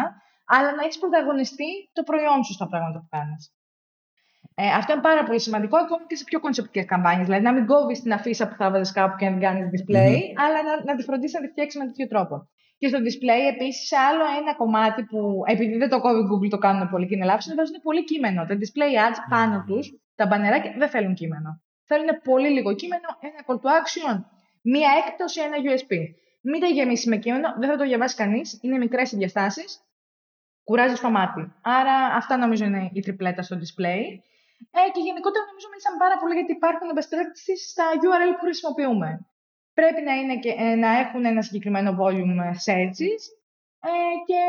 αλλά 0.54 0.68
να 0.76 0.82
έχεις 0.84 0.98
πρωταγωνιστεί 1.02 1.70
το 1.96 2.02
προϊόν 2.08 2.40
σου 2.46 2.52
στα 2.58 2.66
πράγματα 2.70 2.98
που 3.02 3.10
κάνεις. 3.16 3.42
Ε, 4.62 4.66
αυτό 4.80 4.90
είναι 4.92 5.06
πάρα 5.10 5.22
πολύ 5.26 5.40
σημαντικό 5.46 5.76
ακόμη 5.84 6.04
και 6.10 6.16
σε 6.20 6.24
πιο 6.30 6.38
κονσεπτικές 6.44 6.84
καμπάνιες. 6.90 7.26
Δηλαδή, 7.26 7.44
να 7.48 7.52
μην 7.56 7.64
κόβεις 7.66 7.98
την 8.04 8.12
αφίσα 8.18 8.44
που 8.48 8.56
θα 8.60 8.70
βάζεις 8.70 8.92
κάπου 8.98 9.16
και 9.18 9.24
να 9.26 9.32
την 9.36 9.42
κάνεις 9.46 9.64
display, 9.74 10.16
αλλά 10.44 10.58
να, 10.68 10.72
να 10.88 10.92
τη 10.96 11.02
φροντίσεις 11.08 11.34
να 11.38 11.42
τη 11.44 11.48
φτιάξεις 11.52 11.80
με 11.80 11.86
τέτοιο 11.86 12.06
τρόπο. 12.12 12.34
Και 12.80 12.88
στο 12.88 12.98
display, 13.06 13.42
επίσης, 13.54 13.92
άλλο 13.92 14.24
ένα 14.40 14.54
κομμάτι 14.54 15.02
που, 15.04 15.42
επειδή 15.46 15.76
δεν 15.76 15.88
το 15.88 16.00
κόβει 16.00 16.22
Google, 16.30 16.50
το 16.50 16.58
κάνουν 16.58 16.90
πολύ 16.90 17.06
και 17.06 17.14
είναι 17.14 17.24
λάθος, 17.24 17.46
είναι 17.46 17.54
βάζουν 17.54 17.80
πολύ 17.82 18.04
κείμενο. 18.04 18.46
Τα 18.46 18.54
display 18.62 18.92
ads 19.04 19.20
πάνω 19.28 19.64
τους, 19.66 19.84
τα 20.14 20.26
μπανεράκια 20.26 20.74
δεν 20.78 20.88
θέλουν 20.88 21.14
κείμενο. 21.14 21.62
Θέλουν 21.84 22.08
πολύ 22.24 22.48
λίγο 22.48 22.74
κείμενο, 22.74 23.08
ένα 23.28 23.40
call 23.46 23.58
to 23.62 23.68
action, 23.80 24.16
μία 24.62 24.90
έκπτωση, 25.00 25.40
ένα 25.40 25.56
USB. 25.66 25.92
Μην 26.40 26.60
τα 26.60 26.66
γεμίσεις 26.66 27.06
με 27.06 27.16
κείμενο, 27.16 27.48
δεν 27.60 27.68
θα 27.70 27.76
το 27.76 27.84
διαβάσει 27.84 28.16
κανείς, 28.16 28.58
είναι 28.62 28.78
μικρές 28.78 29.12
οι 29.12 29.16
διαστάσεις, 29.16 29.80
κουράζει 30.64 31.00
το 31.00 31.10
μάτι. 31.10 31.52
Άρα, 31.62 31.94
αυτά 32.20 32.36
νομίζω 32.36 32.64
είναι 32.64 32.90
η 32.92 33.00
τριπλέτα 33.00 33.42
στο 33.42 33.56
display. 33.62 34.02
Ε, 34.78 34.80
και 34.94 35.00
γενικότερα 35.08 35.44
νομίζω 35.50 35.66
μιλήσαμε 35.70 35.96
πάρα 36.04 36.16
πολύ 36.20 36.34
γιατί 36.38 36.52
υπάρχουν 36.58 36.88
best 36.96 37.10
practices 37.14 37.60
στα 37.72 37.84
URL 38.04 38.32
που 38.36 38.44
χρησιμοποιούμε. 38.46 39.08
Πρέπει 39.80 40.02
να, 40.08 40.14
είναι 40.14 40.36
και, 40.36 40.54
ε, 40.58 40.74
να 40.74 40.98
έχουν 40.98 41.24
ένα 41.24 41.42
συγκεκριμένο 41.42 41.96
volume 42.00 42.40
searches 42.66 43.22
ε, 43.88 44.12
και 44.28 44.40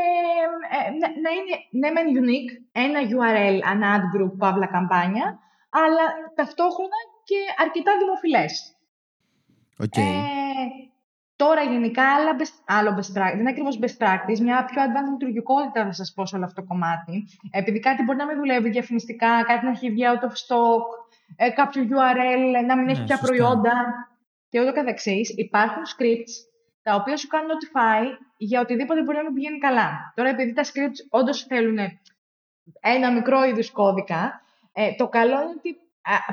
ε, 0.78 0.90
να, 1.00 1.08
να, 1.24 1.30
είναι 1.38 1.54
ναι 1.80 1.90
μεν 1.92 2.08
unique, 2.22 2.52
ένα 2.72 3.00
URL, 3.16 3.60
ένα 3.74 3.88
ad 3.98 4.06
group, 4.14 4.34
παύλα 4.38 4.68
καμπάνια, 4.68 5.40
αλλά 5.70 6.06
ταυτόχρονα 6.36 7.00
και 7.24 7.40
αρκετά 7.64 7.92
δημοφιλές. 7.98 8.76
Okay. 9.84 10.12
Τώρα 11.36 11.62
γενικά 11.62 12.04
άλλα 12.16 12.32
best, 12.40 12.56
άλλο 12.66 12.90
best 12.90 13.18
practice, 13.18 13.32
δεν 13.32 13.40
είναι 13.40 13.50
ακριβώς 13.50 13.80
best 13.82 13.98
practice, 14.04 14.40
μια 14.40 14.66
πιο 14.66 14.82
advanced 14.82 15.12
λειτουργικότητα 15.12 15.86
θα 15.86 15.92
σας 15.92 16.14
πω 16.16 16.26
σε 16.26 16.36
όλο 16.36 16.46
αυτό 16.46 16.62
το 16.62 16.68
κομμάτι. 16.68 17.28
Επειδή 17.52 17.80
κάτι 17.80 18.04
μπορεί 18.04 18.18
να 18.18 18.26
μην 18.26 18.38
δουλεύει 18.38 18.70
διαφημιστικά, 18.70 19.44
κάτι 19.44 19.66
να 19.66 19.72
έχει 19.72 19.90
βγει 19.90 20.04
out 20.12 20.24
of 20.24 20.34
stock, 20.44 20.86
ε, 21.36 21.50
κάποιο 21.50 21.84
URL 21.84 22.66
να 22.66 22.78
μην 22.78 22.90
έχει 22.90 23.00
ναι, 23.00 23.06
πια 23.06 23.18
προϊόντα 23.18 23.74
και 24.52 24.62
ούτω 24.62 24.74
καθεξής, 24.74 25.30
υπάρχουν 25.30 25.84
scripts 25.94 26.34
τα 26.82 26.96
οποία 26.96 27.18
σου 27.18 27.28
κάνουν 27.28 27.50
notify 27.50 28.18
για 28.38 28.62
οτιδήποτε 28.62 29.04
μπορεί 29.04 29.18
να 29.18 29.24
μην 29.24 29.34
πηγαίνει 29.34 29.58
καλά. 29.58 30.14
Τώρα 30.16 30.30
επειδή 30.30 30.54
τα 30.54 30.64
scripts 30.64 31.00
όντως 31.10 31.44
θέλουν 31.44 31.78
ένα 32.80 33.12
μικρό 33.12 33.44
είδους 33.44 33.72
κώδικα, 33.72 34.42
ε, 34.74 34.96
το 34.96 35.08
καλό 35.08 35.42
είναι 35.42 35.54
ότι 35.58 35.78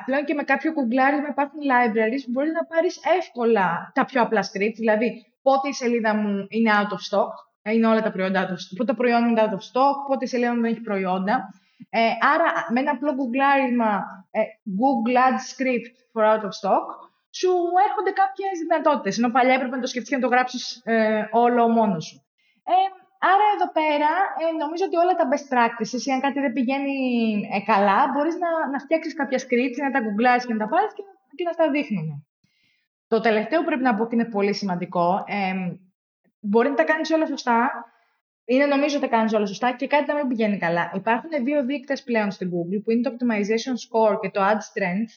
πλέον 0.05 0.25
και 0.25 0.35
με 0.35 0.43
κάποιο 0.43 0.73
κουγκλάρισμα 0.73 1.29
υπάρχουν 1.29 1.61
libraries 1.61 2.23
που 2.25 2.31
μπορεί 2.31 2.51
να 2.51 2.65
πάρεις 2.65 3.01
εύκολα 3.19 3.93
τα 3.95 4.05
πιο 4.05 4.23
απλά 4.23 4.43
scripts, 4.43 4.77
δηλαδή 4.77 5.27
πότε 5.43 5.69
η 5.69 5.73
σελίδα 5.73 6.15
μου 6.15 6.47
είναι 6.49 6.71
out 6.75 6.93
of 6.97 7.03
stock, 7.09 7.33
ε, 7.63 7.73
είναι 7.75 7.87
όλα 7.87 8.03
τα 8.03 8.11
προϊόντα 8.11 8.47
out 8.47 8.51
of 8.51 8.61
stock, 8.63 8.77
πότε 8.77 8.93
το 8.93 8.99
προϊόν 8.99 9.29
είναι 9.29 9.43
out 9.45 9.53
of 9.53 9.65
stock, 9.71 9.97
πότε 10.09 10.25
η 10.25 10.29
σελίδα 10.29 10.55
μου 10.55 10.61
δεν 10.61 10.71
έχει 10.71 10.81
προϊόντα. 10.81 11.51
Ε, 11.91 12.01
άρα 12.33 12.67
με 12.73 12.81
ένα 12.81 12.91
απλό 12.91 13.15
κουγκλάρισμα 13.15 14.03
ε, 14.31 14.41
Google 14.81 15.17
Ads 15.27 15.45
script 15.53 15.95
for 16.13 16.23
out 16.33 16.45
of 16.49 16.53
stock, 16.61 17.08
σου 17.39 17.51
έρχονται 17.87 18.13
κάποιες 18.23 18.55
δυνατότητες. 18.67 19.19
Ενώ 19.19 19.31
παλιά 19.31 19.55
έπρεπε 19.55 19.75
να 19.75 19.81
το 19.81 19.87
σκεφτείς 19.87 20.11
και 20.11 20.17
να 20.17 20.23
το 20.27 20.29
γράψεις 20.29 20.81
ε, 20.85 21.29
όλο 21.31 21.69
μόνος 21.69 22.05
σου. 22.05 22.17
Ε, 22.65 23.07
Άρα 23.21 23.47
εδώ 23.55 23.69
πέρα 23.79 24.11
ε, 24.43 24.45
νομίζω 24.63 24.85
ότι 24.89 24.97
όλα 25.03 25.15
τα 25.21 25.27
best 25.31 25.47
practices, 25.55 26.03
ή 26.09 26.11
αν 26.15 26.21
κάτι 26.21 26.41
δεν 26.41 26.53
πηγαίνει 26.53 26.97
ε, 27.57 27.61
καλά, 27.73 27.99
μπορείς 28.13 28.37
να, 28.45 28.51
να 28.73 28.79
φτιάξεις 28.79 29.15
κάποια 29.15 29.39
scripts, 29.45 29.79
να 29.85 29.91
τα 29.91 30.01
γκουγκλάρεις 30.01 30.47
και 30.47 30.53
να 30.53 30.59
τα 30.59 30.69
πάρεις 30.69 30.93
και, 30.97 31.03
και 31.37 31.45
να 31.45 31.55
τα 31.55 31.71
δείχνουν. 31.71 32.27
Το 33.09 33.21
τελευταίο 33.21 33.59
που 33.61 33.67
πρέπει 33.67 33.83
να 33.83 33.95
πω 33.95 34.03
ότι 34.03 34.15
είναι 34.15 34.25
πολύ 34.37 34.55
σημαντικό, 34.55 35.25
ε, 35.27 35.53
μπορεί 36.41 36.69
να 36.69 36.75
τα 36.75 36.85
κάνεις 36.85 37.11
όλα 37.11 37.27
σωστά, 37.27 37.71
είναι 38.45 38.67
νομίζω 38.67 38.97
ότι 38.97 39.09
τα 39.09 39.17
κάνεις 39.17 39.33
όλα 39.33 39.47
σωστά 39.47 39.73
και 39.73 39.87
κάτι 39.87 40.07
να 40.07 40.15
μην 40.15 40.27
πηγαίνει 40.29 40.59
καλά. 40.59 40.91
Υπάρχουν 40.95 41.31
δύο 41.45 41.65
δείκτες 41.65 42.03
πλέον 42.03 42.31
στην 42.31 42.49
Google, 42.53 42.81
που 42.85 42.91
είναι 42.91 43.03
το 43.03 43.11
Optimization 43.15 43.75
Score 43.85 44.21
και 44.21 44.31
το 44.31 44.41
Ad 44.51 44.61
Strength, 44.71 45.13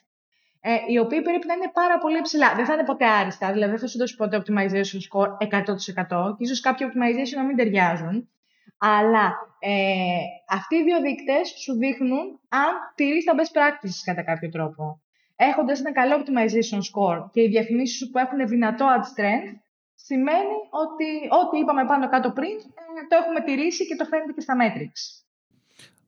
ε, 0.62 0.76
οι 0.88 0.98
οποίοι 0.98 1.22
πρέπει 1.22 1.48
να 1.48 1.54
είναι 1.54 1.72
πάρα 1.74 1.98
πολύ 1.98 2.22
ψηλά. 2.22 2.56
Δεν 2.56 2.66
θα 2.66 2.74
είναι 2.74 2.84
ποτέ 2.84 3.06
άριστα, 3.06 3.52
δηλαδή 3.52 3.72
δεν 3.72 3.80
θα 3.80 3.88
σου 3.88 3.98
δώσει 3.98 4.16
ποτέ 4.16 4.42
optimization 4.42 5.00
score 5.08 5.30
100% 5.48 6.36
και 6.38 6.44
ίσως 6.44 6.60
κάποιοι 6.60 6.88
optimization 6.90 7.36
να 7.36 7.44
μην 7.44 7.56
ταιριάζουν. 7.56 8.30
Αλλά 8.78 9.26
ε, 9.60 10.22
αυτοί 10.50 10.76
οι 10.76 10.84
δύο 10.84 11.02
δείκτες 11.02 11.54
σου 11.64 11.74
δείχνουν 11.78 12.40
αν 12.50 12.74
τηρείς 12.96 13.24
τα 13.24 13.34
best 13.38 13.54
practices 13.58 14.02
κατά 14.06 14.24
κάποιο 14.24 14.50
τρόπο. 14.50 15.02
Έχοντας 15.36 15.80
ένα 15.80 15.92
καλό 15.92 16.16
optimization 16.20 16.82
score 16.90 17.30
και 17.32 17.42
οι 17.42 17.48
διαφημίσεις 17.48 17.98
σου 17.98 18.10
που 18.10 18.18
έχουν 18.18 18.48
δυνατό 18.48 18.86
ad 18.96 19.04
strength, 19.12 19.56
σημαίνει 19.96 20.58
ότι 20.84 21.10
ό,τι 21.42 21.58
είπαμε 21.60 21.86
πάνω 21.86 22.10
κάτω 22.10 22.32
πριν, 22.32 22.56
ε, 22.80 23.08
το 23.10 23.16
έχουμε 23.22 23.42
τηρήσει 23.42 23.88
και 23.88 23.96
το 23.96 24.06
φαίνεται 24.06 24.32
και 24.32 24.42
στα 24.42 24.56
metrics. 24.62 25.02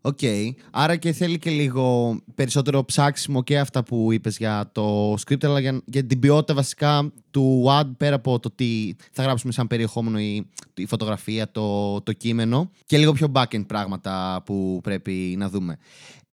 Ok. 0.06 0.18
Okay. 0.22 0.50
Άρα 0.72 0.96
και 0.96 1.12
θέλει 1.12 1.38
και 1.38 1.50
λίγο 1.50 2.18
περισσότερο 2.36 2.86
ψάξιμο 2.86 3.44
και 3.44 3.60
αυτά 3.60 3.84
που 3.84 4.12
είπες 4.12 4.38
για 4.38 4.70
το 4.72 5.14
script, 5.14 5.46
αλλά 5.46 5.60
για, 5.60 5.82
για 5.86 6.06
την 6.06 6.20
ποιότητα 6.20 6.54
βασικά 6.54 7.12
του 7.32 7.66
ad 7.68 7.92
πέρα 7.98 8.16
από 8.16 8.40
το 8.40 8.52
τι 8.52 8.96
θα 9.12 9.24
γράψουμε 9.24 9.52
σαν 9.54 9.68
περιεχόμενο 9.68 10.20
η, 10.20 10.50
η 10.74 10.86
φωτογραφία, 10.86 11.52
το, 11.52 12.02
το 12.02 12.14
κείμενο 12.14 12.70
και 12.86 12.98
λίγο 12.98 13.12
πιο 13.12 13.32
backend 13.36 13.68
πράγματα 13.68 14.42
που 14.46 14.80
πρέπει 14.84 15.36
να 15.38 15.50
δούμε. 15.50 15.78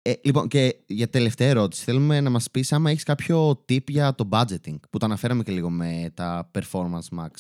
Ε, 0.03 0.13
λοιπόν, 0.23 0.49
και 0.49 0.77
για 0.87 1.09
τελευταία 1.09 1.49
ερώτηση, 1.49 1.85
θέλουμε 1.85 2.21
να 2.21 2.31
μας 2.31 2.51
πεις 2.51 2.73
άμα 2.73 2.91
έχεις 2.91 3.03
κάποιο 3.03 3.51
tip 3.51 3.89
για 3.89 4.15
το 4.15 4.29
budgeting, 4.33 4.77
που 4.91 4.99
το 4.99 5.07
αναφέραμε 5.07 5.43
και 5.43 5.53
λίγο 5.53 5.71
με 5.71 6.11
τα 6.15 6.51
performance 6.59 7.19
max. 7.19 7.31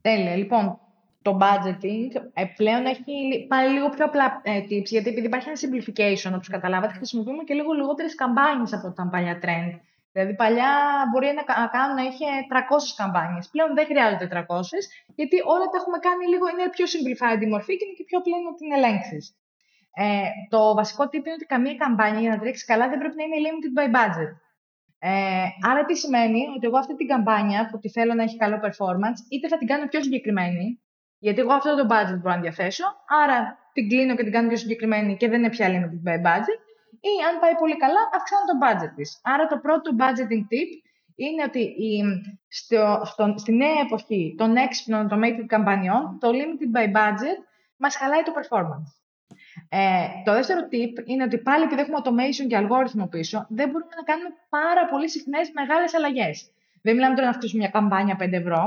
Τέλεια. 0.00 0.36
Λοιπόν, 0.36 0.78
το 1.24 1.32
budgeting 1.42 2.10
ε, 2.32 2.44
πλέον 2.56 2.82
έχει 2.86 3.12
πάει 3.48 3.68
λίγο 3.68 3.88
πιο 3.88 4.04
απλά 4.04 4.40
ε, 4.42 4.58
tips, 4.68 4.90
γιατί 4.94 5.08
επειδή 5.12 5.26
υπάρχει 5.26 5.48
ένα 5.52 5.58
simplification, 5.62 6.32
όπως 6.34 6.48
καταλάβατε, 6.48 6.92
χρησιμοποιούμε 6.92 7.42
και 7.44 7.54
λίγο 7.54 7.72
λιγότερες 7.72 8.14
καμπάνιες 8.14 8.72
από 8.72 8.92
τα 8.92 9.08
παλιά 9.12 9.36
trend. 9.42 9.72
Δηλαδή, 10.12 10.34
παλιά 10.42 10.72
μπορεί 11.10 11.28
να 11.40 11.44
κάνουν 11.76 11.94
να 12.00 12.04
είχε 12.08 12.28
300 12.50 13.00
καμπάνιες. 13.00 13.44
Πλέον 13.54 13.70
δεν 13.78 13.84
χρειάζονται 13.90 14.28
300, 14.34 14.80
γιατί 15.18 15.36
όλα 15.54 15.66
τα 15.70 15.76
έχουμε 15.80 15.98
κάνει 16.06 16.24
λίγο, 16.32 16.44
είναι 16.52 16.66
πιο 16.76 16.86
simplified 16.92 17.40
η 17.46 17.48
μορφή 17.54 17.72
και 17.76 17.84
είναι 17.86 17.96
και 17.98 18.06
πιο 18.08 18.18
απλό 18.20 18.36
να 18.46 18.52
την 18.58 18.68
ελέγξεις. 18.76 19.24
Ε, 20.04 20.28
το 20.52 20.60
βασικό 20.80 21.04
tip 21.10 21.24
είναι 21.26 21.38
ότι 21.38 21.46
καμία 21.52 21.74
καμπάνια 21.82 22.20
για 22.24 22.32
να 22.34 22.38
τρέξεις 22.42 22.64
καλά 22.70 22.84
δεν 22.90 22.98
πρέπει 22.98 23.16
να 23.20 23.24
είναι 23.24 23.38
limited 23.46 23.72
by 23.78 23.88
budget. 23.96 24.32
Ε, 24.98 25.46
άρα 25.70 25.84
τι 25.84 25.94
σημαίνει 26.02 26.40
ότι 26.56 26.66
εγώ 26.68 26.78
αυτή 26.78 26.94
την 27.00 27.06
καμπάνια 27.06 27.68
που 27.70 27.78
τη 27.78 27.88
θέλω 27.96 28.14
να 28.14 28.22
έχει 28.22 28.36
καλό 28.36 28.56
performance, 28.64 29.18
είτε 29.30 29.46
θα 29.48 29.58
την 29.58 29.66
κάνω 29.66 29.86
πιο 29.86 30.02
συγκεκριμένη, 30.02 30.83
γιατί 31.26 31.40
εγώ 31.40 31.52
αυτό 31.52 31.70
το 31.76 31.86
budget 31.92 32.18
μπορώ 32.20 32.34
να 32.34 32.40
διαθέσω, 32.40 32.84
άρα 33.22 33.38
την 33.72 33.88
κλείνω 33.88 34.14
και 34.16 34.22
την 34.22 34.32
κάνω 34.32 34.48
πιο 34.48 34.56
συγκεκριμένη 34.56 35.16
και 35.16 35.28
δεν 35.28 35.38
είναι 35.38 35.50
πια 35.50 35.66
limited 35.68 36.02
by 36.08 36.16
budget. 36.28 36.60
Ή 37.10 37.14
αν 37.28 37.34
πάει 37.40 37.54
πολύ 37.62 37.76
καλά, 37.76 38.02
αυξάνω 38.16 38.44
το 38.50 38.56
budget 38.64 38.92
της. 38.96 39.20
Άρα 39.22 39.46
το 39.46 39.56
πρώτο 39.58 39.90
budgeting 40.00 40.44
tip 40.50 40.70
είναι 41.14 41.42
ότι 41.48 41.60
η, 41.60 41.90
στο, 42.48 43.02
στο, 43.04 43.34
στη 43.36 43.52
νέα 43.52 43.80
εποχή 43.84 44.34
των 44.38 44.56
έξυπνων 44.56 45.08
automated 45.08 45.46
καμπανιών, 45.46 46.18
το 46.20 46.28
limited 46.38 46.70
by 46.76 46.86
budget 46.98 47.38
μας 47.76 47.96
χαλάει 47.96 48.22
το 48.22 48.32
performance. 48.38 48.88
Ε, 49.68 50.06
το 50.24 50.32
δεύτερο 50.32 50.60
tip 50.72 50.94
είναι 51.04 51.24
ότι 51.24 51.38
πάλι 51.38 51.64
επειδή 51.64 51.80
έχουμε 51.80 51.98
automation 52.02 52.46
και 52.48 52.56
αλγόριθμο 52.56 53.06
πίσω, 53.06 53.46
δεν 53.48 53.66
μπορούμε 53.70 53.94
να 53.96 54.02
κάνουμε 54.02 54.30
πάρα 54.48 54.86
πολύ 54.90 55.08
συχνές 55.08 55.50
μεγάλες 55.54 55.94
αλλαγές. 55.94 56.50
Δεν 56.82 56.94
μιλάμε 56.94 57.14
τώρα 57.14 57.26
να 57.26 57.32
αυξήσουμε 57.34 57.62
μια 57.62 57.70
καμπάνια 57.70 58.16
5 58.20 58.32
ευρώ, 58.32 58.62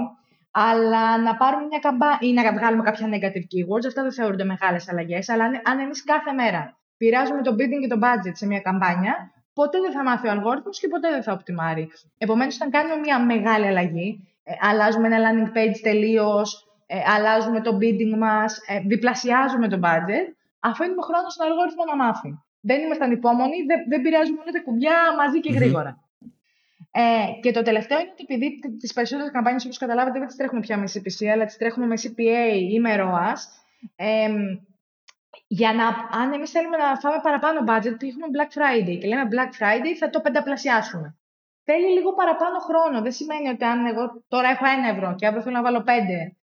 αλλά 0.52 1.18
να 1.22 1.36
πάρουμε 1.36 1.66
μια 1.66 1.80
καμπά 1.80 2.18
ή 2.20 2.34
να 2.34 2.54
βγάλουμε 2.54 2.84
κάποια 2.84 3.08
negative 3.08 3.46
keywords, 3.52 3.86
αυτά 3.88 4.02
δεν 4.02 4.14
θεωρούνται 4.14 4.44
μεγάλες 4.44 4.90
αλλαγές. 4.90 5.30
Αλλά 5.30 5.46
αν 5.64 5.80
εμείς 5.80 6.04
κάθε 6.04 6.32
μέρα 6.32 6.78
πειράζουμε 6.98 7.42
το 7.42 7.52
bidding 7.52 7.82
και 7.82 7.88
το 7.88 8.00
budget 8.02 8.32
σε 8.34 8.46
μια 8.46 8.60
καμπάνια, 8.60 9.32
ποτέ 9.54 9.80
δεν 9.80 9.92
θα 9.92 10.04
μάθει 10.04 10.28
ο 10.28 10.32
αλγόριθμος 10.32 10.80
και 10.80 10.88
ποτέ 10.88 11.10
δεν 11.10 11.24
θα 11.24 11.34
οπτιμάρει. 11.34 11.90
Επομένως, 12.18 12.56
όταν 12.56 12.70
κάνουμε 12.70 12.96
μια 12.96 13.26
μεγάλη 13.26 13.66
αλλαγή, 13.68 14.28
ε, 14.44 14.54
αλλάζουμε 14.70 15.08
ένα 15.08 15.20
landing 15.26 15.58
page 15.58 15.80
τελείως, 15.82 16.68
ε, 16.86 16.98
αλλάζουμε 17.16 17.62
το 17.62 17.78
bidding 17.82 18.18
μας, 18.18 18.60
ε, 18.68 18.80
διπλασιάζουμε 18.80 19.68
το 19.68 19.80
budget, 19.84 20.28
αφήνουμε 20.60 21.02
χρόνο 21.02 21.30
στον 21.30 21.48
αλγόριθμο 21.48 21.84
να 21.86 21.96
μάθει. 21.96 22.30
Δεν 22.62 22.82
είμαστε 22.82 23.04
ανυπόμονοι, 23.04 23.58
δεν, 23.70 23.80
δεν 23.90 24.02
πειράζουμε 24.02 24.40
όλα 24.42 24.52
τα 24.52 24.62
κουμπιά 24.62 24.98
μαζί 25.18 25.40
και 25.40 25.54
γρήγορα. 25.54 26.07
Ε, 26.92 27.40
και 27.42 27.52
το 27.52 27.62
τελευταίο 27.62 28.00
είναι 28.00 28.10
ότι 28.12 28.24
επειδή 28.28 28.60
τις 28.80 28.94
περισσότερες 28.94 29.32
καμπάνιες, 29.32 29.66
όπως 29.66 29.78
καταλάβατε, 29.78 30.20
δεν 30.20 30.28
τις 30.28 30.36
τρέχουμε 30.36 30.60
πια 30.60 30.78
με 30.78 30.90
CPC, 30.94 31.26
αλλά 31.26 31.46
τις 31.46 31.58
τρέχουμε 31.58 31.86
με 31.86 31.96
CPA 32.02 32.58
ή 32.72 32.80
με 32.80 32.96
ROAS. 33.00 33.40
Ε, 33.96 34.30
για 35.48 35.74
να, 35.74 35.88
αν 36.22 36.34
εμείς 36.34 36.52
θέλουμε 36.52 36.78
να 36.78 36.96
φάμε 36.96 37.20
παραπάνω 37.24 37.60
budget, 37.68 38.04
έχουμε 38.04 38.28
Black 38.36 38.52
Friday 38.58 38.98
και 39.00 39.08
λέμε 39.08 39.28
Black 39.32 39.52
Friday, 39.62 39.94
θα 40.00 40.10
το 40.10 40.22
πενταπλασιάσουμε. 40.22 41.18
Θέλει 41.64 41.88
λίγο 41.94 42.14
παραπάνω 42.14 42.60
χρόνο. 42.60 43.02
Δεν 43.02 43.12
σημαίνει 43.12 43.50
ότι 43.50 43.64
αν 43.64 43.86
εγώ 43.86 44.24
τώρα 44.28 44.50
έχω 44.50 44.66
ένα 44.66 44.88
ευρώ 44.88 45.16
και 45.16 45.28
αύριο 45.28 45.42
θέλω 45.42 45.56
να 45.56 45.62
βάλω 45.62 45.82
πέντε, 45.82 46.36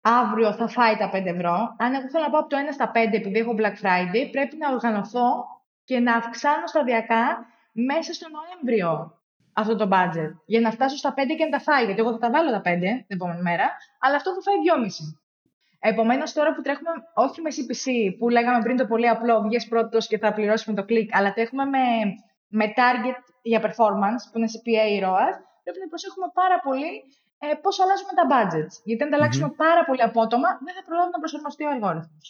αύριο 0.00 0.52
θα 0.52 0.68
φάει 0.68 0.96
τα 0.96 1.10
5 1.12 1.26
ευρώ. 1.26 1.74
Αν 1.78 1.94
εγώ 1.94 2.08
θέλω 2.08 2.24
να 2.24 2.30
πάω 2.30 2.40
από 2.40 2.48
το 2.48 2.56
1 2.56 2.72
στα 2.72 2.90
5 2.94 2.96
επειδή 3.12 3.38
έχω 3.38 3.54
Black 3.58 3.76
Friday, 3.82 4.28
πρέπει 4.30 4.56
να 4.56 4.70
οργανωθώ 4.72 5.46
και 5.84 6.00
να 6.00 6.16
αυξάνω 6.16 6.66
σταδιακά 6.66 7.46
μέσα 7.72 8.12
στο 8.12 8.26
Νοέμβριο 8.28 9.21
αυτό 9.52 9.76
το 9.76 9.88
budget 9.92 10.32
για 10.46 10.60
να 10.60 10.70
φτάσω 10.70 10.96
στα 10.96 11.14
5 11.16 11.20
και 11.38 11.44
να 11.44 11.50
τα 11.50 11.60
φάει. 11.60 11.84
Γιατί 11.84 12.00
εγώ 12.00 12.10
θα 12.12 12.18
τα 12.18 12.30
βάλω 12.30 12.50
τα 12.50 12.60
5 12.60 12.62
την 12.80 13.16
επόμενη 13.16 13.42
μέρα, 13.42 13.66
αλλά 13.98 14.16
αυτό 14.16 14.30
θα 14.34 14.40
φάει 14.40 14.56
2,5. 14.84 14.88
Επομένως, 15.84 16.32
τώρα 16.32 16.54
που 16.54 16.62
τρέχουμε 16.62 16.90
όχι 17.14 17.40
με 17.40 17.50
CPC, 17.56 17.84
που 18.18 18.28
λέγαμε 18.28 18.62
πριν 18.62 18.76
το 18.76 18.86
πολύ 18.86 19.08
απλό, 19.08 19.40
βγες 19.40 19.68
πρώτος 19.68 20.06
και 20.06 20.18
θα 20.18 20.32
πληρώσουμε 20.32 20.76
το 20.76 20.84
κλικ, 20.84 21.16
αλλά 21.16 21.32
τρέχουμε 21.32 21.64
με, 21.64 21.84
με 22.48 22.66
target 22.78 23.18
για 23.42 23.60
performance, 23.66 24.22
που 24.30 24.38
είναι 24.38 24.48
CPA 24.54 24.84
ή 24.94 24.96
ROAS, 25.04 25.36
πρέπει 25.62 25.80
να 25.84 25.88
προσέχουμε 25.92 26.28
πάρα 26.40 26.60
πολύ 26.66 26.90
ε, 27.44 27.54
πώς 27.62 27.80
αλλάζουμε 27.80 28.12
τα 28.18 28.24
budgets. 28.32 28.74
Γιατί 28.84 29.02
αν 29.02 29.10
τα 29.10 29.16
αλλάξουμε 29.16 29.48
πάρα 29.64 29.84
πολύ 29.84 30.02
απότομα, 30.02 30.48
δεν 30.66 30.74
θα 30.76 30.82
προλάβουμε 30.86 31.14
να 31.16 31.18
προσαρμοστεί 31.22 31.64
ο 31.64 31.70
αλγόριθμος. 31.70 32.26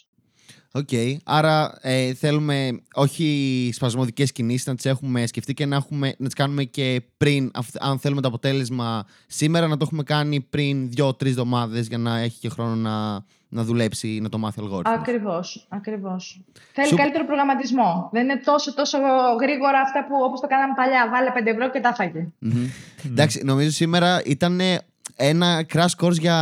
Ok. 0.75 0.87
Okay. 0.91 1.15
Άρα 1.23 1.77
ε, 1.81 2.13
θέλουμε 2.13 2.81
όχι 2.93 3.69
σπασμωδικές 3.73 4.31
κινήσεις 4.31 4.67
να 4.67 4.75
τις 4.75 4.85
έχουμε 4.85 5.25
σκεφτεί 5.25 5.53
και 5.53 5.65
να, 5.65 5.75
έχουμε, 5.75 6.15
να 6.17 6.25
τις 6.25 6.33
κάνουμε 6.33 6.63
και 6.63 7.01
πριν, 7.17 7.51
αν 7.79 7.99
θέλουμε 7.99 8.21
το 8.21 8.27
αποτέλεσμα 8.27 9.05
σήμερα, 9.27 9.67
να 9.67 9.77
το 9.77 9.83
έχουμε 9.85 10.03
κάνει 10.03 10.41
πριν 10.41 10.89
δύο-τρεις 10.89 11.31
εβδομάδες 11.31 11.87
για 11.87 11.97
να 11.97 12.17
έχει 12.17 12.39
και 12.39 12.49
χρόνο 12.49 12.75
να, 12.75 13.23
να 13.49 13.63
δουλέψει, 13.63 14.19
να 14.21 14.29
το 14.29 14.37
μάθει 14.37 14.59
ο 14.59 14.63
αλγόριθμος. 14.63 14.99
Ακριβώς, 14.99 15.65
ακριβώς. 15.69 16.41
Θέλει 16.73 16.95
καλύτερο 16.95 17.25
προγραμματισμό. 17.25 18.09
Δεν 18.11 18.23
είναι 18.23 18.41
τόσο, 18.45 18.73
τόσο 18.73 18.97
γρήγορα 19.41 19.79
αυτά 19.79 20.05
που 20.07 20.15
όπως 20.23 20.39
το 20.39 20.47
κάναμε 20.47 20.73
παλιά. 20.75 21.09
Βάλε 21.09 21.31
5 21.49 21.53
ευρώ 21.53 21.69
και 21.69 21.79
τα 21.79 21.93
φάγε. 21.93 22.27
Εντάξει, 23.05 23.41
νομίζω 23.43 23.71
σήμερα 23.71 24.21
ήταν 24.25 24.59
ένα 25.15 25.65
crash 25.73 25.95
course 26.01 26.19
για 26.19 26.37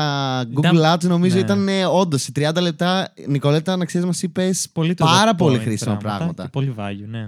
Google 0.56 0.94
Ads 0.94 1.04
νομίζω 1.04 1.36
ναι. 1.36 1.42
ήταν 1.42 1.68
όντως 1.92 2.22
σε 2.22 2.32
30 2.36 2.62
λεπτά. 2.62 3.14
Νικολέτα, 3.28 3.78
να 3.78 3.86
ξέρεις, 3.86 4.08
μας 4.08 4.24
είπες 4.24 4.70
πάρα 4.98 5.36
πολύ 5.36 5.58
χρήσιμα 5.58 5.98
πράγματα. 5.98 6.44
Και 6.44 6.50
πολύ 6.50 6.76
value, 6.78 7.08
ναι. 7.08 7.28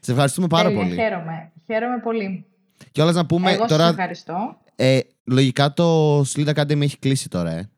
Σε 0.00 0.12
ευχαριστούμε 0.12 0.46
πάρα 0.46 0.72
πολύ. 0.72 0.94
Χαίρομαι. 0.94 1.52
Χαίρομαι 1.66 1.98
πολύ. 2.02 2.44
Και 2.92 3.02
όλα 3.02 3.12
να 3.12 3.26
πούμε 3.26 3.50
Εγώ 3.52 3.66
τώρα. 3.66 3.86
ευχαριστώ. 3.88 4.56
Ε, 4.76 4.98
λογικά 5.24 5.72
το 5.72 6.20
Sleed 6.20 6.54
Academy 6.54 6.80
έχει 6.80 6.98
κλείσει 6.98 7.28
τώρα, 7.28 7.50
ε. 7.50 7.68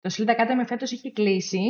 Το 0.00 0.14
Sleed 0.16 0.28
Academy 0.28 0.64
φέτος 0.66 0.92
έχει 0.92 1.12
κλείσει. 1.12 1.60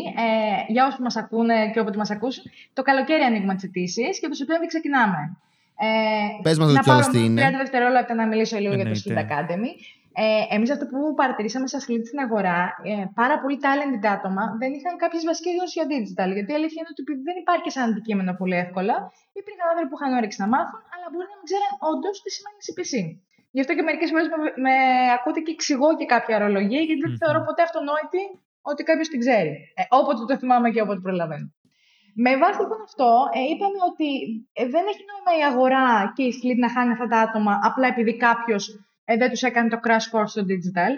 Ε, 0.68 0.72
για 0.72 0.86
όσους 0.86 1.00
μας 1.00 1.16
ακούνε 1.16 1.70
και 1.72 1.80
όποτε 1.80 1.96
μας 1.96 2.10
ακούσουν, 2.10 2.44
το 2.72 2.82
καλοκαίρι 2.82 3.22
ανοίγουμε 3.22 3.54
τις 3.54 3.64
αιτήσεις 3.64 4.20
και 4.20 4.28
το 4.28 4.34
Σεπτέμβριο 4.34 4.68
ξεκινάμε. 4.68 5.36
Ε, 5.82 6.42
Πες 6.42 6.58
μας 6.58 6.72
να 6.72 6.82
πάρω 6.82 7.08
τι 7.10 7.24
είναι. 7.24 7.48
30 7.48 7.54
δευτερόλεπτα 7.56 8.14
να 8.14 8.26
μιλήσω 8.26 8.58
λίγο 8.58 8.74
για 8.74 8.84
το 8.84 9.00
Sleed 9.04 9.18
Academy. 9.18 9.70
Ε, 10.14 10.54
Εμείς 10.54 10.70
αυτό 10.74 10.84
που 10.90 11.00
παρατηρήσαμε 11.20 11.66
στα 11.72 11.78
Sleed 11.84 12.04
στην 12.10 12.18
αγορά, 12.26 12.60
ε, 12.90 13.04
πάρα 13.20 13.36
πολλοί 13.40 13.58
talented 13.64 14.04
άτομα 14.16 14.44
δεν 14.60 14.70
είχαν 14.76 14.94
κάποιες 15.02 15.22
βασικές 15.30 15.52
γνώσεις 15.56 15.76
για 15.78 15.86
digital. 15.92 16.28
Γιατί 16.36 16.50
η 16.54 16.56
αλήθεια 16.58 16.78
είναι 16.80 16.92
ότι 16.94 17.02
δεν 17.28 17.36
υπάρχει 17.42 17.68
σαν 17.74 17.84
αντικείμενο 17.90 18.32
πολύ 18.40 18.56
εύκολα, 18.64 18.94
υπήρχαν 19.40 19.66
άνθρωποι 19.70 19.88
που 19.90 19.98
είχαν 19.98 20.10
όρεξη 20.18 20.38
να 20.44 20.48
μάθουν, 20.54 20.80
αλλά 20.92 21.06
μπορεί 21.10 21.26
να 21.32 21.36
μην 21.38 21.46
ξέραν 21.50 21.72
όντως 21.90 22.14
τι 22.22 22.30
σημαίνει 22.36 22.58
CPC. 22.66 22.94
Γι' 23.54 23.62
αυτό 23.62 23.72
και 23.76 23.84
μερικές 23.88 24.08
φορές 24.12 24.26
με, 24.32 24.36
με 24.64 24.74
ακούτε 25.16 25.40
και 25.44 25.52
εξηγώ 25.56 25.88
και 25.98 26.06
κάποια 26.14 26.34
ορολογία, 26.38 26.82
γιατί 26.88 27.00
δεν 27.06 27.14
θεωρώ 27.20 27.40
ποτέ 27.48 27.62
αυτονόητη 27.68 28.22
ότι 28.70 28.80
κάποιος 28.88 29.08
την 29.12 29.20
ξέρει. 29.24 29.52
Ε, 29.78 29.82
όποτε 29.98 30.22
το 30.28 30.34
θυμάμαι 30.40 30.68
και 30.74 30.80
όποτε 30.84 31.00
προλαβαίνω. 31.06 31.48
Με 32.24 32.32
βάση 32.42 32.58
λοιπόν 32.62 32.80
αυτό, 32.88 33.10
ε, 33.38 33.40
είπαμε 33.52 33.78
ότι 33.90 34.08
ε, 34.60 34.62
δεν 34.74 34.84
έχει 34.90 35.02
νόημα 35.10 35.32
η 35.40 35.42
αγορά 35.50 35.86
και 36.14 36.22
η 36.28 36.32
Sleep 36.38 36.58
να 36.64 36.70
χάνει 36.74 36.92
αυτά 36.92 37.06
τα 37.12 37.18
άτομα 37.26 37.52
απλά 37.68 37.86
επειδή 37.86 38.12
κάποιος 38.26 38.64
ε, 39.10 39.16
δεν 39.16 39.30
τους 39.30 39.42
έκανε 39.42 39.68
το 39.68 39.78
crash 39.84 40.06
course 40.12 40.30
στο 40.34 40.42
digital. 40.52 40.94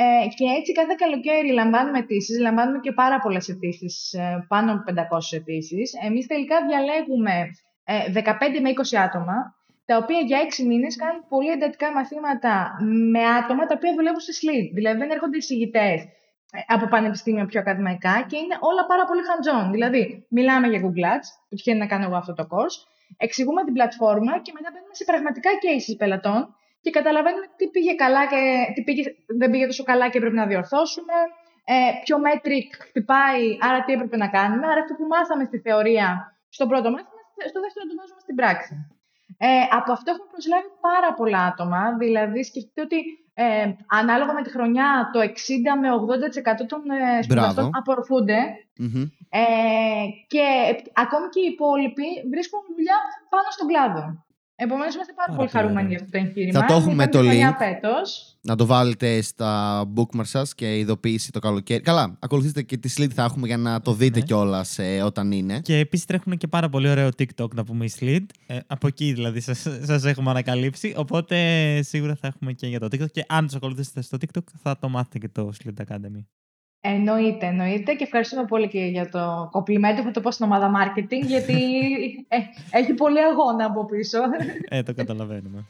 Ε, 0.00 0.26
και 0.36 0.44
έτσι 0.58 0.72
κάθε 0.72 0.94
καλοκαίρι 1.02 1.50
λαμβάνουμε 1.52 1.98
αιτήσεις, 1.98 2.38
λαμβάνουμε 2.38 2.78
και 2.78 2.92
πάρα 2.92 3.18
πολλές 3.24 3.48
αιτήσεις, 3.48 4.12
ε, 4.12 4.44
πάνω 4.48 4.72
από 4.72 4.82
500 4.86 5.36
αιτήσεις. 5.36 5.92
Εμείς 6.06 6.26
τελικά 6.26 6.56
διαλέγουμε 6.66 7.34
ε, 7.84 7.94
15 8.12 8.60
με 8.64 8.70
20 8.70 8.96
άτομα, 9.06 9.36
τα 9.84 9.96
οποία 9.96 10.20
για 10.28 10.38
6 10.38 10.64
μήνες 10.70 10.96
κάνουν 10.96 11.22
πολύ 11.28 11.50
εντατικά 11.56 11.92
μαθήματα 11.92 12.54
με 13.12 13.22
άτομα 13.40 13.62
τα 13.66 13.74
οποία 13.78 13.92
δουλεύουν 13.96 14.20
στη 14.26 14.34
Sleep. 14.40 14.66
Δηλαδή 14.74 14.98
δεν 14.98 15.10
έρχονται 15.10 15.36
εισηγητές 15.36 15.98
ε, 16.56 16.58
από 16.66 16.84
πανεπιστήμια 16.94 17.46
πιο 17.46 17.60
ακαδημαϊκά 17.60 18.14
και 18.28 18.36
είναι 18.42 18.56
όλα 18.60 18.82
πάρα 18.86 19.04
πολύ 19.08 19.22
hands-on. 19.28 19.66
Δηλαδή, 19.70 20.02
μιλάμε 20.36 20.66
για 20.72 20.80
Google 20.84 21.06
Ads, 21.12 21.28
που 21.48 21.54
τυχαίνει 21.56 21.78
να 21.78 21.86
κάνω 21.92 22.04
εγώ 22.08 22.16
αυτό 22.16 22.32
το 22.34 22.44
course, 22.52 22.78
εξηγούμε 23.16 23.64
την 23.64 23.72
πλατφόρμα 23.72 24.32
και 24.44 24.52
μετά 24.56 24.68
μπαίνουμε 24.72 24.94
σε 25.00 25.04
πραγματικά 25.04 25.50
cases 25.64 25.96
πελατών 25.98 26.40
και 26.80 26.90
καταλαβαίνουμε 26.90 27.46
τι 27.56 27.66
πήγε 27.68 27.94
καλά 27.94 28.26
και 28.26 28.40
τι 28.74 28.82
πήγε, 28.82 29.02
δεν 29.40 29.50
πήγε 29.50 29.66
τόσο 29.66 29.84
καλά 29.84 30.08
και 30.10 30.20
πρέπει 30.20 30.34
να 30.42 30.46
διορθώσουμε, 30.46 31.16
ε, 31.64 31.74
ποιο 32.04 32.16
metric 32.26 32.68
χτυπάει, 32.86 33.44
άρα 33.66 33.84
τι 33.84 33.92
έπρεπε 33.92 34.16
να 34.16 34.28
κάνουμε. 34.28 34.66
Άρα 34.66 34.80
αυτό 34.80 34.94
που 34.94 35.06
μάθαμε 35.14 35.44
στη 35.44 35.58
θεωρία 35.58 36.08
στο 36.48 36.66
πρώτο 36.66 36.88
μάθημα, 36.90 37.20
στο 37.50 37.60
δεύτερο 37.64 37.84
το 37.90 37.94
βάζουμε 37.98 38.20
στην 38.26 38.34
πράξη. 38.40 38.72
Ε, 39.38 39.48
από 39.78 39.90
αυτό 39.96 40.10
έχουμε 40.12 40.28
προσλάβει 40.34 40.70
πάρα 40.88 41.10
πολλά 41.18 41.42
άτομα. 41.50 41.82
Δηλαδή, 42.02 42.40
σκεφτείτε 42.42 42.80
ότι 42.88 42.98
ε, 43.34 43.66
ανάλογα 44.00 44.32
με 44.32 44.42
τη 44.42 44.50
χρονιά, 44.50 45.10
το 45.12 45.20
60 45.20 45.24
με 45.82 45.88
80% 46.62 46.66
των 46.72 46.80
ε, 46.90 47.22
σπουδαστών 47.22 47.70
Ε, 49.30 50.04
και 50.32 50.44
ακόμη 51.04 51.26
και 51.28 51.40
οι 51.40 51.50
υπόλοιποι 51.54 52.08
βρίσκουν 52.32 52.60
δουλειά 52.76 52.98
πάνω 53.32 53.48
στον 53.56 53.66
κλάδο. 53.70 54.02
Επομένως, 54.60 54.94
είμαστε 54.94 55.12
πάρα, 55.12 55.36
πολύ 55.36 55.48
χαρούμενοι 55.48 55.88
για 55.88 55.96
αυτό 55.96 56.10
το 56.10 56.18
εγχείρημα. 56.18 56.60
Θα 56.60 56.66
το 56.66 56.74
έχουμε 56.74 57.06
το 57.06 57.18
link. 57.18 57.52
Να 58.40 58.56
το 58.56 58.66
βάλετε 58.66 59.20
στα 59.20 59.82
bookmarks 59.94 60.24
σας 60.24 60.54
και 60.54 60.78
ειδοποίηση 60.78 61.32
το 61.32 61.38
καλοκαίρι. 61.38 61.82
Καλά, 61.82 62.16
ακολουθήστε 62.18 62.62
και 62.62 62.76
τη 62.76 62.94
Slid 62.96 63.08
θα 63.14 63.22
έχουμε 63.22 63.46
για 63.46 63.56
να 63.56 63.80
το 63.80 63.92
δείτε 63.92 64.18
ναι. 64.18 64.24
κιόλας 64.24 64.78
ε, 64.78 65.02
όταν 65.02 65.32
είναι. 65.32 65.60
Και 65.60 65.76
επίσης 65.76 66.06
τρέχουν 66.06 66.36
και 66.36 66.46
πάρα 66.46 66.68
πολύ 66.68 66.88
ωραίο 66.88 67.08
TikTok 67.18 67.54
να 67.54 67.64
πούμε 67.64 67.84
η 67.84 67.92
Slid. 68.00 68.24
Ε, 68.46 68.58
από 68.66 68.86
εκεί 68.86 69.12
δηλαδή 69.12 69.40
σας 69.84 70.04
έχουμε 70.04 70.30
ανακαλύψει. 70.30 70.94
Οπότε 70.96 71.36
σίγουρα 71.82 72.14
θα 72.14 72.26
έχουμε 72.26 72.52
και 72.52 72.66
για 72.66 72.80
το 72.80 72.86
TikTok. 72.86 73.10
Και 73.10 73.24
αν 73.28 73.46
τους 73.46 73.54
ακολουθήσετε 73.54 74.02
στο 74.02 74.16
TikTok 74.20 74.42
θα 74.62 74.78
το 74.78 74.88
μάθετε 74.88 75.18
και 75.18 75.28
το 75.28 75.52
Slid 75.64 75.82
Academy. 75.86 76.24
Εννοείται, 76.80 77.46
εννοείται 77.46 77.92
και 77.92 78.04
ευχαριστούμε 78.04 78.44
πολύ 78.44 78.68
και 78.68 78.78
για 78.78 79.08
το 79.08 79.48
κοπλιμέντο 79.50 80.02
που 80.02 80.10
το 80.10 80.20
πω 80.20 80.30
στην 80.30 80.44
ομάδα 80.44 80.70
marketing 80.70 81.26
γιατί 81.26 81.54
ε, 82.28 82.36
έχει 82.70 82.94
πολύ 82.94 83.18
αγώνα 83.20 83.64
από 83.64 83.84
πίσω. 83.84 84.18
Ε, 84.68 84.82
το 84.82 84.94
καταλαβαίνουμε. 84.94 85.64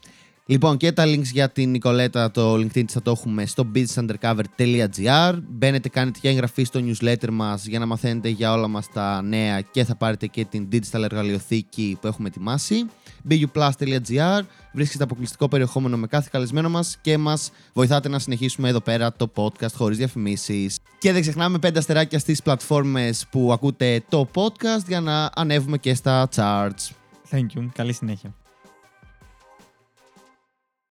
Λοιπόν, 0.51 0.77
και 0.77 0.92
τα 0.92 1.05
links 1.07 1.23
για 1.33 1.51
την 1.51 1.71
Νικολέτα, 1.71 2.31
το 2.31 2.55
LinkedIn 2.55 2.85
θα 2.88 3.03
το 3.03 3.11
έχουμε 3.11 3.47
στο 3.47 3.71
businessundercover.gr. 3.75 5.38
Μπαίνετε, 5.49 5.88
κάνετε 5.88 6.18
και 6.23 6.29
εγγραφή 6.29 6.64
στο 6.64 6.81
newsletter 6.85 7.29
μας 7.31 7.66
για 7.66 7.79
να 7.79 7.87
μαθαίνετε 7.87 8.29
για 8.29 8.53
όλα 8.53 8.68
μας 8.68 8.92
τα 8.92 9.23
νέα 9.23 9.61
και 9.61 9.85
θα 9.85 9.97
πάρετε 9.97 10.27
και 10.27 10.44
την 10.44 10.68
digital 10.73 11.03
εργαλειοθήκη 11.03 11.99
που 12.01 12.07
έχουμε 12.07 12.29
ετοιμάσει. 12.29 12.87
buplus.gr 13.31 14.40
Βρίσκεται 14.72 15.04
αποκλειστικό 15.04 15.48
περιεχόμενο 15.48 15.96
με 15.96 16.07
κάθε 16.07 16.28
καλεσμένο 16.33 16.68
μας 16.68 16.98
και 17.00 17.18
μας 17.18 17.50
βοηθάτε 17.72 18.09
να 18.09 18.18
συνεχίσουμε 18.18 18.68
εδώ 18.68 18.81
πέρα 18.81 19.12
το 19.12 19.31
podcast 19.35 19.72
χωρίς 19.74 19.96
διαφημίσεις. 19.96 20.78
Και 20.98 21.12
δεν 21.12 21.20
ξεχνάμε 21.20 21.59
πέντε 21.59 21.78
αστεράκια 21.78 22.18
στις 22.18 22.42
πλατφόρμες 22.42 23.26
που 23.31 23.52
ακούτε 23.52 24.02
το 24.09 24.28
podcast 24.35 24.85
για 24.87 25.00
να 25.00 25.31
ανέβουμε 25.35 25.78
και 25.78 25.94
στα 25.94 26.28
charts. 26.35 26.90
Thank 27.31 27.59
you. 27.59 27.68
Καλή 27.74 27.92
συνέχεια. 27.92 28.35